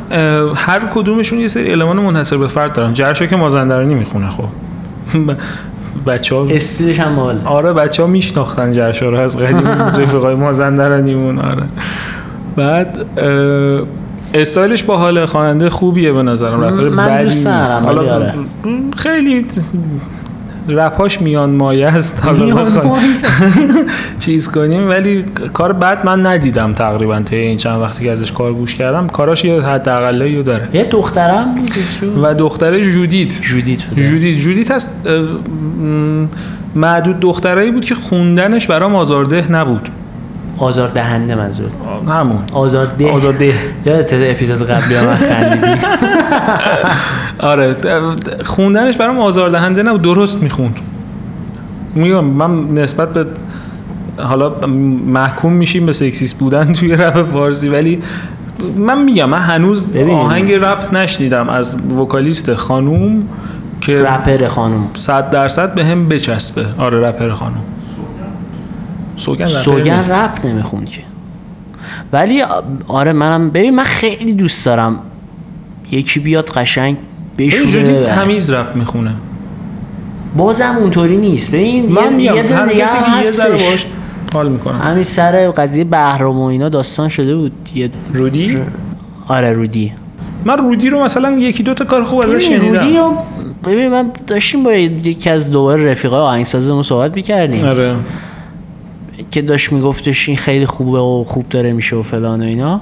هر 0.54 0.80
کدومشون 0.94 1.38
یه 1.38 1.48
سری 1.48 1.72
المان 1.72 1.96
منحصر 1.96 2.36
به 2.36 2.48
فرد 2.48 2.72
دارن. 2.72 2.92
جرشا 2.92 3.26
که 3.26 3.36
مازندرانی 3.36 3.94
می‌خونه 3.94 4.30
خب. 4.30 4.48
بچه 6.06 6.34
ها 6.34 6.46
استیلش 6.50 7.00
هم 7.00 7.16
باحاله 7.16 7.44
آره 7.44 7.72
بچه 7.72 8.02
ها 8.02 8.08
میشناختن 8.08 8.72
جرشا 8.72 9.10
رو 9.10 9.18
از 9.18 9.36
قدیم 9.36 9.68
رفیقای 10.02 10.34
مازندرانیمون 10.34 11.38
آره 11.38 11.62
بعد 12.56 13.06
استایلش 14.34 14.82
با 14.82 14.96
حال 14.96 15.26
خواننده 15.26 15.70
خوبیه 15.70 16.12
به 16.12 16.22
نظرم 16.22 16.60
من 16.60 17.06
بدی 17.06 17.24
نیست. 17.24 17.46
حالا 17.46 18.14
آره. 18.14 18.34
خیلی 18.96 19.46
رپاش 20.68 21.20
میان 21.20 21.50
مایه 21.50 21.86
است. 21.86 22.24
حالا. 22.24 22.66
چیز 24.24 24.48
کنیم. 24.50 24.88
ولی 24.88 25.24
کار 25.52 25.72
بد 25.72 26.06
من 26.06 26.26
ندیدم 26.26 26.72
تقریبا 26.72 27.20
تا 27.20 27.36
این 27.36 27.56
چند 27.56 27.80
وقتی 27.80 28.04
که 28.04 28.10
ازش 28.10 28.32
کار 28.32 28.52
گوش 28.52 28.74
کردم. 28.74 29.06
کاراش 29.06 29.44
یه 29.44 29.62
حداقلایی 29.62 30.36
رو 30.36 30.42
داره. 30.42 30.68
یه 30.72 30.84
دخترم 30.84 31.54
و 32.22 32.34
دختره 32.34 32.92
جودیت. 32.92 33.40
جودیت. 33.42 33.80
جودیت. 33.96 34.38
جودیت 34.38 34.70
هست 34.70 35.06
معدود 36.74 37.20
دخترایی 37.20 37.70
بود 37.70 37.84
که 37.84 37.94
خوندنش 37.94 38.66
برام 38.66 38.94
آزارده 38.94 39.52
نبود. 39.52 39.88
آزار 40.58 40.88
دهنده 40.88 41.34
منظور. 41.34 41.70
همون. 42.08 42.38
آزار 42.52 42.86
ده. 42.86 43.12
آزارده 43.12 43.54
یادت 43.86 44.10
اپیزود 44.12 44.68
قبلی 44.70 44.94
هم 44.94 45.14
خندیدی؟ 45.14 45.66
آره 47.38 47.76
خوندنش 48.44 48.96
برام 48.96 49.18
آزاردهنده 49.18 49.82
نبود 49.82 50.02
درست 50.02 50.42
می‌خوند. 50.42 50.76
میگم 51.94 52.24
من 52.24 52.74
نسبت 52.74 53.12
به 53.12 53.26
حالا 54.18 54.52
محکوم 55.06 55.52
میشیم 55.52 55.86
به 55.86 55.92
سکسیست 55.92 56.38
بودن 56.38 56.72
توی 56.72 56.96
رپ 56.96 57.32
فارسی 57.32 57.68
ولی 57.68 57.98
من 58.76 59.02
میگم 59.02 59.28
من 59.28 59.38
هنوز 59.38 59.86
ببین. 59.86 60.14
آهنگ 60.14 60.52
رپ 60.52 60.94
نشنیدم 60.94 61.48
از 61.48 61.76
وکالیست 61.98 62.54
خانوم 62.54 63.22
که 63.80 64.02
رپر 64.02 64.48
خانم 64.48 64.86
صد 64.94 65.30
درصد 65.30 65.74
به 65.74 65.84
هم 65.84 66.08
بچسبه. 66.08 66.64
آره 66.78 67.08
رپر 67.08 67.30
خانوم. 67.30 67.62
سوگن 69.16 69.46
سوگن. 69.46 70.12
رپ 70.12 70.46
نمی‌خوند 70.46 70.90
که. 70.90 71.00
ولی 72.12 72.42
آره 72.88 73.12
منم 73.12 73.50
ببین 73.50 73.74
من 73.74 73.82
خیلی 73.82 74.32
دوست 74.32 74.66
دارم 74.66 74.98
یکی 75.90 76.20
بیاد 76.20 76.50
قشنگ 76.50 76.96
بشوره. 77.38 77.82
ببره. 77.82 78.04
تمیز 78.04 78.50
رپ 78.50 78.76
می‌خونه. 78.76 79.10
بازم 80.36 80.76
اونطوری 80.80 81.16
نیست. 81.16 81.50
ببین 81.50 81.92
من 81.92 82.20
یه, 82.20 82.46
ذره 82.46 82.84
هستش. 83.06 83.86
حال 84.32 84.48
می‌کنم 84.48 84.78
همین 84.78 85.02
سر 85.02 85.50
قضیه 85.50 85.84
بهرام 85.84 86.38
و 86.38 86.44
اینا 86.44 86.68
داستان 86.68 87.08
شده 87.08 87.36
بود. 87.36 87.52
یه 87.74 87.90
رودی؟ 88.12 88.58
آره 89.28 89.52
رودی. 89.52 89.92
من 90.44 90.58
رودی 90.58 90.90
رو 90.90 91.04
مثلا 91.04 91.30
یکی 91.30 91.62
دو 91.62 91.74
تا 91.74 91.84
کار 91.84 92.04
خوب 92.04 92.18
ازش 92.18 92.46
ببین 92.46 92.60
رودی 92.60 92.78
شنیدم 92.78 93.00
رو- 93.02 93.16
ببین 93.64 93.88
من 93.88 94.10
داشتیم 94.26 94.62
با 94.62 94.72
یکی 94.72 95.30
از 95.30 95.50
دوباره 95.50 95.90
رفیقای 95.90 96.20
آهنگسازمون 96.20 96.82
صحبت 96.82 97.16
می‌کردیم. 97.16 97.64
آره. 97.64 97.94
که 99.30 99.42
داشت 99.42 99.72
میگفتش 99.72 100.28
این 100.28 100.36
خیلی 100.36 100.66
خوبه 100.66 100.98
و 100.98 101.24
خوب 101.24 101.48
داره 101.48 101.72
میشه 101.72 101.96
و 101.96 102.02
فلان 102.02 102.42
و 102.42 102.44
اینا 102.44 102.80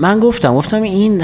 من 0.00 0.20
گفتم 0.20 0.54
گفتم 0.54 0.82
این 0.82 1.22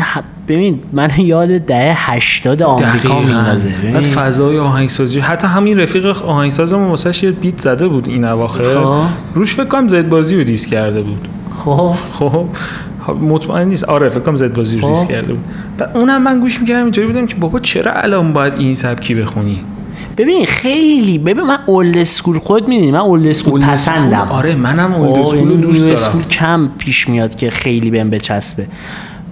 ببین 0.48 0.80
من 0.92 1.10
یاد 1.18 1.58
دهه 1.58 2.10
80 2.12 2.62
آمریکا 2.62 3.20
میندازه. 3.20 3.72
از 3.94 4.08
فضای 4.08 4.58
آهنگسازی 4.58 5.20
حتی 5.20 5.46
همین 5.46 5.80
رفیق 5.80 6.24
آهنگسازمون 6.24 6.88
واسش 6.88 7.22
یه 7.22 7.30
بیت 7.30 7.58
زده 7.60 7.88
بود 7.88 8.08
این 8.08 8.24
اواخر. 8.24 8.62
خب. 8.62 9.02
روش 9.34 9.54
فکر 9.54 9.64
کنم 9.64 9.88
زد 9.88 10.08
بازی 10.08 10.36
رو 10.36 10.44
دیس 10.44 10.66
کرده 10.66 11.02
بود. 11.02 11.28
خب. 11.50 11.94
خب. 12.18 12.44
ها، 13.00 13.14
مطمئن 13.14 13.68
نیست. 13.68 13.84
آره 13.84 14.08
فکر 14.08 14.20
کنم 14.20 14.36
زد 14.36 14.54
بازی 14.54 14.80
رو 14.80 14.88
ریس 14.88 15.02
خب. 15.02 15.08
کرده 15.08 15.32
بود. 15.32 15.44
بعد 15.78 15.96
اونم 15.96 16.22
من 16.22 16.40
گوش 16.40 16.60
می‌کردم 16.60 16.82
اینطوری 16.82 17.06
بودم 17.06 17.26
که 17.26 17.34
بابا 17.34 17.60
چرا 17.60 17.92
الان 17.92 18.32
باید 18.32 18.54
این 18.58 18.74
سبکی 18.74 19.14
بخونی؟ 19.14 19.60
ببین 20.16 20.46
خیلی. 20.46 21.18
ببین 21.18 21.44
من 21.44 21.58
old 21.66 21.98
school 21.98 22.38
خود 22.38 22.68
می‌دونی 22.68 22.90
من 22.90 22.98
old 22.98 23.26
school 23.26 23.60
پسندم. 23.60 24.28
آره 24.30 24.54
منم 24.54 24.94
old 24.94 25.18
school 25.18 25.38
یعنی 25.38 25.56
دوست 25.56 25.80
دارم. 25.80 25.92
school 25.92 26.22
کم 26.22 26.70
پیش 26.78 27.08
میاد 27.08 27.34
که 27.34 27.50
خیلی 27.50 27.90
بهم 27.90 28.10
بچسبه. 28.10 28.66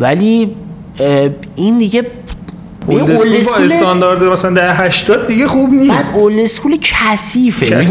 ولی 0.01 0.51
این 1.57 1.79
دیگه 1.79 2.07
old 2.87 3.11
school 3.11 3.45
با 3.45 3.75
استاندارد 3.75 4.25
مثلا 4.25 4.51
دهه 4.51 4.75
80 4.75 5.27
دیگه 5.27 5.49
خوب 5.49 5.71
بعد 5.71 5.81
نیست 5.81 6.15
old 6.15 6.39
school 6.39 6.79
کثیفه؟ 6.83 7.67
یعنی 7.67 7.83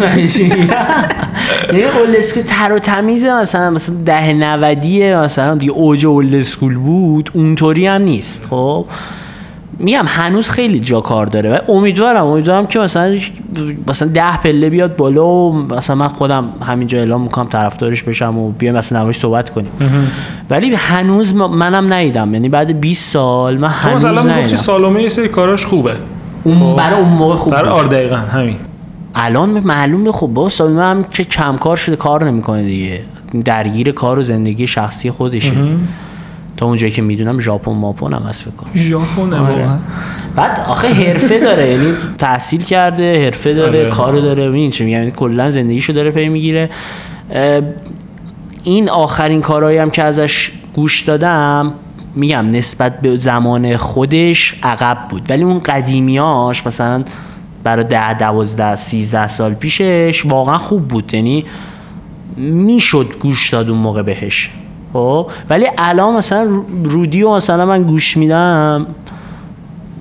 old 1.84 2.16
school 2.16 2.44
تر 2.44 2.74
و 2.74 2.80
تمیزه 2.80 3.34
مثلا 3.34 3.70
مثلا 3.70 3.96
دهه 4.06 4.34
90 4.34 4.86
مثلا 5.24 5.56
دیگه 5.56 5.72
اوج 5.72 6.06
old 6.06 6.36
school 6.36 6.78
بود 6.78 7.30
اونطوری 7.34 7.88
هم 7.88 8.02
نیست 8.02 8.48
خب؟ 8.50 8.86
میگم 9.80 10.06
هنوز 10.08 10.50
خیلی 10.50 10.80
جا 10.80 11.02
کار 11.02 11.26
داره 11.26 11.50
و 11.56 11.72
امیدوارم 11.72 12.26
امیدوارم 12.26 12.68
که 12.68 12.80
مثلا 12.80 13.18
مثلا 13.88 14.08
ده 14.08 14.38
پله 14.38 14.70
بیاد 14.70 14.96
بالا 14.96 15.26
و 15.26 15.54
مثلا 15.54 15.96
من 15.96 16.08
خودم 16.08 16.50
همینجا 16.62 16.98
اعلام 16.98 17.22
می‌کنم 17.22 17.48
طرفدارش 17.48 18.04
بشم 18.04 18.38
و 18.38 18.52
بیایم 18.52 18.76
مثلا 18.76 19.00
نمایش 19.00 19.18
صحبت 19.18 19.50
کنیم. 19.50 19.72
ولی 20.50 20.76
هنوز 20.76 21.36
منم 21.36 21.94
ندیدم. 21.94 22.34
یعنی 22.34 22.50
بعد 22.50 22.80
20 22.80 23.12
سال 23.12 23.58
من 23.58 23.68
هنوز 23.68 23.96
مثلا 23.96 24.12
می‌گفتی 24.12 24.32
ندیدم. 24.32 24.56
سالومه 24.56 25.04
یه 25.04 25.10
سری 25.10 25.28
کاراش 25.28 25.66
خوبه. 25.66 25.94
اون 26.44 26.76
برای 26.76 27.00
اون 27.00 27.10
موقع 27.10 27.36
خوب 27.36 27.54
برای. 27.54 27.70
آر 27.70 27.84
دقیقا 27.84 28.16
همین. 28.16 28.56
الان 29.16 29.50
معلومه 29.50 30.12
خب 30.12 30.28
با 30.28 30.50
سالمه 30.50 30.84
هم 30.84 31.04
که 31.04 31.24
کمکار 31.24 31.78
شده 31.78 31.96
کار 31.96 32.24
نمی‌کنه 32.24 32.64
دیگه. 32.64 33.02
درگیر 33.46 33.92
کار 33.92 34.20
و 34.20 34.24
زندگی 34.24 34.68
شخصی 34.68 35.12
خودشه. 35.12 35.54
تا 36.58 36.66
اونجایی 36.66 36.92
که 36.92 37.02
می‌دونم 37.02 37.40
ژاپن 37.40 37.72
ماپن 37.72 38.14
هم 38.14 38.24
هست 38.24 38.42
فکر 38.42 38.52
کنم. 38.52 38.70
ژاپن 38.76 39.34
آره. 39.34 39.68
بعد 40.36 40.60
آخه 40.68 40.88
حرفه 40.94 41.40
داره 41.40 41.72
یعنی 41.72 41.94
تحصیل 42.18 42.64
کرده 42.64 43.26
حرفه 43.26 43.54
داره 43.54 43.80
آره. 43.80 43.90
کار 43.90 44.20
داره 44.20 44.50
ببین 44.50 44.72
چی 44.72 44.86
میگم 44.86 44.98
یعنی 44.98 45.12
کلا 45.12 45.50
زندگیشو 45.50 45.94
داره 45.94 46.12
پی 46.12 46.30
می‌گیره. 46.30 46.70
این 48.64 48.90
آخرین 48.90 49.42
کارهایی 49.42 49.78
هم 49.78 49.90
که 49.90 50.04
ازش 50.04 50.52
گوش 50.74 51.02
دادم 51.02 51.74
میگم 52.16 52.48
نسبت 52.48 53.02
به 53.02 53.16
زمان 53.16 53.78
خودش 53.78 54.56
عقب 54.64 54.98
بود. 55.10 55.30
ولی 55.30 55.44
اون 55.44 55.60
قدیمیاش 55.60 56.68
مثلا 56.68 57.04
برای 57.64 57.86
ده 57.86 58.14
دوازده 58.14 58.76
سیزده 58.76 59.28
سال 59.28 59.54
پیشش 59.54 60.26
واقعا 60.26 60.58
خوب 60.58 60.88
بود. 60.88 61.14
یعنی 61.14 61.46
می‌شد 62.38 63.14
گوش 63.20 63.50
داد 63.50 63.70
اون 63.70 63.80
موقع 63.80 64.02
بهش. 64.02 64.50
خب. 64.98 65.28
ولی 65.50 65.66
الان 65.78 66.14
مثلا 66.14 66.44
رو- 66.44 66.66
رودی 66.84 67.24
و 67.24 67.32
مثلا 67.36 67.66
من 67.66 67.84
گوش 67.84 68.18
میدم 68.18 68.86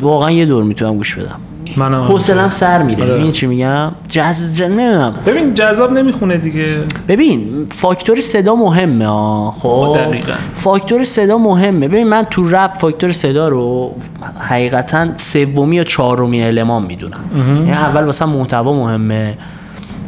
واقعا 0.01 0.31
یه 0.31 0.47
دور 0.47 0.65
می‌تونم 0.65 0.97
گوش 0.97 1.15
بدم. 1.15 1.37
منم. 1.77 2.03
حوصلم 2.03 2.51
سر 2.51 2.83
میره. 2.83 3.05
آره. 3.05 3.15
این 3.23 3.33
چی 3.33 3.47
میگم؟ 3.47 3.93
جز 4.09 4.63
نمی‌دونم. 4.63 5.15
ببین 5.27 5.55
جذاب 5.55 5.93
نمی‌خونه 5.93 6.37
دیگه. 6.37 6.77
ببین 7.09 7.67
فاکتور 7.71 8.21
صدا 8.21 8.55
مهمه 8.55 9.51
خب. 9.51 9.97
دقیقاً. 9.97 10.33
فاکتور 10.55 11.05
صدا 11.05 11.39
مهمه. 11.39 11.89
ببین 11.89 12.09
من 12.09 12.23
تو 12.31 12.49
رپ 12.51 12.75
فاکتور 12.75 13.13
صدا 13.13 13.49
رو 13.49 13.95
حقیقتا 14.39 15.07
سومی 15.17 15.77
یا 15.77 15.85
چهارمی 15.85 16.43
المان 16.43 16.83
می‌دونم. 16.83 17.21
یعنی 17.37 17.73
اول 17.73 18.05
واسه 18.05 18.25
محتوا 18.25 18.73
مهمه 18.73 19.39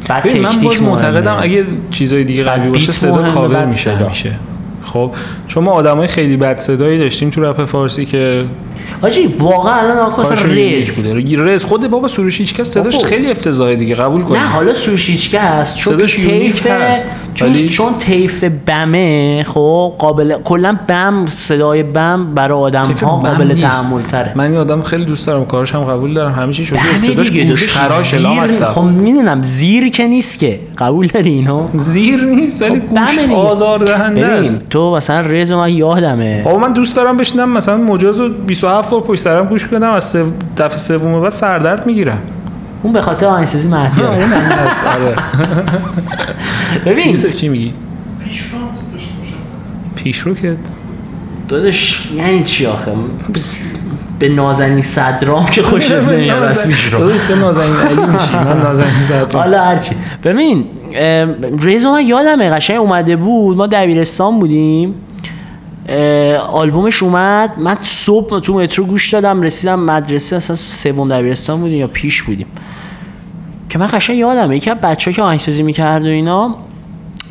بعد 0.09 0.23
ببین 0.23 0.41
من 0.41 0.49
باز 0.49 0.57
تکنیک 0.57 0.81
معتقدم. 0.83 1.37
اگه 1.41 1.65
چیزای 1.91 2.23
دیگه 2.23 2.43
قوی 2.43 2.69
باشه 2.69 2.91
صدا 2.91 3.31
کاور 3.31 3.65
میشه. 3.65 3.91
خب 4.89 5.11
چون 5.47 5.63
ما 5.63 5.71
آدمای 5.71 6.07
خیلی 6.07 6.37
بد 6.37 6.57
صدایی 6.57 6.99
داشتیم 6.99 7.29
تو 7.29 7.41
رپ 7.43 7.65
فارسی 7.65 8.05
که 8.05 8.45
حاجی 9.01 9.27
واقعا 9.39 9.73
الان 9.73 9.97
یونیک 10.49 10.75
رز. 10.77 10.95
بوده. 10.95 11.43
رز 11.43 11.63
خود 11.63 11.87
بابا 11.89 12.07
سروش 12.07 12.39
هیچکس 12.39 12.69
صداش. 12.69 13.03
خیلی 13.03 13.31
افتضاحه 13.31 13.75
دیگه 13.75 13.95
قبول 13.95 14.21
کن 14.21 14.35
نه 14.35 14.41
حالا 14.47 14.73
سوشیچکه 14.73 15.39
است 15.39 15.77
چون 15.77 15.95
صداش 15.97 16.15
تیف 16.15 16.67
چون, 17.33 17.49
ولی- 17.49 17.69
چون 17.69 17.97
تیف 17.97 18.43
بمه 18.65 19.43
خب 19.43 19.93
قابل 19.97 20.33
کلا 20.43 20.77
بم 20.87 21.25
صدای 21.31 21.83
بم 21.83 22.35
برای 22.35 22.59
آدم 22.59 22.91
ها 23.01 23.17
قابل 23.17 23.53
تحمل 23.53 24.01
تره 24.01 24.31
من 24.35 24.43
این 24.43 24.55
آدم 24.57 24.81
خیلی 24.81 25.05
دوست 25.05 25.27
دارم 25.27 25.45
کارش 25.45 25.75
هم 25.75 25.83
قبول 25.83 26.13
دارم 26.13 26.31
همیشه 26.31 26.63
شده. 26.63 26.79
بمه 26.79 26.95
صداش 26.95 27.31
گوش 27.31 27.77
خراش 27.77 28.13
هست 28.13 28.63
خب 28.63 28.81
می‌دونم 28.83 29.43
زیر 29.43 29.89
که 29.89 30.07
نیست 30.07 30.39
که. 30.39 30.59
قبول 30.77 31.07
داری 31.07 31.29
اینو؟ 31.29 31.63
زیر 31.73 32.23
نیست 32.25 32.61
ولی 32.61 32.71
خب 32.75 32.79
گوش 32.87 32.97
بمه 33.15 33.21
دیگه. 33.23 33.35
آزار 33.35 33.79
دهنده 33.79 34.25
است. 34.25 34.69
تو 34.69 34.95
مثلا 34.95 35.19
رز 35.19 35.51
من 35.51 35.73
یادمه. 35.73 36.41
بابا 36.45 36.59
من 36.59 36.73
دوست 36.73 36.95
دارم 36.95 37.17
بشینم 37.17 37.49
مثلا 37.49 37.77
مجاز 37.77 38.19
رو 38.19 38.29
27 38.29 38.88
بار 38.89 39.01
پشت 39.01 39.21
سرم 39.21 39.45
گوش 39.45 39.67
کنم 39.67 39.91
از. 39.93 40.15
دفعه 40.57 40.77
سوم 40.77 41.21
بعد 41.21 41.33
سردرد 41.33 41.85
می‌گیرم. 41.85 42.19
اون 42.83 42.93
به 42.93 43.01
خاطر 43.01 43.25
آهنگسازی 43.25 43.67
اون 43.67 43.75
هم 43.75 43.87
هست 43.87 44.77
آره. 44.95 45.15
ببین. 46.85 47.15
چی 47.15 47.47
میگی؟ 47.49 47.73
پیش 49.95 50.19
رو 50.19 50.35
که 50.35 50.53
داداش 51.47 52.09
یعنی 52.15 52.43
چی 52.43 52.65
آخه؟ 52.65 52.91
به 54.19 54.29
نازنین 54.29 54.81
صدرام 54.81 55.45
که 55.45 55.63
خوشت 55.63 55.91
نمیاد 56.11 56.43
از 56.43 56.67
پیش 56.67 56.93
رو 56.93 56.99
داداش 56.99 57.17
تو 57.27 57.35
نازنین 57.35 57.75
علی 57.75 57.95
میشی 58.11 58.33
من 58.33 58.61
نازنین 58.67 58.89
صدرام. 59.09 59.43
حالا 59.43 59.63
هرچی 59.63 59.95
ببین 60.23 60.65
من 61.85 62.05
یادمه 62.05 62.49
قشنگ 62.49 62.77
اومده 62.79 63.15
بود 63.15 63.57
ما 63.57 63.67
دبیرستان 63.67 64.39
بودیم. 64.39 64.95
آلبومش 66.51 67.03
اومد. 67.03 67.53
من 67.57 67.77
صبح 67.81 68.39
تو 68.39 68.53
مترو 68.53 68.85
گوش 68.85 69.13
دادم 69.13 69.41
رسیدم 69.41 69.79
مدرسه 69.79 70.35
اصلا 70.35 70.55
سوم 70.55 71.09
دبیرستان 71.09 71.61
بودیم 71.61 71.79
یا 71.79 71.87
پیش 71.87 72.23
بودیم. 72.23 72.47
که 73.69 73.79
من 73.79 73.89
قشنگ 73.93 74.17
یادمه 74.17 74.57
یکی 74.57 74.69
از 74.69 74.77
بچه 74.77 75.13
که 75.13 75.21
آهنگسازی 75.21 75.63
می‌کرد 75.63 76.03
و 76.03 76.07
اینا 76.07 76.55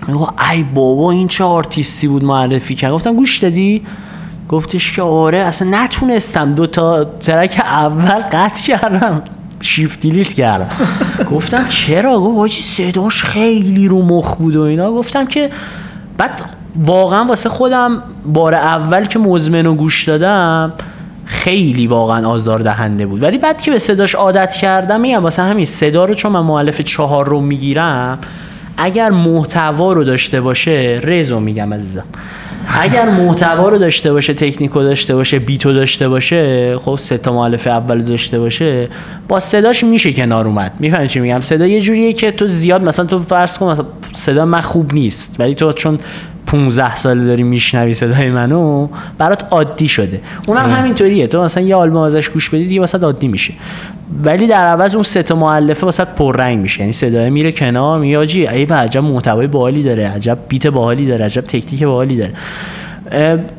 میگه 0.09 0.29
ای 0.53 0.65
بابا 0.65 1.11
این 1.11 1.29
چه 1.29 1.45
آرتیستی 1.45 2.09
بود 2.09 2.25
معرفی 2.25 2.75
کرد. 2.75 2.93
گفتم 2.93 3.17
گوش 3.17 3.39
دادی؟ 3.39 3.83
گفتش 4.49 4.93
که 4.93 5.03
آره 5.03 5.39
اصلا 5.39 5.69
نتونستم. 5.71 6.55
دو 6.55 6.67
تا 6.67 7.05
ترک 7.05 7.61
اول 7.65 8.21
قطع 8.33 8.65
کردم 8.65 9.23
shift 9.61 10.01
delete 10.01 10.33
کردم. 10.33 10.69
گفتم 11.31 11.69
چرا؟ 11.69 12.21
گفت 12.21 12.53
صداش 12.53 13.25
خیلی 13.25 13.89
رو 13.89 14.03
مخ 14.03 14.35
بود 14.35 14.57
و 14.57 14.63
اینا. 14.63 14.93
گفتم 14.93 15.27
که 15.27 15.51
بعد 16.17 16.43
واقعا 16.79 17.25
واسه 17.25 17.49
خودم 17.49 18.03
بار 18.27 18.55
اول 18.55 19.05
که 19.05 19.19
مزمن 19.19 19.65
رو 19.65 19.75
گوش 19.75 20.05
دادم 20.05 20.73
خیلی 21.25 21.87
واقعا 21.87 22.29
آزار 22.29 22.61
دهنده 22.61 23.07
بود. 23.07 23.23
ولی 23.23 23.39
بعد 23.39 23.63
که 23.63 23.71
به 23.71 23.79
صداش 23.79 24.15
عادت 24.15 24.53
کردم 24.53 25.01
میگم 25.01 25.23
واسه 25.23 25.43
همین 25.43 25.65
صدا 25.65 26.05
رو 26.05 26.15
چون 26.15 26.33
من 26.33 26.41
مؤلف 26.41 26.81
چهار 26.81 27.27
رو 27.27 27.41
می‌گیرم 27.41 28.19
اگر 28.77 29.11
محتوا 29.11 29.93
رو 29.93 30.05
داشته 30.05 30.41
باشه 30.41 31.01
رزو 31.05 31.41
میگم 31.41 31.75
عزیزم. 31.75 32.05
اگر 32.81 33.11
محتوا 33.11 33.69
رو 33.69 33.79
داشته 33.79 34.13
باشه 34.13 34.35
تکنیکو 34.35 34.83
داشته 34.83 35.15
باشه 35.15 35.39
بیتو 35.39 35.73
داشته 35.73 36.09
باشه 36.09 36.79
خب 36.79 36.97
سه 36.99 37.19
تا 37.19 37.33
مؤلف 37.33 37.67
اول 37.67 38.03
داشته 38.03 38.39
باشه 38.39 38.89
با 39.29 39.41
صداش 39.41 39.85
میشه 39.85 40.13
کنار 40.13 40.47
اومد. 40.47 40.73
می‌فهمی 40.79 41.09
چی 41.09 41.21
میگم؟ 41.21 41.41
صدا 41.41 41.67
یه 41.67 41.81
جوریه 41.81 42.13
که 42.13 42.31
تو 42.31 42.47
زیاد 42.47 42.85
مثلا 42.85 43.05
تو 43.05 43.23
فرض 43.23 43.59
کن 43.59 43.67
مثلا 43.67 43.85
صدا 44.13 44.45
من 44.45 44.61
خوب 44.61 44.95
نیست 44.95 45.37
ولی 45.39 45.55
تو 45.55 45.73
چون 45.73 45.99
15 46.49 46.97
ساله 46.97 47.25
داری 47.25 47.43
میشنوی 47.43 47.95
صدای 47.95 48.31
منو 48.31 48.89
برات 49.19 49.45
عادی 49.51 49.89
شده. 49.89 50.21
اونم 50.47 50.71
همینطوریه. 50.71 51.27
تو 51.27 51.43
مثلا 51.43 51.63
یه 51.63 51.77
آلبوم 51.77 52.03
ازش 52.03 52.29
گوش 52.29 52.51
بدی 52.51 52.67
دیگه 52.67 52.81
واسه 52.81 52.99
عادی 52.99 53.29
میشه. 53.29 53.55
ولی 54.25 54.47
در 54.47 54.65
عوض 54.65 54.95
اون 54.95 55.03
سه 55.03 55.23
تا 55.23 55.35
مؤلفه 55.35 55.87
واسه 55.87 56.05
پررنگ 56.05 56.59
میشه. 56.59 56.81
یعنی 56.81 56.93
صدای 56.93 57.31
میره 57.31 57.53
کنار 57.53 57.99
میگه 57.99 58.19
آجی 58.19 58.47
ای 58.47 58.65
و 58.65 58.75
عجب 58.75 59.01
محتوای 59.05 59.47
باحالی 59.47 59.83
داره 59.83 60.09
عجب 60.09 60.39
بیت 60.49 60.67
باحالی 60.67 61.07
داره 61.07 61.25
عجب 61.25 61.41
تکنیک 61.41 61.85
باحالی 61.85 62.17
داره. 62.17 62.33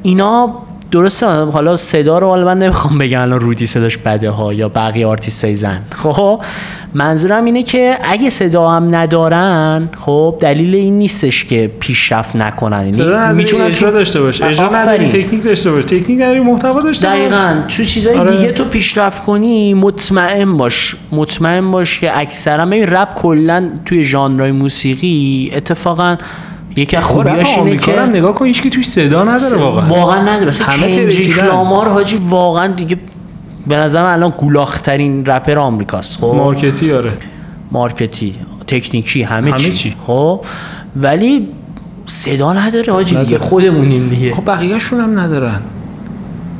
اینا 0.04 0.54
درسته 0.92 1.26
حالا 1.26 1.76
صدا 1.76 2.20
رو 2.20 2.28
حالا 2.28 2.46
من 2.46 2.60
نمی‌خوام 2.60 2.98
بگم 2.98 3.22
الان 3.22 3.40
رودی 3.40 3.66
صداش 3.66 3.98
بده 3.98 4.30
ها 4.30 4.54
یا 4.54 4.70
بقیه 4.70 5.08
آرتیستای 5.08 5.56
زن 5.56 5.82
خب 5.92 6.42
منظورم 6.94 7.46
اینه 7.46 7.64
که 7.64 7.98
اگه 8.04 8.30
صدا 8.30 8.70
هم 8.70 8.96
ندارن 8.96 9.90
خب 9.98 10.36
دلیل 10.40 10.76
این 10.76 10.98
نیستش 10.98 11.46
که 11.46 11.72
پیشرفت 11.80 12.36
نکنن 12.36 12.94
یعنی 12.94 13.34
می‌تونن 13.34 13.64
اجرا 13.64 13.92
داشته 13.92 14.22
باش 14.22 14.42
اجرا 14.42 14.70
نداری. 14.70 15.08
تکنیک 15.08 15.44
داشته 15.44 15.72
باش 15.72 15.86
تکنیک 15.86 16.22
نداری 16.22 16.40
محتوا 16.40 16.82
داشته 16.82 17.08
باش 17.08 17.16
دقیقا 17.18 17.56
تو 17.68 17.84
چیزای 17.84 18.18
آره. 18.18 18.38
دیگه 18.38 18.52
تو 18.52 18.64
پیشرفت 18.64 19.24
کنی 19.26 19.74
مطمئن 19.74 20.58
باش 20.58 20.96
مطمئن 21.12 21.72
باش 21.72 22.00
که 22.00 22.20
اکثرا 22.20 22.66
ببین 22.66 22.88
رپ 22.88 23.14
کلا 23.16 23.68
توی 23.86 24.04
ژانرهای 24.04 24.52
موسیقی 24.52 25.52
اتفاقا 25.56 26.18
یکی 26.80 26.98
از 26.98 27.04
رپ 27.04 27.10
خوبیاش 27.10 27.58
اینه 27.58 27.78
که 27.78 28.00
نگاه 28.02 28.36
کن 28.36 28.46
هیچ 28.46 28.62
کی 28.62 28.70
توش 28.70 28.88
صدا 28.88 29.24
نداره 29.24 29.58
واقعا 29.58 29.88
واقعا 29.88 30.22
نداره 30.22 30.48
مثلا 30.48 30.68
همه 30.68 30.96
کندریک. 30.96 31.40
لامار 31.40 31.88
حاجی 31.88 32.18
واقعا 32.30 32.68
دیگه 32.68 32.98
به 33.68 33.78
نظر 33.78 34.04
من 34.04 34.14
الان 34.14 34.34
گولاخترین 34.38 35.26
رپر 35.26 35.60
آمریکاست 35.60 36.20
خب 36.20 36.34
مارکتی 36.36 36.92
آره 36.92 37.14
مارکتی 37.72 38.36
تکنیکی 38.68 39.24
همه, 39.24 39.52
همه 39.52 39.60
چی. 39.60 39.74
چی. 39.74 39.96
خب 40.08 40.42
ولی 40.96 41.48
صدا 42.06 42.54
نداره 42.54 42.94
حاجی 42.94 43.16
دیگه. 43.16 43.38
خودمونیم 43.38 44.10
دیگه 44.10 44.36
خب 44.36 44.46
بقیه‌شون 44.46 45.00
هم 45.02 45.20
ندارن 45.20 45.62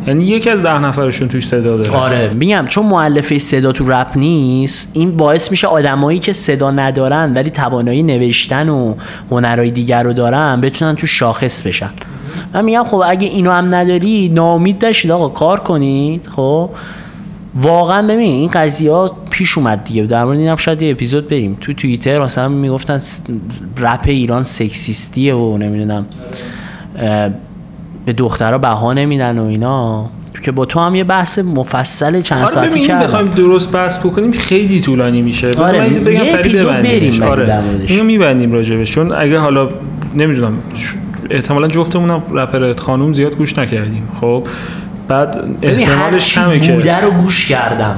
یعنی 0.10 0.26
یکی 0.26 0.50
از 0.50 0.64
ده 0.64 0.80
نفرشون 0.80 1.28
توش 1.28 1.48
صدا 1.48 1.78
داره. 1.78 1.92
آره 1.92 2.30
میگم 2.34 2.66
چون 2.70 2.86
مؤلفه 2.86 3.38
صدا 3.38 3.72
تو 3.72 3.92
رپ 3.92 4.12
نیست 4.16 4.92
این 4.94 5.18
باعث 5.18 5.52
میشه 5.52 5.68
آدمایی 5.68 6.20
که 6.20 6.32
صدا 6.32 6.72
ندارن 6.72 7.34
ولی 7.34 7.50
توانایی 7.50 8.04
نوشتن 8.04 8.70
و 8.70 8.96
هنرهای 9.32 9.72
دیگر 9.72 10.04
رو 10.04 10.14
دارن 10.14 10.62
بتونن 10.62 10.96
تو 10.96 11.08
شاخص 11.08 11.62
بشن. 11.62 11.90
من 12.54 12.66
میگم 12.66 12.84
خب 12.84 13.04
اگه 13.06 13.28
اینو 13.28 13.52
هم 13.52 13.76
نداری 13.76 14.30
ناامید 14.30 14.86
نشید 14.86 15.12
آقا 15.12 15.28
کار 15.28 15.60
کنید. 15.60 16.28
خب؟ 16.36 16.70
واقعا 17.56 18.02
ببین 18.02 18.32
این 18.32 18.50
قضیه 18.50 18.92
ها 18.92 19.12
پیش 19.30 19.58
اومد 19.58 19.84
دیگه. 19.84 20.04
در 20.04 20.26
مورد 20.26 20.40
اینم 20.40 20.56
شاید 20.56 20.82
یه 20.82 20.92
اپیزود 20.92 21.28
بریم. 21.28 21.58
تو 21.62 21.74
توییتر 21.74 22.20
مثلا 22.20 22.50
می‌گفتن 22.50 23.00
رپ 23.78 24.04
ایران 24.06 24.44
سکسیستیه 24.44 25.36
و 25.36 25.58
نمی‌دونم 25.58 26.06
به 28.10 28.14
دخترها 28.14 28.58
بها 28.58 28.94
نمیدن 28.94 29.40
و 29.40 29.46
اینا. 29.46 30.10
که 30.44 30.52
با 30.52 30.66
تو 30.66 30.80
هم 30.80 30.96
یه 30.96 31.04
بحث 31.04 31.40
مفصل 31.40 32.22
چند 32.22 32.42
آره 32.42 32.48
ساعتی 32.48 32.82
کردم. 32.82 33.06
بخوایم 33.06 33.28
درست 33.28 33.72
بحث 33.72 34.00
بکنیم 34.00 34.32
خیلی 34.32 34.82
طولانی 34.82 35.22
میشه. 35.22 35.52
آره، 35.52 35.80
من 35.80 35.90
بگم 35.90 36.26
سریع 36.26 36.66
ولی 36.66 37.22
آره. 37.22 37.64
اینو 37.88 38.04
میبندیم 38.04 38.52
راجبش. 38.52 38.92
چون 38.92 39.12
اگه 39.12 39.40
حالا 39.40 39.70
نمی‌دونم 40.16 40.54
احتمالا 41.30 41.68
جفتمونم 41.68 42.24
رپر 42.34 42.74
خانوم 42.74 43.14
زیاد 43.14 43.36
گوش 43.36 43.58
نکردیم 43.58 44.08
خب؟ 44.22 44.44
بعد 45.08 45.44
احتمالش 45.62 46.34
کمه 46.34 46.60
که 46.60 46.72
بوده 46.72 47.02
رو 47.02 47.12
گوش 47.12 47.48
کردم. 47.48 47.96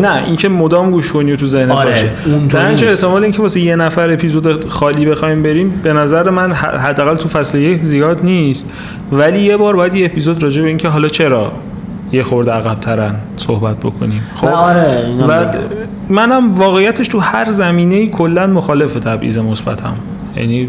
نه 0.00 0.24
اینکه 0.26 0.48
مدام 0.48 0.90
گوش 0.90 1.12
کنی 1.12 1.32
و 1.32 1.36
تو 1.36 1.46
ذهنت 1.46 1.70
آره، 1.70 1.90
باشه. 1.90 2.10
اونطوری. 2.26 2.86
احتمال 2.86 3.22
اینکه 3.22 3.42
واسه 3.42 3.60
یه 3.60 3.76
نفر 3.76 4.10
اپیزود 4.10 4.68
خالی 4.68 5.06
بخوایم 5.06 5.42
بریم 5.42 5.80
به 5.82 5.92
نظر 5.92 6.30
من 6.30 6.52
حداقل 6.52 7.16
تو 7.16 7.28
فصل 7.28 7.58
یک 7.58 7.82
زیاد 7.82 8.24
نیست. 8.24 8.72
ولی 9.12 9.40
یه 9.40 9.56
بار 9.56 9.76
باید 9.76 9.94
یه 9.94 10.06
اپیزود 10.06 10.42
راجع 10.42 10.62
به 10.62 10.68
اینکه 10.68 10.88
حالا 10.88 11.08
چرا 11.08 11.52
یه 12.12 12.22
خورده 12.22 12.52
عقب 12.52 12.80
ترن 12.80 13.14
صحبت 13.36 13.76
بکنیم. 13.76 14.22
خب؟ 14.36 14.46
آره، 14.46 15.06
و. 15.28 15.44
منم 16.08 16.54
واقعیتش 16.54 17.08
تو 17.08 17.18
هر 17.18 17.50
زمینه 17.50 18.06
کلا 18.06 18.46
مخالف 18.46 18.94
تبعیض 18.94 19.38
مثبتم. 19.38 19.94
یعنی 20.36 20.68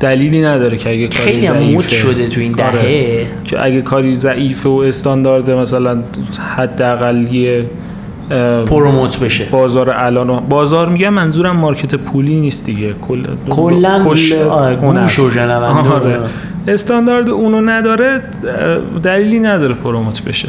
دلیلی 0.00 0.42
نداره 0.42 0.76
که 0.76 0.90
اگه 0.90 1.08
کاری 1.08 1.38
خیلی 1.38 1.72
مود 1.72 1.88
شده 1.88 2.28
تو 2.28 2.40
این 2.40 2.60
آره. 2.60 2.72
دهه. 2.72 3.26
که 3.44 3.64
اگه 3.64 3.82
کاری 3.82 4.16
ضعیفه 4.16 4.68
و 4.68 4.82
استاندارد 4.86 5.50
مثلا 5.50 6.02
حداقل 6.56 7.34
یه 7.34 7.64
پروموت 8.66 9.20
بشه. 9.20 9.44
بازار 9.50 9.90
الان 9.90 10.40
بازار 10.48 10.88
میگم 10.88 11.08
منظورم 11.14 11.56
مارکت 11.56 11.94
پولی 11.94 12.40
نیست 12.40 12.66
دیگه. 12.66 12.92
کل 13.08 13.24
کلا 13.50 14.04
گوش- 14.04 14.32
و 14.32 14.50
آره. 14.50 16.18
استاندارد 16.68 17.28
اونو 17.28 17.60
نداره 17.60 18.20
دلیلی 19.02 19.40
نداره 19.40 19.74
پروموت 19.74 20.22
بشه. 20.22 20.48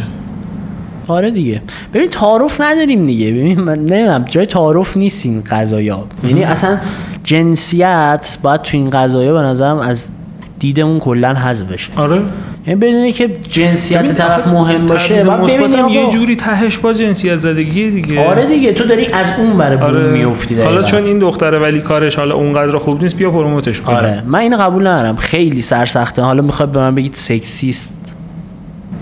آره 1.07 1.31
دیگه. 1.31 1.61
ببین 1.93 2.09
تعارف 2.09 2.61
نداریم 2.61 3.03
دیگه. 3.05 3.31
ببین 3.31 3.59
من 3.61 3.79
نمی‌دونم 3.79 4.25
جای 4.29 4.45
تعارف 4.45 4.97
نیست 4.97 5.25
این 5.25 5.43
قضايا 5.51 6.03
یعنی 6.23 6.43
اصلا 6.43 6.77
جنسیت 7.23 8.38
باید 8.43 8.61
تو 8.61 8.77
این 8.77 8.89
قضايا 8.89 9.34
به 9.34 9.39
نظرم 9.41 9.79
از 9.79 10.09
دیدمون 10.59 10.99
کلا 10.99 11.34
حذف 11.34 11.71
بشه. 11.73 11.91
آره. 11.95 12.21
یعنی 12.68 12.80
بدونه 12.80 13.11
که 13.11 13.30
جنسیت 13.49 14.11
طرف 14.11 14.47
مهم 14.47 14.86
باشه 14.86 15.07
تبعیض 15.07 15.26
باید 15.28 15.39
مثبت 15.39 15.59
ببینی 15.59 15.76
هم 15.76 15.89
یه 15.89 16.09
جوری 16.09 16.36
تهش 16.36 16.78
باز 16.78 16.97
جنسیت 16.97 17.38
زدگی 17.38 17.91
دیگه. 17.91 18.28
آره 18.30 18.45
دیگه 18.45 18.74
تو 18.74 18.84
داری 18.84 19.05
از 19.05 19.34
اون 19.38 19.57
بره 19.57 19.84
آره. 19.84 20.09
میفتی 20.09 20.61
حالا. 20.61 20.84
چون 20.84 21.03
این 21.03 21.20
دختره 21.20 21.59
ولی 21.59 21.82
کارش 21.82 22.16
حالا 22.16 22.36
اونقدر 22.36 22.78
خوب 22.78 23.03
نیست 23.03 23.18
بیا 23.18 23.32
پروموتش 23.32 23.82
کن 23.82 23.93
آره 23.93 24.24
من 24.28 24.39
اینو 24.39 24.57
قبول 24.57 24.88
ندارم. 24.88 25.16
خیلی 25.16 25.61
سرسخته. 25.61 26.22
حالا 26.22 26.41
می‌خواد 26.41 26.72
به 26.72 26.80
من 26.80 26.95
بگید 26.95 27.14
سکسیست 27.14 28.16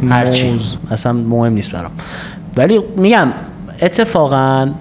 هرچی. 0.09 0.59
اصلا 0.91 1.14
مهم 1.14 1.53
نیست 1.53 1.72
برام. 1.72 1.91
ولی 2.57 2.80
میگم 2.97 3.34
اتفاقا 3.82 4.72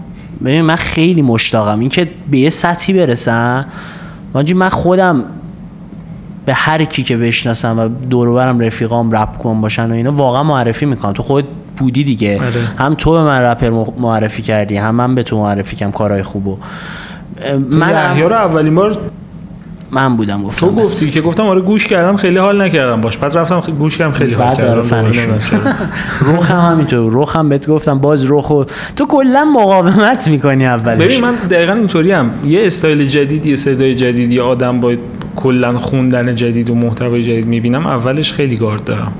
ببین 0.45 0.61
من 0.61 0.77
خیلی 0.77 1.23
مشتاقم 1.23 1.81
اینکه 1.81 2.09
به 2.31 2.39
یه 2.39 2.51
سطحی 2.51 2.93
برسم. 2.95 3.67
من 4.55 4.69
خودم 4.69 5.25
به 6.47 6.55
هر 6.55 6.85
کی 6.85 7.03
که 7.03 7.17
بشناسم 7.17 7.79
و 7.79 7.89
دور 8.11 8.29
و 8.29 8.35
برم 8.35 8.61
رفیقام 8.61 9.11
رپ 9.13 9.39
کن 9.39 9.61
باشن 9.61 9.91
و 9.91 9.95
اینا 9.95 10.11
واقعا 10.13 10.43
معرفی 10.43 10.87
می‌کنم 10.87 11.13
تو 11.13 11.23
خود 11.23 11.45
بودی 11.77 12.05
دیگه. 12.05 12.33
آره. 12.33 12.51
هم 12.79 12.95
تو 12.95 13.13
به 13.13 13.23
من 13.23 13.41
رپر 13.41 13.71
معرفی 13.99 14.43
کردی 14.43 14.77
هم 14.77 14.95
من 14.95 15.15
به 15.15 15.23
تو 15.23 15.39
معرفی 15.39 15.77
کردم 15.77 15.93
کارهای 15.93 16.23
خوبو 16.23 16.57
من 17.71 17.91
یحیی 17.91 18.23
رو 18.23 18.33
اولین 18.33 18.75
بار 18.75 18.99
من 19.93 20.17
بودم 20.17 20.43
گفتم 20.43 20.67
تو 20.67 20.73
گفتی 20.73 21.11
که 21.11 21.21
گفتم 21.21 21.47
آره 21.47 21.61
گوش 21.61 21.87
کردم 21.87 22.17
خیلی 22.17 22.37
حال 22.39 22.63
نکردم 22.63 23.01
باش. 23.01 23.17
بعد 23.17 23.37
رفتم 23.39 23.61
خ- 23.61 23.71
گوش 23.71 23.97
کردم 23.97 24.13
خیلی 24.13 24.35
حال 24.35 24.57
کردم. 24.57 24.83
چرا. 25.39 25.61
رخم 26.37 26.61
همینطور 26.61 27.13
رخم 27.15 27.49
بهت 27.49 27.67
گفتم 27.67 27.99
باز 27.99 28.31
رخو 28.31 28.65
تو 28.97 29.05
کلا 29.07 29.45
مقاومت 29.45 30.29
می‌کنی 30.29 30.67
اولش. 30.67 31.05
ببین 31.07 31.21
من 31.21 31.35
دقیقا 31.51 31.73
اینطوری 31.73 32.13
هم 32.13 32.31
یه 32.45 32.67
استایل 32.67 33.07
جدید 33.07 33.47
یه 33.47 33.57
صدای 33.57 33.95
جدید 33.95 34.33
یه 34.33 34.43
آدم 34.43 34.81
با 34.81 34.93
کلا 35.37 35.79
خوندن 35.79 36.35
جدید 36.35 36.71
و 36.71 36.75
محتوای 36.75 37.23
جدید 37.23 37.47
می‌بینم 37.47 37.87
اولش 37.87 38.33
خیلی 38.33 38.57
گارد 38.57 38.85
دارم. 38.85 39.13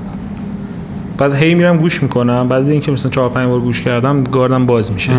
بعد 1.17 1.33
هی 1.33 1.53
میرم 1.53 1.77
گوش 1.77 2.03
می‌کنم 2.03 2.47
بعد 2.47 2.69
اینکه 2.69 2.91
مثلا 2.91 3.11
چهار 3.11 3.29
پنج 3.29 3.47
بار 3.49 3.59
گوش 3.59 3.81
کردم 3.81 4.23
گاردم 4.23 4.65
باز 4.65 4.93
میشه. 4.93 5.11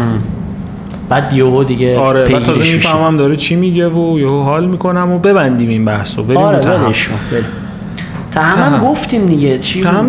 بعد 1.09 1.33
یهو 1.33 1.65
دیگه 1.65 1.99
آره 1.99 2.29
بعد 2.29 2.43
تازه. 2.43 2.73
می‌فهمم 2.73 3.17
داره 3.17 3.37
چی 3.37 3.57
میگه 3.57 3.89
و 3.89 4.19
یهو 4.19 4.43
حال 4.43 4.67
می‌کنم 4.67 5.13
و 5.13 5.19
ببندیم 5.19 5.69
این 5.69 5.85
بحثو 5.85 6.23
بریم 6.23 6.39
آره 6.39 6.59
تهم. 6.59 6.93
تهم. 8.31 8.63
هم 8.63 8.81
گفتیم 8.81 9.27
دیگه. 9.27 9.59
چی 9.59 9.81
تهم، 9.81 10.07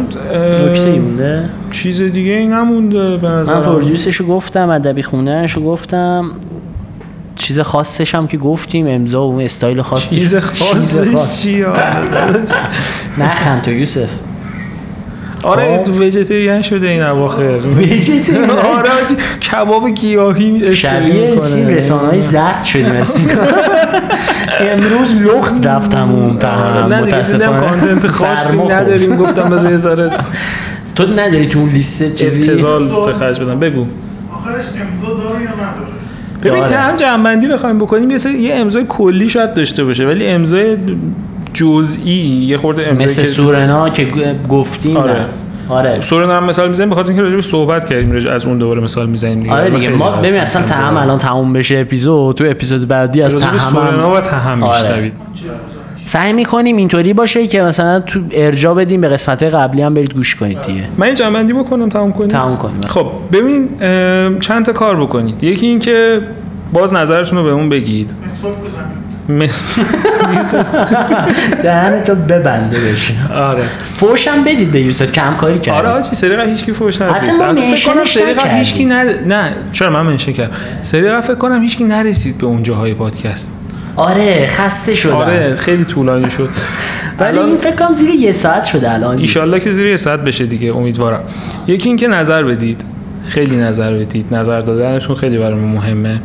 نکته 0.66 1.00
مونده؟ 1.00 1.50
چیز 1.72 2.02
دیگه 2.02 2.32
ای 2.32 2.48
نمونده 2.48 3.18
به 3.18 3.30
من 3.30 3.42
نظرم 3.42 3.62
پرودیوسشو 3.62 4.26
گفتم 4.28 4.70
ادبی 4.70 5.04
خوندنشو 5.04 5.62
گفتم. 5.62 6.32
چیز 7.36 7.60
خاصش 7.60 8.16
هم 8.16 8.28
که 8.28 8.38
گفتیم 8.38 8.88
امضا 8.88 9.22
و 9.22 9.32
اون 9.32 9.42
استایل 9.42 9.82
خاصش. 9.82 10.10
چیز 10.10 10.36
چیز 10.36 10.36
خاصی 10.36 11.16
خاص. 11.16 11.42
چی 11.42 11.66
نخند 13.18 13.62
تو 13.62 13.72
یوسف. 13.72 14.10
آره 15.44 15.84
خب. 15.86 15.94
ویژیتریان 16.00 16.62
شده 16.62 16.88
این 16.88 17.04
اواخر. 17.04 17.58
ویژیتریان؟ 17.58 18.50
آره 18.50 18.90
کباب 19.52 19.90
گیاهی 19.90 20.56
استری 20.56 20.76
شبیه. 20.76 21.40
چی؟ 21.40 21.64
رسانه 21.66 22.08
های 22.08 22.20
زرد 22.20 22.64
شدیم 22.64 22.94
امروز 24.72 25.14
لخت 25.22 25.68
رفت 25.68 25.90
تموم 25.90 26.38
تمام 26.38 26.94
نه 26.94 27.02
دیگه 27.02 27.22
دیدم 27.22 27.60
کانتنت 27.60 28.08
خاصی. 28.08 28.58
نداریم 28.58 29.16
گفتم 29.18 29.50
بذار 29.50 29.72
یه 29.72 29.78
ذره 29.78 30.12
تو 30.96 31.06
نداری 31.06 31.46
تو 31.48 31.60
اون 31.60 31.70
لیست 31.70 32.16
چیزی؟ 32.16 32.50
ابتذال 32.50 33.06
به 33.06 33.14
خرج 33.14 33.40
بدم. 33.40 33.60
بگو. 33.60 33.86
آخرش 34.34 34.64
امضا 34.90 35.08
داره 35.08 35.44
یا 35.44 35.50
نداره؟ 35.50 35.93
ببین 36.44 36.60
داره. 36.60 36.72
تهم 36.72 36.96
جنبندی 36.96 37.48
بخوایم 37.48 37.80
بکنیم 37.80 38.10
یه 38.10 38.18
یه 38.28 38.56
امضای 38.56 38.86
کلی 38.90 39.30
شاید 39.30 39.54
داشته 39.54 39.84
باشه 39.84 40.06
ولی 40.06 40.28
امضای 40.28 40.78
جزئی 41.54 42.12
یه 42.48 42.58
خورده 42.58 42.88
امضای 42.88 43.06
مثل 43.06 43.22
که 43.22 43.28
سورنا 43.28 43.90
که 43.90 44.36
گفتیم 44.50 44.98
آره. 44.98 45.14
نه 45.14 45.26
آره 45.70 46.02
سورن 46.02 46.38
هم 46.38 46.44
مثال 46.44 46.70
می‌زنیم 46.70 46.90
بخاطر 46.90 47.08
اینکه 47.08 47.22
راجع 47.22 47.36
به 47.36 47.42
صحبت 47.42 47.90
کردیم 47.90 48.12
راجع 48.12 48.32
از 48.32 48.46
اون 48.46 48.58
دوباره 48.58 48.82
مثال 48.82 49.10
می‌زنیم 49.10 49.40
دیگه 49.44 49.56
آره 49.56 49.70
دیگه 49.70 49.90
ما 49.90 50.12
ببین 50.12 50.40
اصلا. 50.40 50.62
تهم 50.62 50.98
الان 50.98 51.18
تموم 51.18 51.54
بشه 51.54 51.78
اپیزود 51.78 52.36
تو 52.36 52.44
اپیزود 52.48 52.88
بعدی 52.88 53.22
از 53.22 53.40
تهم 53.40 53.58
سورنا 53.58 54.12
و 54.12 54.20
تهم 54.20 54.64
آره. 54.64 54.82
میشنوید 54.82 55.14
سعی 56.06 56.34
می‌کنیم 56.34 56.78
اینطوری 56.78 57.14
باشه 57.14 57.48
که 57.48 57.62
مثلا 57.62 58.00
تو 58.00 58.20
ارجا 58.32 58.74
بدیم 58.74 59.02
به 59.02 59.08
قسمت 59.10 59.44
قبلی 59.44 59.82
هم 59.82 59.94
برید 59.94 60.14
گوش 60.14 60.36
کنید 60.36 60.62
دیگه. 60.62 60.88
من 60.98 61.06
این 61.06 61.16
جنبندی 61.16 61.54
بکنم 61.54 61.90
تمام 61.90 62.14
کنیم 62.14 62.28
تموم 62.28 62.58
کنیم 62.58 62.82
خب 62.82 63.08
ببین 63.32 63.70
چند 64.40 64.66
تا 64.66 64.74
کار 64.74 65.02
بکنید. 65.02 65.44
یکی 65.44 65.66
این 65.66 65.80
که 65.80 66.22
باز 66.74 66.94
نظرتون 66.94 67.38
رو 67.38 67.44
بهمون 67.44 67.70
بگید. 67.70 68.12
مسواک 68.26 68.56
بزنید 68.66 69.04
دهن 71.62 72.04
تو 72.04 72.16
ببنده 72.16 72.80
بشه. 72.80 73.14
آره. 73.36 73.64
فوشم 73.96 74.44
بدید 74.44 74.72
به 74.72 74.82
یوسف 74.82 75.12
که 75.12 75.22
همکاری 75.22 75.60
کرد. 75.60 75.86
آره 75.86 75.88
آجی 75.88 76.16
سری 76.16 76.36
قبل 76.36 76.50
هیچ 76.50 76.66
کی 76.66 76.74
فوش 76.74 77.02
نداد. 77.02 77.16
حتی 77.16 77.32
کنم 77.32 77.48
منشنش 77.48 78.14
سری 78.14 78.24
قبل 78.24 78.32
نکردیم. 78.32 78.58
هیچ 78.58 78.74
کی 78.74 78.86
ند... 78.86 79.34
نه 79.34 79.50
چرا 79.72 79.90
من 79.90 80.02
منشن 80.02 80.32
کردم. 80.32 80.56
سری 80.82 81.10
قبل 81.10 81.22
فکر 81.22 81.36
کنم 81.36 81.62
هیچ 81.62 81.78
کی 81.78 81.84
نرسید 81.84 82.38
به 82.38 82.46
اون 82.46 82.64
جاهای 82.64 82.94
پادکست. 82.94 83.52
آره 83.96 84.48
خسته 84.48 84.96
شدم. 84.96 85.16
آره 85.16 85.56
خیلی 85.56 85.86
طولانی 85.86 86.32
شد. 86.32 86.50
ولی 87.20 87.38
الان 87.38 87.48
این 87.48 87.58
فکر 87.58 87.76
کنم 87.76 87.94
زیر 87.94 88.10
یه 88.10 88.32
ساعت 88.32 88.64
شده 88.64 88.94
الان. 88.94 89.18
ایشالله 89.18 89.60
که 89.60 89.72
زیر 89.72 89.88
یه 89.88 89.98
ساعت 89.98 90.20
بشه 90.20 90.46
دیگه 90.46 90.76
امیدوارم. 90.76 91.24
یکی 91.68 91.90
اینکه 91.90 92.08
نظر 92.08 92.44
بدید. 92.44 92.86
خیلی 93.26 93.56
نظر 93.56 93.94
بدید. 93.94 94.26
نظر 94.32 94.62
دادنشون 94.62 95.16
خیلی 95.16 95.38
برای 95.38 95.60
ما 95.60 95.68
مهمه. 95.68 96.20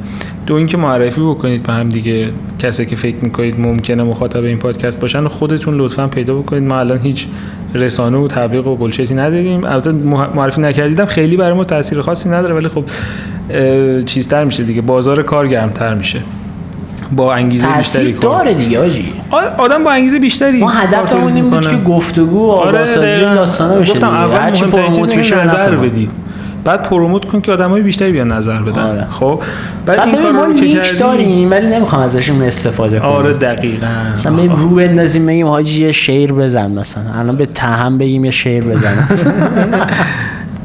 دو 0.46 0.54
اینکه 0.54 0.76
معرفی 0.76 1.20
بکنید 1.20 1.62
به 1.62 1.72
هم 1.72 1.88
دیگه. 1.88 2.28
کسی 2.58 2.86
که 2.86 2.96
فکر 2.96 3.16
می‌کنید 3.22 3.60
ممکنه 3.60 4.02
مخاطب 4.02 4.44
این 4.44 4.58
پادکست 4.58 5.00
باشن 5.00 5.24
و 5.24 5.28
خودتون 5.28 5.76
لطفا 5.76 6.06
پیدا 6.06 6.34
بکنید. 6.34 6.62
ما 6.62 6.78
الان 6.78 6.98
هیچ 6.98 7.26
رسانه 7.74 8.18
و 8.18 8.28
تبلیغ 8.28 8.66
و 8.66 8.76
بلشتی 8.76 9.14
نداریم. 9.14 9.64
البته 9.64 9.92
معرفی 10.34 10.60
نکردیدم 10.60 11.06
خیلی 11.06 11.36
برای 11.36 11.52
ما 11.52 11.64
تاثیر 11.64 12.00
خاصی 12.00 12.28
نداره 12.28 12.54
ولی 12.54 12.68
خب 12.68 12.84
چیزتر 14.04 14.44
میشه 14.44 14.62
دیگه. 14.62 14.80
بازار 14.80 15.22
کار 15.22 15.48
گرمتر 15.48 15.94
میشه. 15.94 16.20
با 17.12 17.34
انگیزه 17.34 17.66
بیشتری 17.76 18.12
کار 18.12 18.44
داره 18.44 18.54
دیگه 18.54 18.78
آجی 18.78 19.12
آدم 19.58 19.84
با 19.84 19.90
انگیزه 19.90 20.18
بیشتری 20.18 20.58
ما 20.58 20.70
هدفمون 20.70 21.34
این 21.34 21.50
بود. 21.50 21.68
که 21.68 21.76
گفتگو 21.76 22.46
و 22.46 22.50
آره 22.50 22.78
این 22.78 22.94
دقیقاً. 22.94 23.34
داستانا 23.34 23.74
بشه 23.74 23.92
گفتم. 23.92 24.08
اول 24.08 24.38
مهمترین 24.38 24.92
چیز 24.92 25.08
که 25.08 25.36
نظر. 25.36 25.76
بدید 25.76 26.10
بعد 26.64 26.82
پروموت 26.82 27.24
کن 27.24 27.40
که 27.40 27.52
آدمای 27.52 27.82
بیشتری 27.82 28.12
بیان 28.12 28.32
نظر 28.32 28.58
بدن 28.62 28.82
آره. 28.82 29.06
خب 29.10 29.40
بعد 29.86 29.96
بعد 29.96 30.08
این 30.08 30.16
ببین 30.16 30.26
کار 30.26 30.32
ما 30.32 30.44
رو 30.44 30.54
که 30.54 30.68
کردی 30.74 30.96
داریم 30.96 31.50
ولی 31.50 31.66
نمی‌خوام 31.66 32.02
ازشون 32.02 32.42
استفاده 32.42 32.98
کنیم 32.98 33.10
آره 33.10 33.32
دقیقاً 33.32 33.86
مثلا 34.14 34.32
بریم 34.32 34.52
رو 34.52 34.68
بندازیم 34.68 35.26
بگیم 35.26 35.46
حاجی 35.46 35.86
یه 35.86 35.92
شعر 35.92 36.32
بزن 36.32 36.70
مثلا 36.72 37.12
الان 37.14 37.36
به 37.36 37.46
تهم 37.46 37.98
بگیم 37.98 38.24
یه 38.24 38.30
شعر 38.30 38.64
بزن 38.64 39.08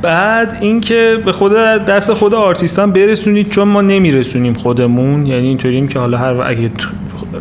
بعد 0.03 0.57
اینکه 0.61 1.19
به 1.25 1.31
خود 1.31 1.53
دست 1.53 2.13
خود 2.13 2.33
آرتیستان 2.33 2.91
برسونید 2.91 3.49
چون 3.49 3.67
ما 3.67 3.81
نمیرسونیم 3.81 4.53
خودمون. 4.53 5.25
یعنی 5.25 5.47
اینطوریم 5.47 5.87
که 5.87 5.99
حالا 5.99 6.17
هر 6.17 6.41
اگه 6.41 6.71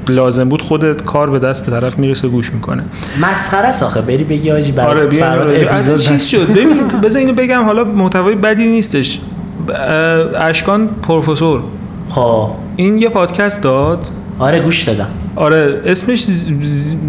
لازم 0.09 0.49
بود 0.49 0.63
خودت 0.63 1.05
کار 1.05 1.31
به 1.31 1.39
دست 1.39 1.71
طرف 1.71 1.99
می‌رسه 1.99 2.29
گوش 2.29 2.53
می‌کنه. 2.53 2.85
مسخره 3.23 3.67
است 3.67 3.83
آخه. 3.83 4.01
بری 4.01 4.25
بگی 4.25 4.51
برات 4.73 4.97
آره 4.97 5.07
برات 5.07 5.53
اپیزود 5.55 5.99
چیز. 5.99 6.27
شد. 6.27 6.53
ببین 6.57 6.89
بذار 7.03 7.21
اینو 7.21 7.33
بگم. 7.33 7.65
حالا 7.65 7.85
محتوای 7.85 8.35
بدی 8.35 8.67
نیستش. 8.67 9.21
اشکان 10.39 10.89
پروفسور. 11.03 11.61
خب. 12.09 12.49
این 12.77 12.99
یه 12.99 13.09
پادکست 13.09 13.63
داد. 13.63 14.09
آره 14.39 14.61
گوش 14.61 14.83
دادم. 14.83 15.09
آره 15.37 15.81
اسمش 15.87 16.27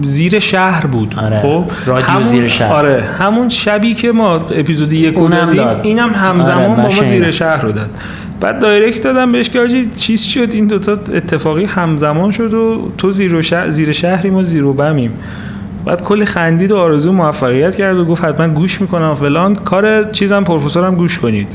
زیر 0.04 0.40
شهر 0.40 0.86
بود. 0.86 1.16
آره، 1.24 1.40
خب؟ 1.40 1.66
رادیو 1.86 2.06
همون 2.06 2.24
زیر 2.24 2.48
شهر. 2.48 2.74
آره 2.74 3.04
همون 3.20 3.50
شبی 3.50 3.94
که 3.94 4.12
ما 4.12 4.36
اپیزود 4.36 4.94
یک 4.94 5.16
رو 5.16 5.28
دادیم 5.28 5.64
داد. 5.64 5.80
اینم 5.84 6.14
همزمان 6.14 6.66
آره، 6.66 6.90
با 6.90 6.96
ما 6.96 7.04
زیر. 7.04 7.32
شهر 7.32 7.62
رو 7.62 7.72
داد. 7.72 7.90
بعد 8.42 8.60
دایرکت 8.60 9.04
دادم 9.04 9.32
بهش 9.32 9.50
که 9.50 9.60
آجی 9.60 9.90
چیز 9.98 10.22
شد؟ 10.22 10.48
این 10.54 10.68
دوتا 10.68 10.92
اتفاقی 10.92 11.66
همزمان 11.66 12.32
شد 12.32 12.54
و 12.54 12.92
تو 12.98 13.12
زیر, 13.12 13.42
شهر 13.42 13.72
زیر 13.72 13.92
شهری 13.92 14.30
ما 14.30 14.44
زیر 14.44 14.66
و 14.66 14.74
بمیم. 14.74 15.12
بعد 15.86 16.04
کلی 16.04 16.26
خندید 16.26 16.72
و 16.72 16.78
آرزو 16.78 17.12
موفقیت 17.12 17.76
کرد 17.76 17.98
و 17.98 18.06
گفت 18.06 18.26
حتما 18.26 18.48
گوش 18.48 18.82
می‌کنم 18.82 19.16
فلان. 19.16 19.56
کار 19.56 20.12
چیزم 20.12 20.44
پروفسورم 20.44 20.96
گوش 20.96 21.20
کنید. 21.20 21.48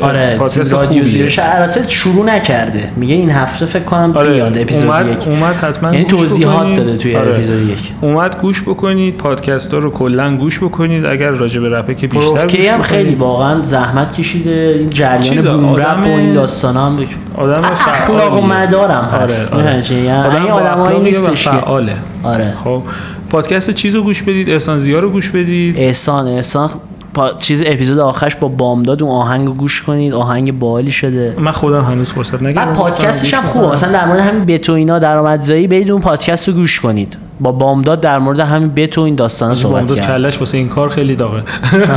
آره 0.00 0.36
پادکست 0.38 0.72
رادیو 0.72 0.88
خوبیه. 0.88 1.04
زیر 1.04 1.28
شهر 1.28 1.60
البته 1.60 1.88
شروع 1.88 2.24
نکرده 2.24 2.88
میگه 2.96 3.14
این 3.14 3.30
هفته 3.30 3.66
فکر 3.66 3.82
کنم 3.82 4.12
آره 4.16 4.32
بیاد 4.32 4.58
اپیزود 4.58 4.90
اومد, 4.90 5.08
یک 5.12 5.28
اومد 5.28 5.54
حتما 5.54 5.92
یعنی 5.92 6.04
توضیحات. 6.04 6.74
داده 6.76 6.96
توی 6.96 7.16
آره. 7.16 7.30
اپیزود 7.30 7.68
یک 7.70 7.92
اومد 8.00 8.40
گوش 8.40 8.62
بکنید 8.62 9.16
پادکست 9.16 9.74
ها 9.74 9.80
رو 9.80 9.90
کلا 9.90 10.36
گوش 10.36 10.58
بکنید 10.58 11.06
اگر 11.06 11.30
راجع 11.30 11.60
به 11.60 11.68
رپه 11.68 11.94
که 11.94 12.06
بیشتر 12.06 12.26
پروفکی 12.26 12.56
گوش 12.56 12.66
هم. 12.66 12.82
خیلی 12.82 13.14
واقعا 13.14 13.62
زحمت 13.62 14.12
کشیده 14.12 14.76
این 14.78 14.90
جریان 14.90 15.60
بوم 15.60 15.76
رپ 15.76 16.06
و 16.06 16.08
این 16.08 16.32
داستان 16.32 16.76
هم. 16.76 16.98
آدم 17.34 17.64
اخلاق 17.64 18.44
و. 18.44 18.46
مدارم 18.46 19.04
هست 19.04 19.52
آره، 19.52 19.64
آره. 19.64 19.92
یعنی 19.92 20.48
آدم 20.50 20.66
آدمایی 20.66 21.00
نیستش 21.00 21.48
فعاله 21.48 21.96
آره 22.22 22.54
خب 22.64 22.82
پادکست 23.30 23.70
چیز 23.70 23.94
رو 23.94 24.02
گوش 24.02 24.22
بدید 24.22 24.50
احسان 24.50 24.78
زیا 24.78 24.98
رو 24.98 25.10
گوش 25.10 25.30
بدید 25.30 25.76
احسان 25.78 26.28
احسان 26.28 26.70
پا... 27.14 27.32
چیز 27.38 27.62
اپیزود 27.66 27.98
آخرش 27.98 28.36
با 28.36 28.48
بامداد 28.48 29.02
اون 29.02 29.12
آهنگ 29.12 29.46
رو 29.46 29.54
گوش 29.54 29.82
کنید 29.82 30.12
آهنگ 30.12 30.58
باحالی 30.58 30.92
شده. 30.92 31.34
من 31.38 31.50
خودم 31.50 31.84
هنوز 31.84 32.12
فرصت 32.12 32.42
بعد 32.42 32.72
پادکستش 32.72 33.34
هم 33.34 33.42
خوبه. 33.42 33.66
مثلا 33.66 33.92
در 33.92 34.06
مورد 34.06 34.20
همین 34.20 34.44
بتو 34.44 34.72
اینا 34.72 34.98
درآمدزایی 34.98 35.66
برید 35.66 35.90
اون 35.90 36.00
پادکست 36.00 36.48
رو 36.48 36.54
گوش 36.54 36.80
کنید. 36.80 37.16
با 37.40 37.52
بامداد 37.52 38.00
در 38.00 38.18
مورد 38.18 38.40
همین 38.40 38.68
بتو 38.68 39.00
این 39.00 39.14
داستانا 39.14 39.54
صحبت 39.54 39.74
بامداد 39.74 39.96
کرد 39.96 40.06
کلش 40.06 40.38
واسه 40.38 40.58
این 40.58 40.68
کار 40.68 40.88
خیلی 40.88 41.16
داغه. 41.16 41.42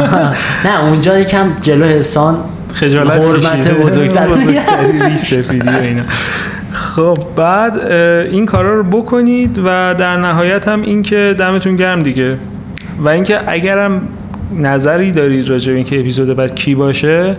نه 0.66 0.84
اونجا 0.84 1.20
یکم 1.20 1.48
جلو 1.62 1.86
حسان 1.86 2.38
خجالت 2.74 3.26
حرمت. 3.26 3.72
بزرگتر. 3.72 4.28
بزرگتری 4.28 5.18
سفیدی 5.30 5.70
و 5.70 5.72
اینا. 5.72 6.04
خب 6.72 7.18
بعد 7.36 7.78
این 8.32 8.46
کارا 8.46 8.76
رو 8.76 8.84
بکنید 8.84 9.60
و 9.60 9.96
در 9.98 10.18
نهایت 10.18 10.68
هم 10.68 10.82
این 10.82 11.04
که 11.04 11.36
دمتون 11.40 11.76
گرم 11.76 12.04
دیگه. 12.04 12.38
و 13.00 13.10
اینکه 13.10 13.40
اگرم 13.48 14.02
نظری 14.58 15.12
دارید 15.12 15.50
راجع 15.50 15.72
به 15.72 15.76
اینکه 15.76 16.00
اپیزود 16.00 16.36
بعد 16.36 16.56
کی 16.56 16.76
باشه؟ 16.76 17.36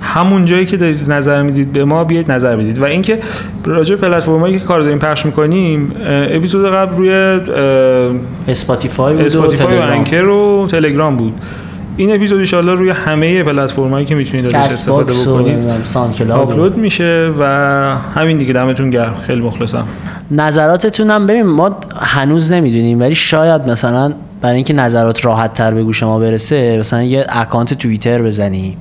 همون 0.00 0.44
جایی 0.44 0.66
که 0.66 0.76
دارید 0.76 1.12
نظر 1.12 1.42
می‌دید 1.42 1.72
به 1.72 1.84
ما 1.84 2.04
بیاید 2.04 2.32
نظر 2.32 2.56
بدید. 2.56 2.78
و 2.78 2.84
اینکه 2.84 3.18
راجع 3.64 3.94
به 3.94 4.08
پلتفرمایی 4.08 4.58
که 4.58 4.64
کار 4.64 4.80
داریم 4.80 4.98
پخش 4.98 5.26
می‌کنیم 5.26 5.92
اپیزود 6.06 6.72
قبل 6.72 6.96
روی 6.96 7.40
اسپاتیفای 8.48 9.12
بود 9.12 9.22
و 9.22 9.26
اسپاتیفای 9.26 9.66
و 9.66 9.80
تلگرام. 9.80 9.98
انکر 9.98 10.24
و 10.24 10.66
تلگرام 10.70 11.16
بود. 11.16 11.34
این 11.96 12.14
اپیزود 12.14 12.38
ایشالله 12.40 12.74
روی 12.74 12.90
همه 12.90 13.42
پلتفرمایی 13.42 14.06
که 14.06 14.14
می‌تونید 14.14 14.46
ازش 14.46 14.56
استفاده 14.56 15.12
بکنید. 15.12 16.30
آپلود 16.30 16.76
میشه 16.76 17.30
و 17.40 17.44
همین 18.14 18.38
دیگه. 18.38 18.52
دمتون 18.52 18.90
گرم. 18.90 19.14
خیلی 19.26 19.40
مخلصم. 19.40 19.84
نظراتتون 20.30 21.10
هم 21.10 21.26
ببین 21.26 21.42
ما 21.42 21.76
هنوز 21.96 22.52
نمی‌دونیم 22.52 23.00
ولی 23.00 23.14
شاید 23.14 23.70
مثلا 23.70 24.12
برای 24.42 24.54
اینکه 24.54 24.74
نظرات 24.74 25.24
راحت 25.24 25.54
تر 25.54 25.74
به 25.74 25.82
گوش 25.82 26.02
ما 26.02 26.18
برسه 26.18 26.76
مثلا 26.78 27.02
یه 27.02 27.26
اکانت 27.28 27.74
توییتر 27.74 28.22
بزنیم. 28.22 28.76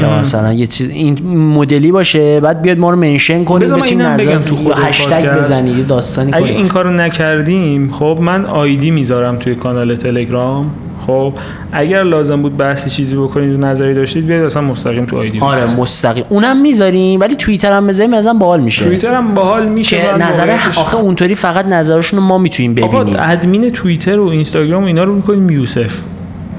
یا 0.00 0.18
مثلا 0.18 0.52
یه 0.52 0.66
چیز 0.66 0.88
این 0.88 1.18
مدلی 1.36 1.92
باشه 1.92 2.40
بعد 2.40 2.62
بیاد 2.62 2.78
ما 2.78 2.90
رو 2.90 2.96
منشن 2.96 3.44
کنید 3.44 3.72
بتونیم 3.72 4.06
نظرات 4.06 4.44
تو 4.44 4.56
خود 4.56 4.72
هشتگ. 4.76 5.38
بزنید 5.38 5.78
یه 5.78 5.84
داستانی 5.84 6.34
اگه 6.34 6.46
این 6.46 6.68
کارو 6.68 6.90
نکردیم 6.90 7.92
خب 7.92 8.18
من 8.20 8.46
آیدی 8.46 8.90
می‌ذارم 8.90 9.36
توی 9.36 9.54
کانال 9.54 9.96
تلگرام. 9.96 10.70
خب 11.08 11.32
اگر 11.72 12.02
لازم 12.02 12.42
بود 12.42 12.56
بحثی 12.56 12.90
چیزی 12.90 13.16
بکنید 13.16 13.54
و 13.54 13.56
نظری 13.56 13.94
داشتید 13.94 14.26
بیاید 14.26 14.42
اصلا 14.42 14.62
مستقیم 14.62 15.04
تو 15.04 15.18
آیدی 15.18 15.40
آره 15.40 15.74
مستقیم. 15.74 16.24
اونم 16.28 16.60
می‌ذاریم 16.60 17.20
ولی 17.20 17.36
توییتر 17.36 17.72
هم 17.72 17.86
بزنیم 17.86 18.10
مثلا 18.10 18.34
باحال 18.34 18.60
میشه. 18.60 18.84
توییتر 18.84 19.14
هم 19.14 19.34
باحال 19.34 19.68
میشه 19.68 19.96
که 19.96 20.14
نظر 20.14 20.50
آخه 20.76 20.96
اونطوری 20.96 21.34
فقط 21.34 21.66
نظرشون 21.66 22.18
رو 22.18 22.24
ما 22.24 22.38
می‌تونیم 22.38 22.84
آقا 22.84 23.00
ببینیم. 23.02 23.20
ادمین 23.22 23.70
توییتر 23.70 24.18
و 24.18 24.28
اینستاگرام 24.28 24.82
و 24.82 24.86
اینا 24.86 25.04
رو 25.04 25.14
می‌کنیم 25.14 25.50
یوسف. 25.50 26.00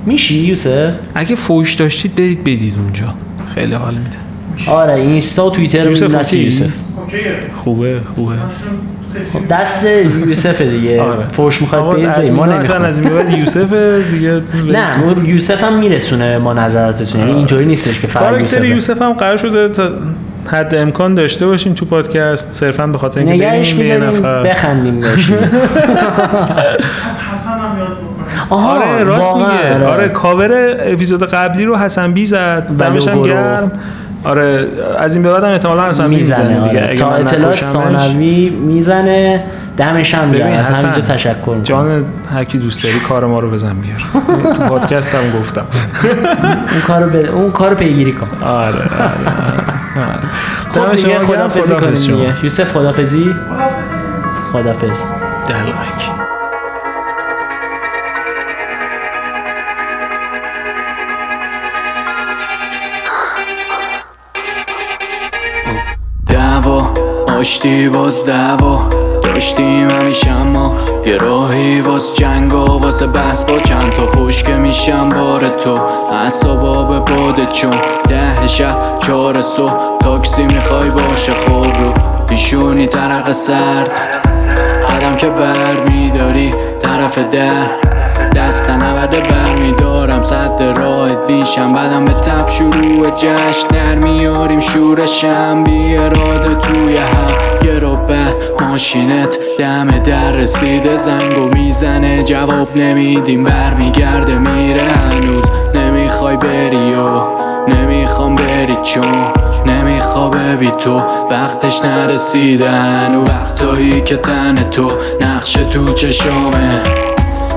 میشی 0.05 0.35
یوسف؟ 0.35 0.93
اگه 1.15 1.35
فوش 1.35 1.73
داشتید 1.73 2.15
برید 2.15 2.41
بدید 2.41 2.73
اونجا. 2.83 3.05
خیلی 3.55 3.73
حال 3.73 3.93
میده. 3.93 4.71
آره 4.71 4.93
اینستا 4.93 5.47
و 5.47 5.49
توییتر 5.49 5.83
رو 5.83 5.89
یوسف. 5.89 6.73
خوبه 7.55 8.01
خوبه. 8.15 8.35
خب 9.33 9.47
دست 9.49 9.85
یوسف 9.85 10.61
دیگه. 10.61 11.01
آره. 11.03 11.27
فوش 11.27 11.61
می‌خواد 11.61 12.01
برید. 12.01 12.31
ما 12.31 12.45
نمی‌خوایم 12.45 12.81
از 12.81 12.99
این 12.99 13.31
یوسف 13.39 13.73
دیگه 14.11 14.41
نه 14.73 15.03
اون 15.03 15.25
یوسف 15.25 15.63
هم 15.63 15.73
میرسونه 15.79 16.37
ما 16.37 16.53
نظراتتون 16.53 17.21
یعنی 17.21 17.33
اینطوری 17.33 17.65
نیستش 17.65 17.99
که 17.99 18.07
فقط 18.07 18.39
یوسف 18.39 18.65
یوسف 18.65 19.01
هم 19.01 19.13
قرار 19.13 19.37
شده 19.37 19.69
تا 19.69 19.89
حد 20.47 20.75
امکان 20.75 21.15
داشته 21.15 21.45
باشیم 21.47 21.73
تو 21.73 21.85
پادکست. 21.85 22.53
صرفا 22.53 22.87
به 22.87 22.97
خاطر 22.97 23.19
اینکه 23.19 23.73
میداریم 23.77 24.03
نفر. 24.03 24.43
بخندیم 24.43 24.99
باشیم 24.99 25.37
از 25.37 25.43
حسن 27.31 27.49
هم 27.49 27.77
یاد 27.79 27.97
آها 28.49 28.71
آره 28.73 29.03
راست 29.03 29.35
میگه. 29.35 29.85
آره. 29.85 30.07
کاور 30.07 30.77
اپیزود 30.79 31.23
قبلی 31.23 31.65
رو 31.65 31.77
حسن 31.77 32.13
بی 32.13 32.25
زد. 32.25 32.67
دمش 32.79 33.07
لوگو 33.07 33.19
رو. 33.19 33.27
گرم. 33.27 33.71
آره 34.23 34.67
از 34.99 35.15
این 35.15 35.23
به 35.23 35.31
بعد 35.31 35.43
هم 35.43 35.51
احتمالاً 35.51 36.07
بی 36.07 36.15
می‌زنه 36.15 36.61
آره. 36.61 36.95
تا 36.95 37.11
اطلاع. 37.11 37.55
ثانوی 37.55 38.49
می‌زنه 38.49 39.43
دمش 39.77 40.15
هم 40.15 40.31
ببین 40.31 40.47
از 40.47 40.69
حسن 40.69 40.87
همینجا 40.87 41.13
تشکر 41.13 41.35
می‌کنم. 41.39 41.61
جان 41.63 42.05
هر 42.33 42.43
کی 42.43 42.57
دوست 42.57 42.83
داری 42.83 42.99
کار 42.99 43.25
ما 43.25 43.39
رو 43.39 43.49
بزن 43.49 43.73
بیار. 43.73 44.01
تو 44.55 44.63
پادکست 44.63 45.15
هم 45.15 45.39
گفتم. 45.39 45.65
اون 46.73 46.81
کارو 46.87 47.09
ب... 47.09 47.15
اون 47.15 47.51
کارو 47.51 47.75
پیگیری 47.75 48.11
کن. 48.11 48.27
آره 48.43 48.67
آره, 48.75 49.11
آره. 50.75 50.91
خب 50.91 50.91
دیگه 50.91 51.19
خدافظی 51.19 51.75
کنیم 51.75 52.33
یوسف 52.43 52.71
خدافظی 52.71 53.35
خدافظ 54.53 55.03
دلغک 55.47 56.18
دعوا 67.39 67.47
آشتی 67.47 67.89
باز 67.89 68.25
دعوا 68.25 68.89
داشتیم 69.23 69.89
همیشه 69.89 70.31
اما 70.31 70.75
یه 71.05 71.17
راهی 71.17 71.81
واس 71.81 72.13
جنگ 72.13 72.53
و 72.53 72.57
واسه 72.57 73.07
بحث 73.07 73.43
با 73.43 73.59
چند 73.59 73.93
تا 73.93 74.07
فوش 74.07 74.43
که 74.43 74.53
میشم 74.53 75.09
بار 75.09 75.49
تو. 75.49 75.85
اصابا 76.25 76.83
به 76.83 76.99
باد 76.99 77.49
چون 77.51 77.77
ده 78.09 78.47
شب 78.47 78.99
چهار 78.99 79.41
سو 79.41 79.69
تاکسی 79.99 80.45
می‌خوای 80.45 80.89
باشه 80.89 81.31
خوب 81.31 81.65
رو 81.65 81.93
پیشونی 82.27 82.87
ترق 82.87 83.31
سرد 83.31 83.89
قدم 84.89 85.15
که 85.15 85.29
بر 85.29 85.83
میداری 85.89 86.51
طرف 86.81 87.17
در. 87.17 87.67
دست 88.35 88.69
نورده 88.69 89.19
بر 89.19 89.53
میدارم 90.19 90.23
صد 90.23 90.79
راحت 90.79 91.27
بیشم. 91.27 91.73
بعدم 91.73 92.05
به 92.05 92.13
تب 92.13 92.49
شروع 92.49 93.09
جشن 93.09 93.67
در 93.67 93.95
میاریم 93.95 94.59
شورشم. 94.59 95.63
بی 95.63 95.97
اراده 95.97 96.55
توی 96.55 96.97
هم. 96.97 97.65
یه 97.65 97.79
رو 97.79 97.95
به 97.95 98.25
ماشینت 98.65 99.37
دم 99.59 99.87
در 99.91 100.31
رسیده. 100.31 100.95
زنگو 100.95 101.47
می‌زنه. 101.47 102.23
جواب 102.23 102.77
نمیدیم. 102.77 103.43
برمیگرده. 103.43 104.37
میره 104.37 104.91
هنوز. 104.91 105.43
نمی‌خوای 105.75 106.37
بری 106.37 106.93
و 106.93 107.21
نمی‌خوام 107.67 108.35
بری 108.35 108.77
چون 108.83 109.33
نمیخوابه 109.65 110.55
بی 110.55 110.71
تو. 110.71 111.01
وقتش 111.31 111.81
نرسیدن 111.83 113.15
و 113.15 113.23
وقتایی 113.23 114.01
که 114.01 114.17
تن 114.17 114.55
تو 114.55 114.87
نقش 115.21 115.53
تو 115.53 115.93
چشامه 115.93 117.08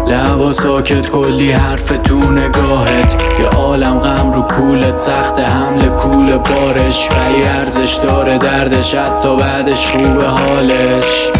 لبا 0.07 0.53
ساکت 0.53 1.11
کلی 1.11 1.53
حرف 1.53 1.93
تو 2.05 2.17
نگاهت. 2.31 3.23
یه 3.41 3.47
عالم 3.47 3.99
غم 3.99 4.33
رو 4.33 4.43
کولت 4.43 4.99
سخت 4.99 5.39
حمل 5.39 5.89
کول 5.89 6.37
بارش. 6.37 7.09
ولی 7.11 7.45
ارزش 7.45 7.95
داره 7.95 8.39
دردش 8.39 8.95
حتی 8.95 9.37
بعدش 9.37 9.91
خوبه 9.91 10.27
حالش. 10.27 11.31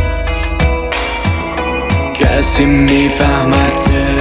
کسی 2.15 2.65
میفهمتش 2.65 4.12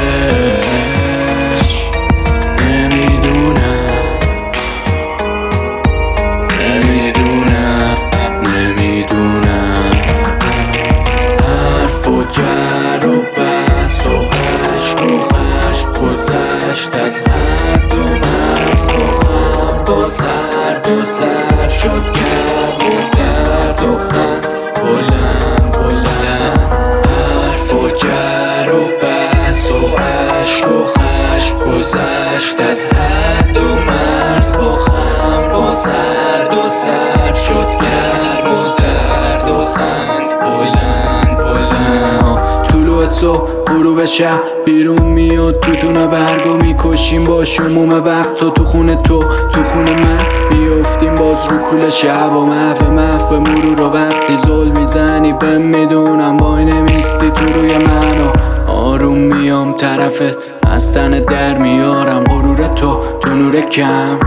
گذشت 16.81 16.97
از 16.97 17.21
حد 17.21 17.93
و 17.93 17.97
مرز 17.97 18.87
با 18.87 19.19
خم 19.19 19.83
با 19.87 20.09
سرد 20.09 20.87
و 20.87 21.05
سر 21.05 21.69
شد 21.69 22.03
گرم 22.13 22.89
و 22.89 23.09
درد 23.17 23.81
و 23.83 23.97
خند. 23.97 24.47
بلند 24.75 25.71
بلند 25.71 27.05
حرف 27.05 27.73
و 27.73 27.89
جر 27.89 28.71
و 28.73 29.05
بس 29.05 29.71
و 29.71 29.97
عشق 29.97 30.71
و 30.71 30.85
خشم 30.85 31.57
گذشت. 31.57 32.59
از 32.59 32.85
حد 32.85 33.57
و 33.57 33.75
مرز 33.75 34.57
با 34.57 34.75
خم 34.75 35.49
با 35.53 35.75
سرد 35.75 36.53
و 36.53 36.69
سر 36.69 37.33
شد 37.33 37.67
گرم 37.81 38.53
و 38.53 38.75
درد 38.77 39.49
و 39.49 39.65
خند. 39.65 40.29
بلند 40.41 41.37
بلند 41.37 42.67
طلوع 42.67 43.05
صبح 43.05 43.49
غروب 43.67 44.05
شب 44.05 44.41
بیرون 44.65 45.00
میاد 45.11 45.59
توتون 45.59 46.07
برگو 46.07 46.53
می‌کشیم 46.53 47.23
با 47.23 47.45
شموم 47.45 47.89
وقت 47.89 48.43
و 48.43 48.49
تو 48.49 48.65
خونه 48.65 48.95
تو 48.95 49.19
تو 49.51 49.63
خونه 49.63 49.93
من 49.93 50.17
بیفتیم 50.49 51.15
باز 51.15 51.47
رو 51.49 51.57
کل 51.57 51.89
شب 51.89 52.35
و 52.35 52.45
محو 52.45 52.91
محو 52.91 53.29
به 53.29 53.39
مرور 53.39 53.81
و 53.81 53.93
وقتی 53.93 54.35
زل 54.35 54.79
می‌زنی 54.79 55.33
به 55.33 55.57
می‌دونم 55.57 56.37
وای 56.37 56.65
نمیستی 56.65 57.29
تو 57.29 57.45
روی 57.45 57.77
من 57.77 58.21
و 58.21 58.71
آروم 58.71 59.17
میام 59.17 59.73
طرفت 59.73 60.37
از 60.71 60.93
تن 60.93 61.19
در 61.19 61.57
میارم. 61.57 62.23
غرور 62.23 62.67
تو 62.67 62.99
تو 63.21 63.29
نور 63.29 63.61
کم. 63.61 64.19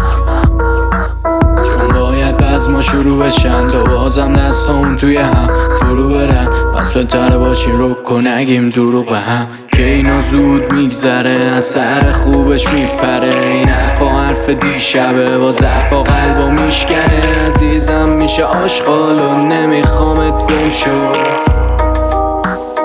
بز 2.55 2.69
ما 2.69 2.83
شروع 2.83 3.27
بشن 3.27 3.69
تو 3.69 3.85
بازم 3.85 4.33
دستامون 4.33 4.97
توی 4.97 5.17
هم 5.17 5.49
فرو 5.77 6.09
برن 6.09 6.49
پس 6.75 6.93
بهتره 6.93 7.39
باشیم 7.39 7.77
رو 7.77 7.95
کن. 7.95 8.27
نگیم 8.27 8.71
دروغ 8.71 9.09
به 9.09 9.19
هم. 9.19 9.47
که 9.77 9.85
اینا 9.85 10.21
زود 10.21 10.73
میگذره 10.73 11.31
از 11.31 11.65
سر 11.65 12.13
خوبش 12.13 12.69
میپره. 12.69 13.47
این 13.47 13.69
حرفا 13.69 14.09
حرف 14.09 14.49
دیشبه 14.49 15.39
با 15.39 15.53
ضعفا 15.53 16.03
قلبا 16.03 16.49
میشکنه. 16.49 17.47
عزیزم 17.47 18.09
میشه 18.09 18.45
آشغال 18.45 19.21
و 19.21 19.35
نمیخوامت 19.35 20.33
گم 20.33 20.71
شو. 20.71 21.13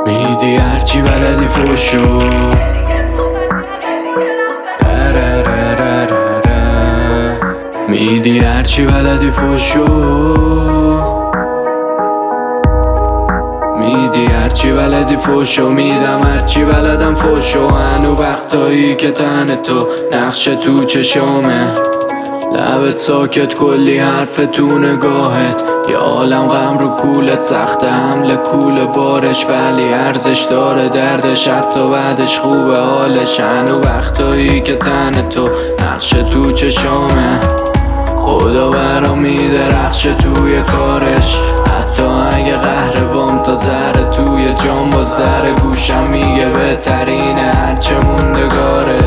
میدی 0.06 0.56
هرچی 0.56 1.02
بلدی 1.02 1.46
فوشو 1.46 2.20
میدی 7.90 8.40
هرچی 8.40 8.86
بلدی 8.86 9.32
فوشو 9.32 10.99
میدی 14.10 14.34
هرچی 14.34 14.72
بلدی 14.72 15.18
فوشو 15.18 15.70
میدم 15.70 16.20
هرچی 16.24 16.66
بلدم 16.66 17.16
فوشو. 17.16 17.68
هنو 17.68 18.16
وقتایی 18.16 18.95
که 18.95 19.12
تن 19.12 19.55
تو 19.55 19.80
نقش 20.14 20.45
تو 20.45 20.86
چشامه. 20.86 21.60
لبت 22.53 22.97
ساکت 22.97 23.53
کلی 23.53 23.97
حرف 23.97 24.36
تو 24.51 24.80
نگاهت 24.80 25.74
یه 25.89 25.97
عالم 25.97 26.47
غم 26.47 26.78
رو 26.78 26.88
کولت 26.88 27.41
سخت 27.41 27.84
حمل 27.84 28.36
کول 28.36 28.86
بارش. 28.86 29.45
ولی 29.45 29.93
ارزش 29.93 30.47
داره 30.49 30.89
دردش 30.89 31.47
حتی 31.47 31.88
بعدش 31.88 32.39
خوبه 32.39 32.78
حالش. 32.78 33.39
هنو 33.39 33.80
وقتایی 33.80 34.62
که 34.62 34.76
تن 34.76 35.30
تو 35.30 35.45
نقش 35.84 36.10
تو 36.10 36.51
چشامه. 36.51 37.39
خدا 38.30 38.69
برا 38.69 39.15
میدرخش 39.15 40.03
توی 40.03 40.61
کارش. 40.63 41.39
حتی 41.80 42.03
اگه 42.03 42.57
قهر 42.57 43.03
بام 43.03 43.43
تا 43.43 43.55
ذره 43.55 44.05
توی 44.05 44.53
جام 44.53 44.89
باز 44.89 45.17
در 45.17 45.51
گوشم 45.51 46.09
میگه 46.09 46.49
بهترینه 46.49 47.51
هرچه 47.55 47.95
موندگاره. 47.99 48.99